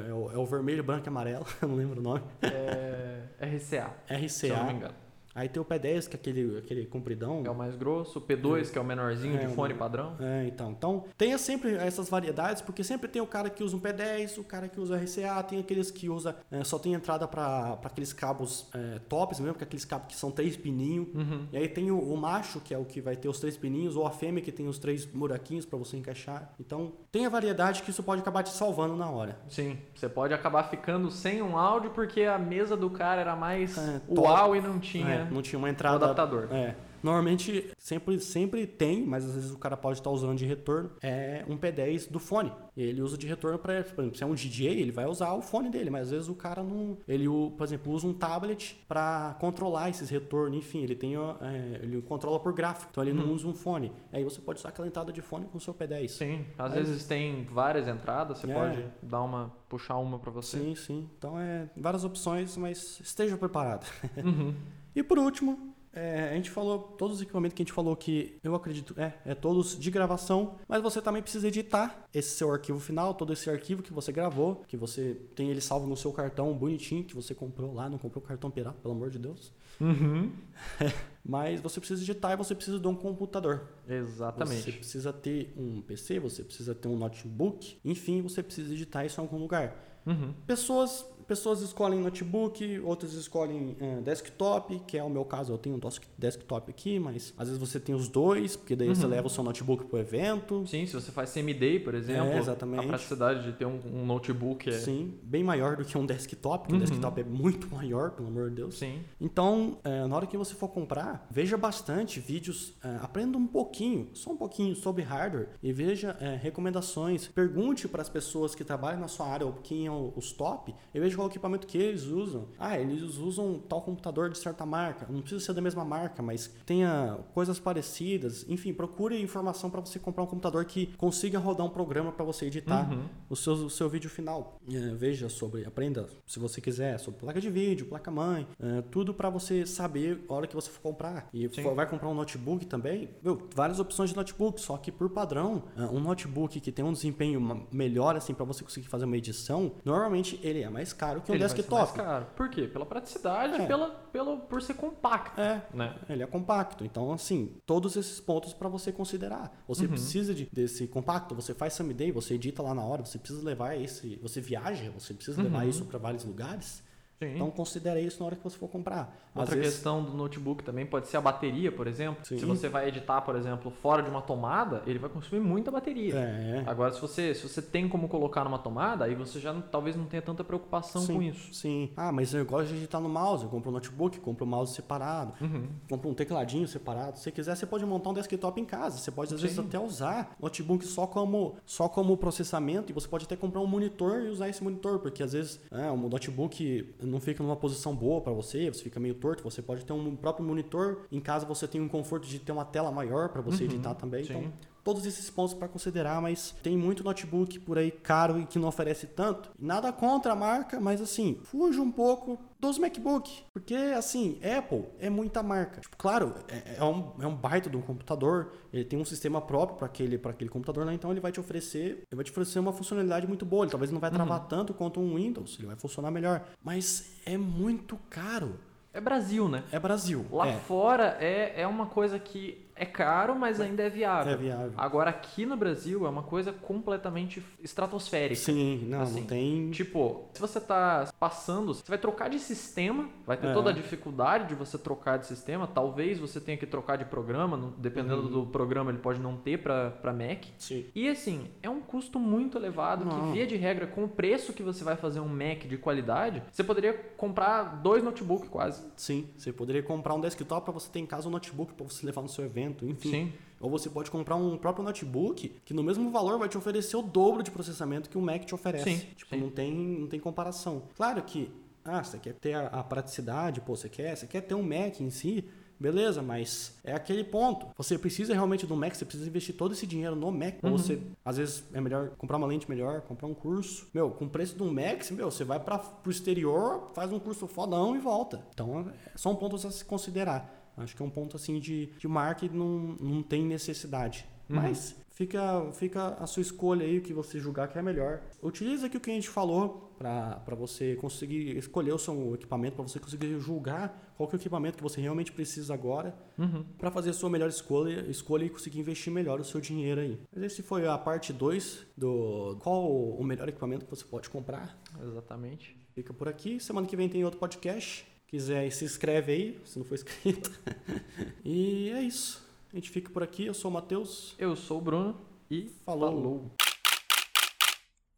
É, 0.08 0.14
o, 0.14 0.32
é 0.32 0.38
o 0.38 0.46
vermelho, 0.46 0.84
branco 0.84 1.08
e 1.08 1.10
amarelo, 1.10 1.46
eu 1.62 1.68
não 1.68 1.76
lembro 1.76 2.00
o 2.00 2.04
nome. 2.04 2.22
É, 2.42 3.24
RCA, 3.42 3.94
se 4.30 4.48
eu 4.48 4.56
não 4.56 4.64
me 4.66 4.70
RCA. 4.72 4.74
engano. 4.74 4.96
Aí 5.34 5.48
tem 5.48 5.62
o 5.62 5.66
P10, 5.66 6.08
que 6.08 6.16
é 6.16 6.20
aquele, 6.20 6.58
aquele 6.58 6.86
compridão. 6.86 7.44
É 7.46 7.50
o 7.50 7.56
mais 7.56 7.76
grosso, 7.76 8.20
o 8.20 8.22
P2, 8.22 8.72
que 8.72 8.78
é 8.78 8.82
o 8.82 8.84
menorzinho 8.84 9.36
É, 9.38 9.46
de 9.46 9.54
fone 9.54 9.74
padrão. 9.74 10.16
É, 10.20 10.46
então. 10.48 10.72
Então, 10.72 11.06
tenha 11.18 11.38
sempre 11.38 11.76
essas 11.76 12.10
variedades, 12.10 12.62
porque 12.62 12.84
sempre 12.84 13.08
tem 13.08 13.22
o 13.22 13.28
cara 13.28 13.50
que 13.50 13.64
usa 13.64 13.76
um 13.76 13.80
P10, 13.80 14.38
o 14.38 14.44
cara 14.44 14.68
que 14.68 14.80
usa 14.80 14.98
RCA, 14.98 15.42
tem 15.44 15.60
aqueles 15.60 15.92
que 15.92 16.10
usa 16.10 16.36
é, 16.52 16.64
só 16.64 16.78
tem 16.80 16.94
entrada 16.94 17.28
para 17.28 17.80
aqueles 17.84 18.12
cabos 18.14 18.68
é, 18.74 19.00
tops 19.08 19.40
mesmo, 19.40 19.56
que 19.56 19.64
é 19.64 19.68
aqueles 19.68 19.86
cabos 19.86 20.08
que 20.08 20.16
são 20.16 20.32
três 20.32 20.58
pininhos. 20.58 21.08
Uhum. 21.14 21.48
E 21.52 21.58
aí 21.58 21.68
tem 21.68 21.92
o, 21.92 22.00
o 22.00 22.18
macho, 22.18 22.60
que 22.60 22.74
é 22.74 22.78
o 22.78 22.86
que 22.86 23.00
vai 23.02 23.16
ter 23.16 23.30
os 23.30 23.40
três 23.40 23.56
pininhos, 23.56 23.96
ou 23.96 24.06
a 24.06 24.12
fêmea, 24.12 24.42
que 24.42 24.52
tem 24.52 24.68
os 24.68 24.78
três 24.80 25.06
buraquinhos 25.06 25.66
para 25.66 25.78
você 25.78 25.98
encaixar. 25.98 26.54
Então, 26.60 26.94
tem 27.12 27.26
a 27.26 27.30
variedade 27.30 27.84
que 27.84 27.92
isso 27.92 28.04
pode 28.04 28.22
acabar 28.22 28.44
te 28.44 28.50
salvando 28.50 28.96
na 28.96 29.10
hora. 29.10 29.38
Sim, 29.48 29.78
você 29.96 30.10
pode 30.10 30.34
acabar 30.34 30.64
ficando 30.64 31.10
sem 31.12 31.42
um 31.42 31.58
áudio 31.58 31.92
porque 31.92 32.24
a 32.24 32.38
mesa 32.38 32.76
do 32.76 32.90
cara 32.90 33.22
era 33.22 33.36
mais 33.36 33.78
É, 33.78 34.02
uau 34.10 34.56
e 34.56 34.62
não 34.62 34.80
tinha 34.80 35.10
É, 35.10 35.29
não 35.32 35.42
tinha 35.42 35.58
uma 35.60 35.70
entrada 35.70 36.06
adaptador. 36.06 36.48
É. 36.52 36.76
Normalmente 37.02 37.72
sempre, 37.78 38.20
sempre 38.20 38.68
tem, 38.68 39.06
mas 39.06 39.24
às 39.26 39.34
vezes 39.34 39.52
o 39.52 39.58
cara 39.58 39.78
pode 39.78 40.00
estar 40.00 40.10
usando 40.10 40.38
de 40.38 40.46
retorno, 40.46 40.92
é 41.02 41.46
um 41.48 41.58
P10 41.58 42.12
do 42.12 42.20
fone. 42.20 42.52
Ele 42.76 43.02
usa 43.02 43.18
de 43.18 43.26
retorno 43.26 43.58
para, 43.58 43.82
por 43.84 44.02
exemplo, 44.02 44.18
se 44.18 44.24
é 44.24 44.28
um 44.28 44.34
DJ, 44.36 44.68
ele 44.82 44.92
vai 44.92 45.06
usar 45.06 45.32
o 45.34 45.42
fone 45.42 45.70
dele, 45.70 45.90
mas 45.90 46.04
às 46.08 46.12
vezes 46.12 46.28
o 46.28 46.36
cara 46.36 46.62
não. 46.62 46.98
Ele, 47.08 47.26
por 47.58 47.64
exemplo, 47.64 47.94
usa 47.94 48.06
um 48.06 48.14
tablet 48.14 48.84
para 48.86 49.38
controlar 49.40 49.90
esses 49.90 50.10
retornos, 50.10 50.58
enfim, 50.58 50.84
ele 50.84 50.94
tem. 50.94 51.16
é, 51.16 51.80
ele 51.82 52.02
controla 52.02 52.38
por 52.38 52.52
gráfico, 52.52 52.90
então 52.92 53.02
ele 53.02 53.14
não 53.14 53.32
usa 53.34 53.48
um 53.48 53.54
fone. 53.54 53.94
Aí 54.12 54.22
você 54.24 54.42
pode 54.42 54.60
usar 54.60 54.68
aquela 54.70 54.88
entrada 54.88 55.14
de 55.14 55.22
fone 55.22 55.46
com 55.46 55.58
o 55.58 55.62
seu 55.62 55.74
P10. 55.74 56.10
Sim, 56.10 56.46
às 56.58 56.74
Aí- 56.74 56.80
vezes 56.84 57.06
tem 57.06 57.46
várias 57.46 57.88
entradas, 57.88 58.40
você 58.40 58.52
É. 58.52 58.54
pode 58.54 58.86
dar 59.02 59.22
uma, 59.22 59.54
puxar 59.70 59.96
uma 59.98 60.20
pra 60.20 60.32
você. 60.32 60.58
Sim, 60.60 60.76
sim. 60.76 61.10
Então 61.18 61.40
é 61.40 61.70
várias 61.78 62.04
opções, 62.04 62.58
mas 62.58 63.00
esteja 63.00 63.38
preparado. 63.38 63.86
Uhum. 64.18 64.54
E 64.96 65.04
por 65.04 65.20
último, 65.20 65.76
é, 65.92 66.30
a 66.30 66.36
gente 66.36 66.52
falou, 66.52 66.80
todos 66.98 67.18
os 67.18 67.22
equipamentos 67.22 67.56
que 67.56 67.64
a 67.64 67.66
gente 67.66 67.74
falou 67.74 67.96
que 67.96 68.38
eu 68.44 68.54
acredito, 68.54 68.94
é, 68.98 69.14
é 69.26 69.34
todos 69.34 69.78
de 69.78 69.90
gravação, 69.90 70.56
mas 70.68 70.82
você 70.82 71.02
também 71.02 71.22
precisa 71.22 71.48
editar 71.48 72.08
esse 72.14 72.30
seu 72.36 72.52
arquivo 72.52 72.80
final, 72.80 73.14
todo 73.16 73.34
esse 73.34 73.50
arquivo 73.50 73.82
que 73.82 73.92
você 73.92 74.12
gravou, 74.12 74.64
que 74.68 74.78
você 74.78 75.16
tem 75.36 75.50
ele 75.50 75.62
salvo 75.62 75.88
no 75.88 75.98
seu 75.98 76.14
cartão 76.14 76.54
bonitinho, 76.54 77.04
que 77.04 77.16
você 77.16 77.34
comprou 77.34 77.74
lá, 77.74 77.90
não 77.90 77.98
comprou 77.98 78.22
cartão 78.22 78.52
pirata, 78.52 78.78
pelo 78.82 78.94
amor 78.94 79.10
de 79.10 79.18
Deus. 79.18 79.52
Uhum. 79.82 80.32
Mas 81.26 81.60
você 81.60 81.80
precisa 81.80 82.02
editar 82.04 82.34
e 82.34 82.36
você 82.36 82.54
precisa 82.54 82.80
de 82.80 82.88
um 82.88 82.96
computador. 82.96 83.68
Exatamente. 83.88 84.64
Você 84.64 84.72
precisa 84.72 85.12
ter 85.12 85.54
um 85.58 85.82
PC, 85.82 86.20
você 86.20 86.44
precisa 86.44 86.76
ter 86.76 86.88
um 86.88 86.98
notebook, 86.98 87.80
enfim, 87.84 88.22
você 88.22 88.44
precisa 88.44 88.74
editar 88.74 89.06
isso 89.06 89.20
em 89.20 89.24
algum 89.24 89.38
lugar. 89.38 89.76
Uhum. 90.06 90.34
Pessoas 90.46 91.06
pessoas 91.30 91.62
escolhem 91.62 92.00
notebook, 92.00 92.80
outras 92.80 93.14
escolhem 93.14 93.78
uh, 93.80 94.02
desktop, 94.02 94.80
que 94.88 94.98
é 94.98 95.04
o 95.04 95.10
meu 95.10 95.24
caso, 95.24 95.54
eu 95.54 95.60
tenho 95.60 95.76
um 95.76 95.80
desktop 96.18 96.72
aqui, 96.72 97.00
mas 97.00 97.36
às 97.38 97.48
vezes 97.48 97.60
você 97.60 97.80
tem 97.80 97.94
os 97.94 98.08
dois, 98.08 98.56
porque 98.56 98.76
daí 98.76 98.88
uhum. 98.88 98.96
você 98.96 99.06
leva 99.06 99.28
o 99.28 99.30
seu 99.30 99.44
notebook 99.44 99.86
pro 99.86 100.00
evento. 100.00 100.66
Sim, 100.66 100.88
se 100.88 100.94
você 100.94 101.12
faz 101.12 101.30
semi-day, 101.30 101.80
por 101.80 101.94
exemplo, 101.94 102.32
é, 102.32 102.40
exatamente. 102.40 102.84
a 102.84 102.88
praticidade 102.88 103.44
de 103.44 103.52
ter 103.54 103.66
um, 103.68 103.80
um, 103.94 104.06
notebook 104.08 104.68
é... 104.68 104.74
Sim, 104.74 105.14
bem 105.22 105.44
maior 105.44 105.78
do 105.78 105.86
que 105.86 105.96
um 105.96 106.06
desktop, 106.06 106.64
porque 106.64 106.74
uhum. 106.74 106.82
o 106.82 106.86
desktop 106.86 107.22
é 107.22 107.24
muito 107.24 107.70
maior, 107.70 108.10
pelo 108.12 108.28
amor 108.28 108.50
de 108.50 108.56
Deus. 108.56 108.80
Sim. 108.80 109.00
Então, 109.22 109.78
é, 109.84 110.08
na 110.08 110.16
hora 110.16 110.26
que 110.26 110.36
você 110.36 110.56
for 110.56 110.70
comprar, 110.70 111.28
veja 111.30 111.56
bastante 111.56 112.20
vídeos, 112.20 112.74
é, 112.84 112.98
aprenda 113.04 113.38
um 113.38 113.46
pouquinho, 113.46 114.10
só 114.16 114.32
um 114.32 114.38
pouquinho 114.38 114.76
sobre 114.76 115.04
hardware 115.04 115.50
e 115.62 115.72
veja 115.72 116.18
é, 116.20 116.36
recomendações. 116.36 117.28
Pergunte 117.28 117.88
para 117.88 118.02
as 118.02 118.10
pessoas 118.10 118.56
que 118.56 118.64
trabalham 118.64 119.00
na 119.00 119.08
sua 119.08 119.28
área 119.28 119.46
ou 119.46 119.54
quem 119.54 119.86
é 119.86 119.92
os 119.92 120.32
top 120.32 120.74
e 120.92 121.00
veja 121.00 121.19
qual 121.20 121.28
equipamento 121.28 121.68
que 121.68 121.78
eles 121.78 122.06
usam. 122.06 122.48
Ah, 122.58 122.80
eles 122.80 123.18
usam 123.18 123.60
tal 123.68 123.82
computador 123.82 124.30
de 124.30 124.38
certa 124.38 124.66
marca. 124.66 125.06
Não 125.10 125.20
precisa 125.20 125.44
ser 125.44 125.54
da 125.54 125.62
mesma 125.62 125.84
marca, 125.84 126.24
mas 126.24 126.50
tenha 126.66 127.20
coisas 127.34 127.60
parecidas. 127.60 128.46
Enfim, 128.48 128.74
procure 128.74 129.22
informação 129.22 129.70
para 129.70 129.82
você 129.82 130.00
comprar 130.00 130.24
um 130.24 130.28
computador 130.28 130.64
que 130.64 130.88
consiga 130.96 131.38
rodar 131.38 131.66
um 131.66 131.70
programa 131.70 132.12
para 132.14 132.24
você 132.24 132.46
editar 132.46 132.90
uhum. 132.90 133.04
o, 133.30 133.36
seu, 133.36 133.54
o 133.54 133.70
seu 133.70 133.90
vídeo 133.90 134.10
final. 134.10 134.58
É, 134.72 134.96
veja 134.96 135.28
sobre, 135.28 135.66
aprenda, 135.66 136.08
se 136.26 136.40
você 136.40 136.62
quiser, 136.62 136.98
sobre 137.00 137.20
placa 137.20 137.42
de 137.42 137.50
vídeo, 137.50 137.88
placa 137.88 138.10
mãe, 138.10 138.48
é, 138.60 138.82
tudo 138.84 139.14
para 139.14 139.30
você 139.30 139.66
saber 139.66 140.24
a 140.30 140.34
hora 140.34 140.48
que 140.48 140.56
você 140.56 140.70
for 140.70 140.82
comprar. 140.82 141.28
E 141.34 141.48
vai 141.48 141.86
comprar 141.86 142.08
um 142.08 142.14
notebook 142.14 142.66
também, 142.66 143.10
meu, 143.22 143.50
várias 143.54 143.80
opções 143.80 144.12
de 144.12 144.16
notebook, 144.16 144.62
só 144.62 144.78
que 144.78 144.92
por 144.92 145.10
padrão, 145.10 145.64
é, 145.76 145.82
um 145.82 146.00
notebook 146.00 146.62
que 146.62 146.72
tem 146.72 146.86
um 146.86 146.94
desempenho 146.94 147.68
melhor 147.72 148.16
assim 148.16 148.34
para 148.34 148.46
você 148.46 148.64
conseguir 148.64 148.88
fazer 148.88 149.04
uma 149.04 149.18
edição, 149.18 149.74
normalmente 149.84 150.40
ele 150.42 150.62
é 150.62 150.70
mais 150.70 150.94
caro 150.94 151.09
que 151.22 151.32
um 151.32 151.36
ele 151.36 151.44
desktop. 151.44 151.74
Mais 151.74 151.92
caro. 151.92 152.28
Por 152.36 152.50
quê? 152.50 152.68
Pela 152.68 152.86
praticidade, 152.86 153.62
é. 153.62 153.66
pela, 153.66 153.90
pelo, 154.12 154.38
por 154.38 154.62
ser 154.62 154.76
compacto. 154.76 155.40
É, 155.40 155.62
né? 155.74 155.96
ele 156.10 156.24
é 156.24 156.28
compacto. 156.28 156.86
Então, 156.86 157.12
assim, 157.12 157.56
todos 157.66 157.96
esses 157.96 158.20
pontos 158.20 158.54
para 158.54 158.70
você 158.70 158.92
considerar. 158.92 159.52
Você 159.68 159.84
uhum. 159.84 159.90
precisa 159.90 160.34
de, 160.34 160.48
desse 160.52 160.88
compacto, 160.88 161.36
você 161.36 161.54
faz 161.54 161.74
someday, 161.74 162.12
você 162.12 162.36
edita 162.36 162.62
lá 162.62 162.74
na 162.74 162.84
hora, 162.84 163.06
você 163.06 163.18
precisa 163.18 163.44
levar 163.44 163.76
esse, 163.76 164.18
você 164.22 164.40
viaja, 164.40 164.92
você 164.92 165.14
precisa 165.14 165.38
uhum. 165.38 165.46
levar 165.46 165.68
isso 165.68 165.86
para 165.86 165.98
vários 165.98 166.24
lugares. 166.24 166.84
Sim. 167.20 167.36
Então 167.36 167.52
considere 167.52 168.00
isso 168.02 168.20
na 168.20 168.28
hora 168.28 168.36
que 168.36 168.44
você 168.44 168.58
for 168.58 168.70
comprar. 168.70 169.14
Outra 169.36 169.56
vezes... 169.56 169.74
questão 169.74 170.04
do 170.04 170.14
notebook 170.14 170.64
também 170.64 170.86
pode 170.86 171.08
ser 171.08 171.18
a 171.18 171.22
bateria, 171.22 171.72
por 171.72 171.86
exemplo. 171.86 172.26
Sim. 172.26 172.40
Se 172.40 172.46
você 172.46 172.70
vai 172.70 172.88
editar, 172.88 173.22
por 173.22 173.36
exemplo, 173.36 173.72
fora 173.82 174.02
de 174.02 174.10
uma 174.10 174.22
tomada, 174.22 174.82
ele 174.88 174.98
vai 174.98 175.10
consumir 175.10 175.42
muita 175.42 175.70
bateria. 175.70 176.16
É. 176.16 176.64
Agora, 176.66 176.94
se 176.94 177.02
você, 177.02 177.36
se 177.36 177.48
você 177.48 177.62
tem 177.62 177.90
como 177.90 178.08
colocar 178.08 178.44
numa 178.46 178.58
tomada, 178.58 179.06
aí 179.06 179.16
você 179.16 179.40
já 179.40 179.54
talvez 179.54 179.96
não 179.96 180.06
tenha 180.06 180.22
tanta 180.22 180.44
preocupação 180.44 181.02
sim, 181.02 181.14
com 181.14 181.22
isso. 181.22 181.54
Sim. 181.54 181.92
Ah, 181.96 182.12
mas 182.12 182.34
eu 182.34 182.46
gosto 182.46 182.70
de 182.70 182.78
editar 182.78 183.00
no 183.00 183.10
mouse. 183.10 183.44
Eu 183.44 183.50
compro 183.50 183.70
um 183.70 183.74
notebook, 183.74 184.20
compro 184.20 184.46
um 184.46 184.50
mouse 184.50 184.74
separado, 184.74 185.34
uhum. 185.42 185.68
compro 185.90 186.10
um 186.10 186.14
tecladinho 186.14 186.68
separado. 186.68 187.18
Se 187.18 187.24
você 187.24 187.32
quiser, 187.32 187.56
você 187.56 187.66
pode 187.66 187.86
montar 187.86 188.12
um 188.12 188.14
desktop 188.14 188.60
em 188.60 188.66
casa. 188.66 188.98
Você 188.98 189.12
pode, 189.12 189.34
às 189.34 189.42
sim. 189.42 189.48
vezes, 189.48 189.60
até 189.60 189.80
usar 189.80 190.36
notebook 190.40 190.86
só 190.86 191.06
como, 191.06 191.56
só 191.66 191.90
como 191.90 192.16
processamento 192.16 192.92
e 192.92 192.94
você 192.94 193.08
pode 193.08 193.26
até 193.26 193.36
comprar 193.36 193.62
um 193.62 193.68
monitor 193.68 194.22
e 194.22 194.30
usar 194.30 194.48
esse 194.48 194.64
monitor, 194.64 195.00
porque 195.00 195.22
às 195.22 195.34
vezes 195.34 195.60
é, 195.72 195.92
um 195.92 196.08
notebook 196.08 196.96
não 197.10 197.20
fica 197.20 197.44
numa 197.44 197.56
posição 197.56 197.96
boa 197.96 198.22
para 198.22 198.32
você, 198.34 198.70
você 198.70 198.84
fica 198.84 199.00
meio 199.00 199.16
torto, 199.16 199.44
você 199.44 199.62
pode 199.62 199.86
ter 199.86 199.94
um 199.94 200.16
próprio 200.16 200.46
monitor. 200.46 201.02
Em 201.12 201.20
casa 201.20 201.46
você 201.46 201.68
tem 201.68 201.82
um 201.82 201.88
conforto 201.88 202.28
de 202.28 202.40
ter 202.40 202.52
uma 202.52 202.66
tela 202.66 202.92
maior 202.92 203.30
para 203.30 203.42
você 203.42 203.64
uhum, 203.64 203.72
editar 203.72 203.96
também. 203.96 204.24
Sim. 204.24 204.34
Então, 204.34 204.54
todos 204.84 205.06
esses 205.06 205.30
pontos 205.30 205.54
para 205.54 205.68
considerar, 205.68 206.22
mas 206.22 206.56
tem 206.64 206.78
muito 206.78 207.04
notebook 207.04 207.60
por 207.60 207.78
aí 207.78 207.92
caro 207.92 208.40
e 208.40 208.46
que 208.46 208.60
não 208.60 208.68
oferece 208.68 209.08
tanto. 209.08 209.52
Nada 209.60 209.92
contra 209.92 210.34
a 210.34 210.36
marca, 210.36 210.80
mas 210.80 211.02
assim, 211.02 211.40
fuja 211.44 211.82
um 211.82 211.92
pouco 211.92 212.40
dos 212.60 212.78
MacBook, 212.78 213.44
porque 213.54 213.74
assim, 213.74 214.38
Apple 214.44 214.86
é 215.00 215.10
muita 215.10 215.42
marca. 215.42 215.80
Tipo, 215.80 215.96
claro, 215.98 216.36
é, 216.48 216.78
é, 216.78 216.84
um, 216.84 217.14
é 217.22 217.26
um 217.26 217.36
baita 217.36 217.70
de 217.70 217.78
um 217.78 217.82
computador, 217.82 218.52
ele 218.74 218.84
tem 218.84 219.00
um 219.00 219.06
sistema 219.06 219.42
próprio 219.42 219.78
para 219.78 219.86
aquele, 219.86 220.18
para 220.18 220.32
aquele 220.32 220.50
computador, 220.50 220.86
né? 220.86 220.94
então 220.94 221.10
ele 221.12 221.22
vai 221.22 221.32
te 221.32 221.40
oferecer, 221.40 222.04
ele 222.10 222.16
vai 222.16 222.26
te 222.26 222.32
oferecer 222.32 222.60
uma 222.60 222.74
funcionalidade 222.74 223.28
muito 223.28 223.46
boa. 223.46 223.64
Ele 223.64 223.72
talvez 223.72 223.92
não 223.92 224.00
vai 224.00 224.12
travar 224.12 224.42
uhum. 224.42 224.48
tanto 224.48 224.74
quanto 224.74 225.00
um 225.00 225.16
Windows, 225.16 225.56
ele 225.58 225.68
vai 225.68 225.78
funcionar 225.78 226.12
melhor, 226.12 226.44
mas 226.62 227.14
é 227.26 227.38
muito 227.38 227.98
caro. 228.10 228.60
É 228.92 229.00
Brasil, 229.00 229.48
né? 229.48 229.64
É 229.72 229.80
Brasil. 229.80 230.26
Lá 230.32 230.48
é. 230.48 230.58
fora 230.58 231.16
é, 231.20 231.62
é 231.62 231.68
uma 231.68 231.86
coisa 231.86 232.18
que 232.18 232.69
é 232.80 232.86
caro, 232.86 233.36
mas 233.36 233.60
ainda 233.60 233.84
é 233.84 233.90
viável. 233.90 234.34
É 234.34 234.38
viável. 234.38 234.72
Agora 234.78 235.10
aqui 235.10 235.46
no 235.46 235.58
Brasil 235.58 236.06
é 236.06 236.10
uma 236.10 236.24
coisa 236.24 236.54
completamente 236.54 237.44
estratosférica. 237.62 238.40
Sim, 238.40 238.86
não, 238.88 239.02
assim, 239.02 239.20
não 239.20 239.28
tem. 239.28 239.70
Tipo, 239.72 240.30
se 240.34 240.40
você 240.40 240.62
tá 240.62 241.12
passando, 241.20 241.74
você 241.74 241.84
vai 241.86 241.98
trocar 241.98 242.30
de 242.30 242.40
sistema, 242.40 243.10
vai 243.28 243.36
ter 243.36 243.48
é. 243.48 243.54
toda 243.54 243.72
a 243.72 243.74
dificuldade 243.74 244.48
de 244.48 244.56
você 244.56 244.78
trocar 244.78 245.18
de 245.18 245.28
sistema. 245.28 245.68
Talvez 245.68 246.18
você 246.20 246.40
tenha 246.40 246.58
que 246.58 246.66
trocar 246.66 246.96
de 246.96 247.04
programa, 247.04 247.74
dependendo 247.78 248.24
uhum. 248.24 248.32
do 248.32 248.46
programa, 248.46 248.92
ele 248.92 249.00
pode 249.00 249.20
não 249.20 249.36
ter 249.36 249.62
para 249.62 250.14
Mac. 250.14 250.46
Sim. 250.58 250.86
E 250.96 251.10
assim, 251.10 251.52
é 251.62 251.70
um 251.70 251.82
custo 251.82 252.18
muito 252.18 252.58
elevado 252.58 253.04
não. 253.04 253.28
que, 253.28 253.34
via 253.34 253.46
de 253.46 253.58
regra, 253.58 253.88
com 253.88 254.06
o 254.06 254.10
preço 254.10 254.54
que 254.54 254.64
você 254.64 254.86
vai 254.86 254.96
fazer 254.96 255.20
um 255.20 255.28
Mac 255.28 255.66
de 255.68 255.78
qualidade, 255.78 256.42
você 256.50 256.64
poderia 256.64 256.94
comprar 256.94 257.82
dois 257.82 258.02
notebooks 258.02 258.48
quase. 258.48 258.86
Sim, 258.96 259.28
você 259.38 259.52
poderia 259.52 259.84
comprar 259.84 260.14
um 260.14 260.22
desktop 260.22 260.64
para 260.64 260.74
você 260.74 260.90
ter 260.90 261.00
em 261.00 261.06
casa 261.06 261.28
um 261.28 261.32
notebook 261.32 261.74
para 261.74 261.86
você 261.86 262.06
levar 262.06 262.22
no 262.22 262.30
seu 262.30 262.46
evento 262.46 262.69
enfim. 262.86 263.12
Sim. 263.12 263.34
Ou 263.60 263.70
você 263.70 263.90
pode 263.90 264.10
comprar 264.10 264.36
um 264.36 264.58
próprio 264.58 264.84
notebook 264.86 265.50
que 265.66 265.74
no 265.74 265.84
mesmo 265.84 266.10
valor 266.12 266.40
vai 266.40 266.48
te 266.48 266.58
oferecer 266.58 266.96
o 266.96 267.02
dobro 267.02 267.44
de 267.44 267.52
processamento 267.52 268.10
que 268.10 268.18
o 268.18 268.22
Mac 268.22 268.46
te 268.46 268.56
oferece. 268.56 268.90
Sim, 268.90 269.08
tipo, 269.16 269.36
sim. 269.36 269.42
Não, 269.42 269.50
tem, 269.50 269.74
não 269.74 270.08
tem 270.08 270.20
comparação. 270.20 270.84
Claro 270.96 271.22
que, 271.24 271.52
ah, 271.84 272.02
você 272.02 272.18
quer 272.18 272.34
ter 272.36 272.54
a, 272.54 272.68
a 272.68 272.84
praticidade, 272.84 273.60
pô, 273.60 273.76
você 273.76 273.90
quer, 273.90 274.16
você 274.16 274.28
quer 274.28 274.42
ter 274.42 274.56
um 274.56 274.64
Mac 274.64 275.02
em 275.02 275.10
si, 275.10 275.46
Beleza, 275.80 276.22
mas 276.22 276.78
é 276.84 276.94
aquele 276.94 277.24
ponto. 277.24 277.68
Você 277.78 277.98
precisa 277.98 278.34
realmente 278.34 278.68
do 278.68 278.76
Mac, 278.76 278.94
você 278.94 279.06
precisa 279.06 279.30
investir 279.30 279.56
todo 279.56 279.72
esse 279.72 279.88
dinheiro 279.88 280.14
no 280.14 280.30
Mac. 280.30 280.62
Uhum. 280.62 280.72
Você, 280.72 281.02
às 281.24 281.38
vezes, 281.38 281.64
é 281.74 281.80
melhor 281.80 282.10
comprar 282.18 282.36
uma 282.36 282.46
lente 282.46 282.70
melhor, 282.70 283.00
comprar 283.02 283.28
um 283.28 283.34
curso. 283.34 283.88
Meu, 283.94 284.12
com 284.12 284.26
o 284.26 284.30
preço 284.30 284.58
do 284.58 284.66
Mac, 284.66 285.10
meu, 285.12 285.32
você 285.32 285.46
vai 285.46 285.58
para 285.58 285.82
o 286.06 286.10
exterior, 286.10 286.92
faz 286.94 287.14
um 287.14 287.20
curso 287.20 287.48
fodão 287.48 287.96
e 287.96 288.00
volta. 288.00 288.46
Então, 288.54 288.90
é 288.90 289.18
só 289.18 289.32
um 289.32 289.36
ponto 289.36 289.56
a 289.56 289.72
se 289.72 289.86
considerar. 289.86 290.59
Acho 290.80 290.96
que 290.96 291.02
é 291.02 291.06
um 291.06 291.10
ponto 291.10 291.36
assim 291.36 291.60
de, 291.60 291.88
de 291.98 292.08
marketing 292.08 292.56
não, 292.56 292.96
não 293.00 293.24
tem 293.24 293.44
necessidade. 293.44 294.26
Uhum. 294.50 294.56
Mas 294.56 294.96
fica, 295.12 295.72
fica 295.74 296.16
a 296.20 296.26
sua 296.26 296.42
escolha 296.42 296.86
aí, 296.86 296.98
o 296.98 297.02
que 297.02 297.14
você 297.14 297.40
julgar 297.40 297.68
que 297.68 297.78
é 297.78 297.82
melhor. 297.82 298.22
Utiliza 298.42 298.88
aqui 298.88 298.98
o 298.98 299.00
que 299.00 299.12
a 299.12 299.14
gente 299.14 299.30
falou 299.30 299.94
para 299.98 300.56
você 300.56 300.96
conseguir 300.96 301.58
escolher 301.58 301.94
o 301.94 302.00
seu 302.00 302.34
equipamento, 302.34 302.78
para 302.78 302.88
você 302.88 303.00
conseguir 303.00 303.38
julgar 303.40 304.14
qual 304.16 304.28
que 304.28 304.36
é 304.36 304.38
o 304.38 304.42
equipamento 304.42 304.78
que 304.78 304.84
você 304.84 305.02
realmente 305.02 305.32
precisa 305.32 305.74
agora, 305.74 306.16
uhum. 306.38 306.64
para 306.78 306.90
fazer 306.90 307.10
a 307.10 307.14
sua 307.14 307.30
melhor 307.30 307.50
escolha, 307.50 308.10
escolha 308.10 308.46
e 308.46 308.50
conseguir 308.50 308.80
investir 308.80 309.12
melhor 309.12 309.40
o 309.40 309.44
seu 309.44 309.60
dinheiro 309.60 310.00
aí. 310.00 310.20
Mas 310.34 310.44
esse 310.46 310.64
foi 310.64 310.88
a 310.88 310.98
parte 310.98 311.34
2 311.34 311.86
do 311.98 312.58
qual 312.62 312.90
o 312.90 313.24
melhor 313.24 313.50
equipamento 313.50 313.86
que 313.86 313.92
você 313.92 314.06
pode 314.06 314.30
comprar. 314.30 314.82
Exatamente. 315.04 315.78
Fica 315.94 316.14
por 316.14 316.30
aqui. 316.30 316.62
Semana 316.62 316.88
que 316.88 316.96
vem 316.96 317.10
tem 317.10 317.26
outro 317.26 317.40
podcast 317.40 318.09
quiser, 318.30 318.72
se 318.72 318.86
inscreve 318.86 319.32
aí, 319.32 319.60
se 319.66 319.78
não 319.78 319.86
for 319.86 319.96
inscrito. 319.96 320.52
e 321.44 321.90
é 321.90 322.02
isso. 322.02 322.48
A 322.72 322.76
gente 322.76 322.90
fica 322.90 323.10
por 323.10 323.24
aqui. 323.24 323.46
Eu 323.46 323.54
sou 323.54 323.70
o 323.70 323.74
Matheus. 323.74 324.36
Eu 324.38 324.56
sou 324.56 324.78
o 324.78 324.82
Bruno. 324.82 325.20
E 325.50 325.72
falou. 325.84 326.12
falou. 326.12 326.52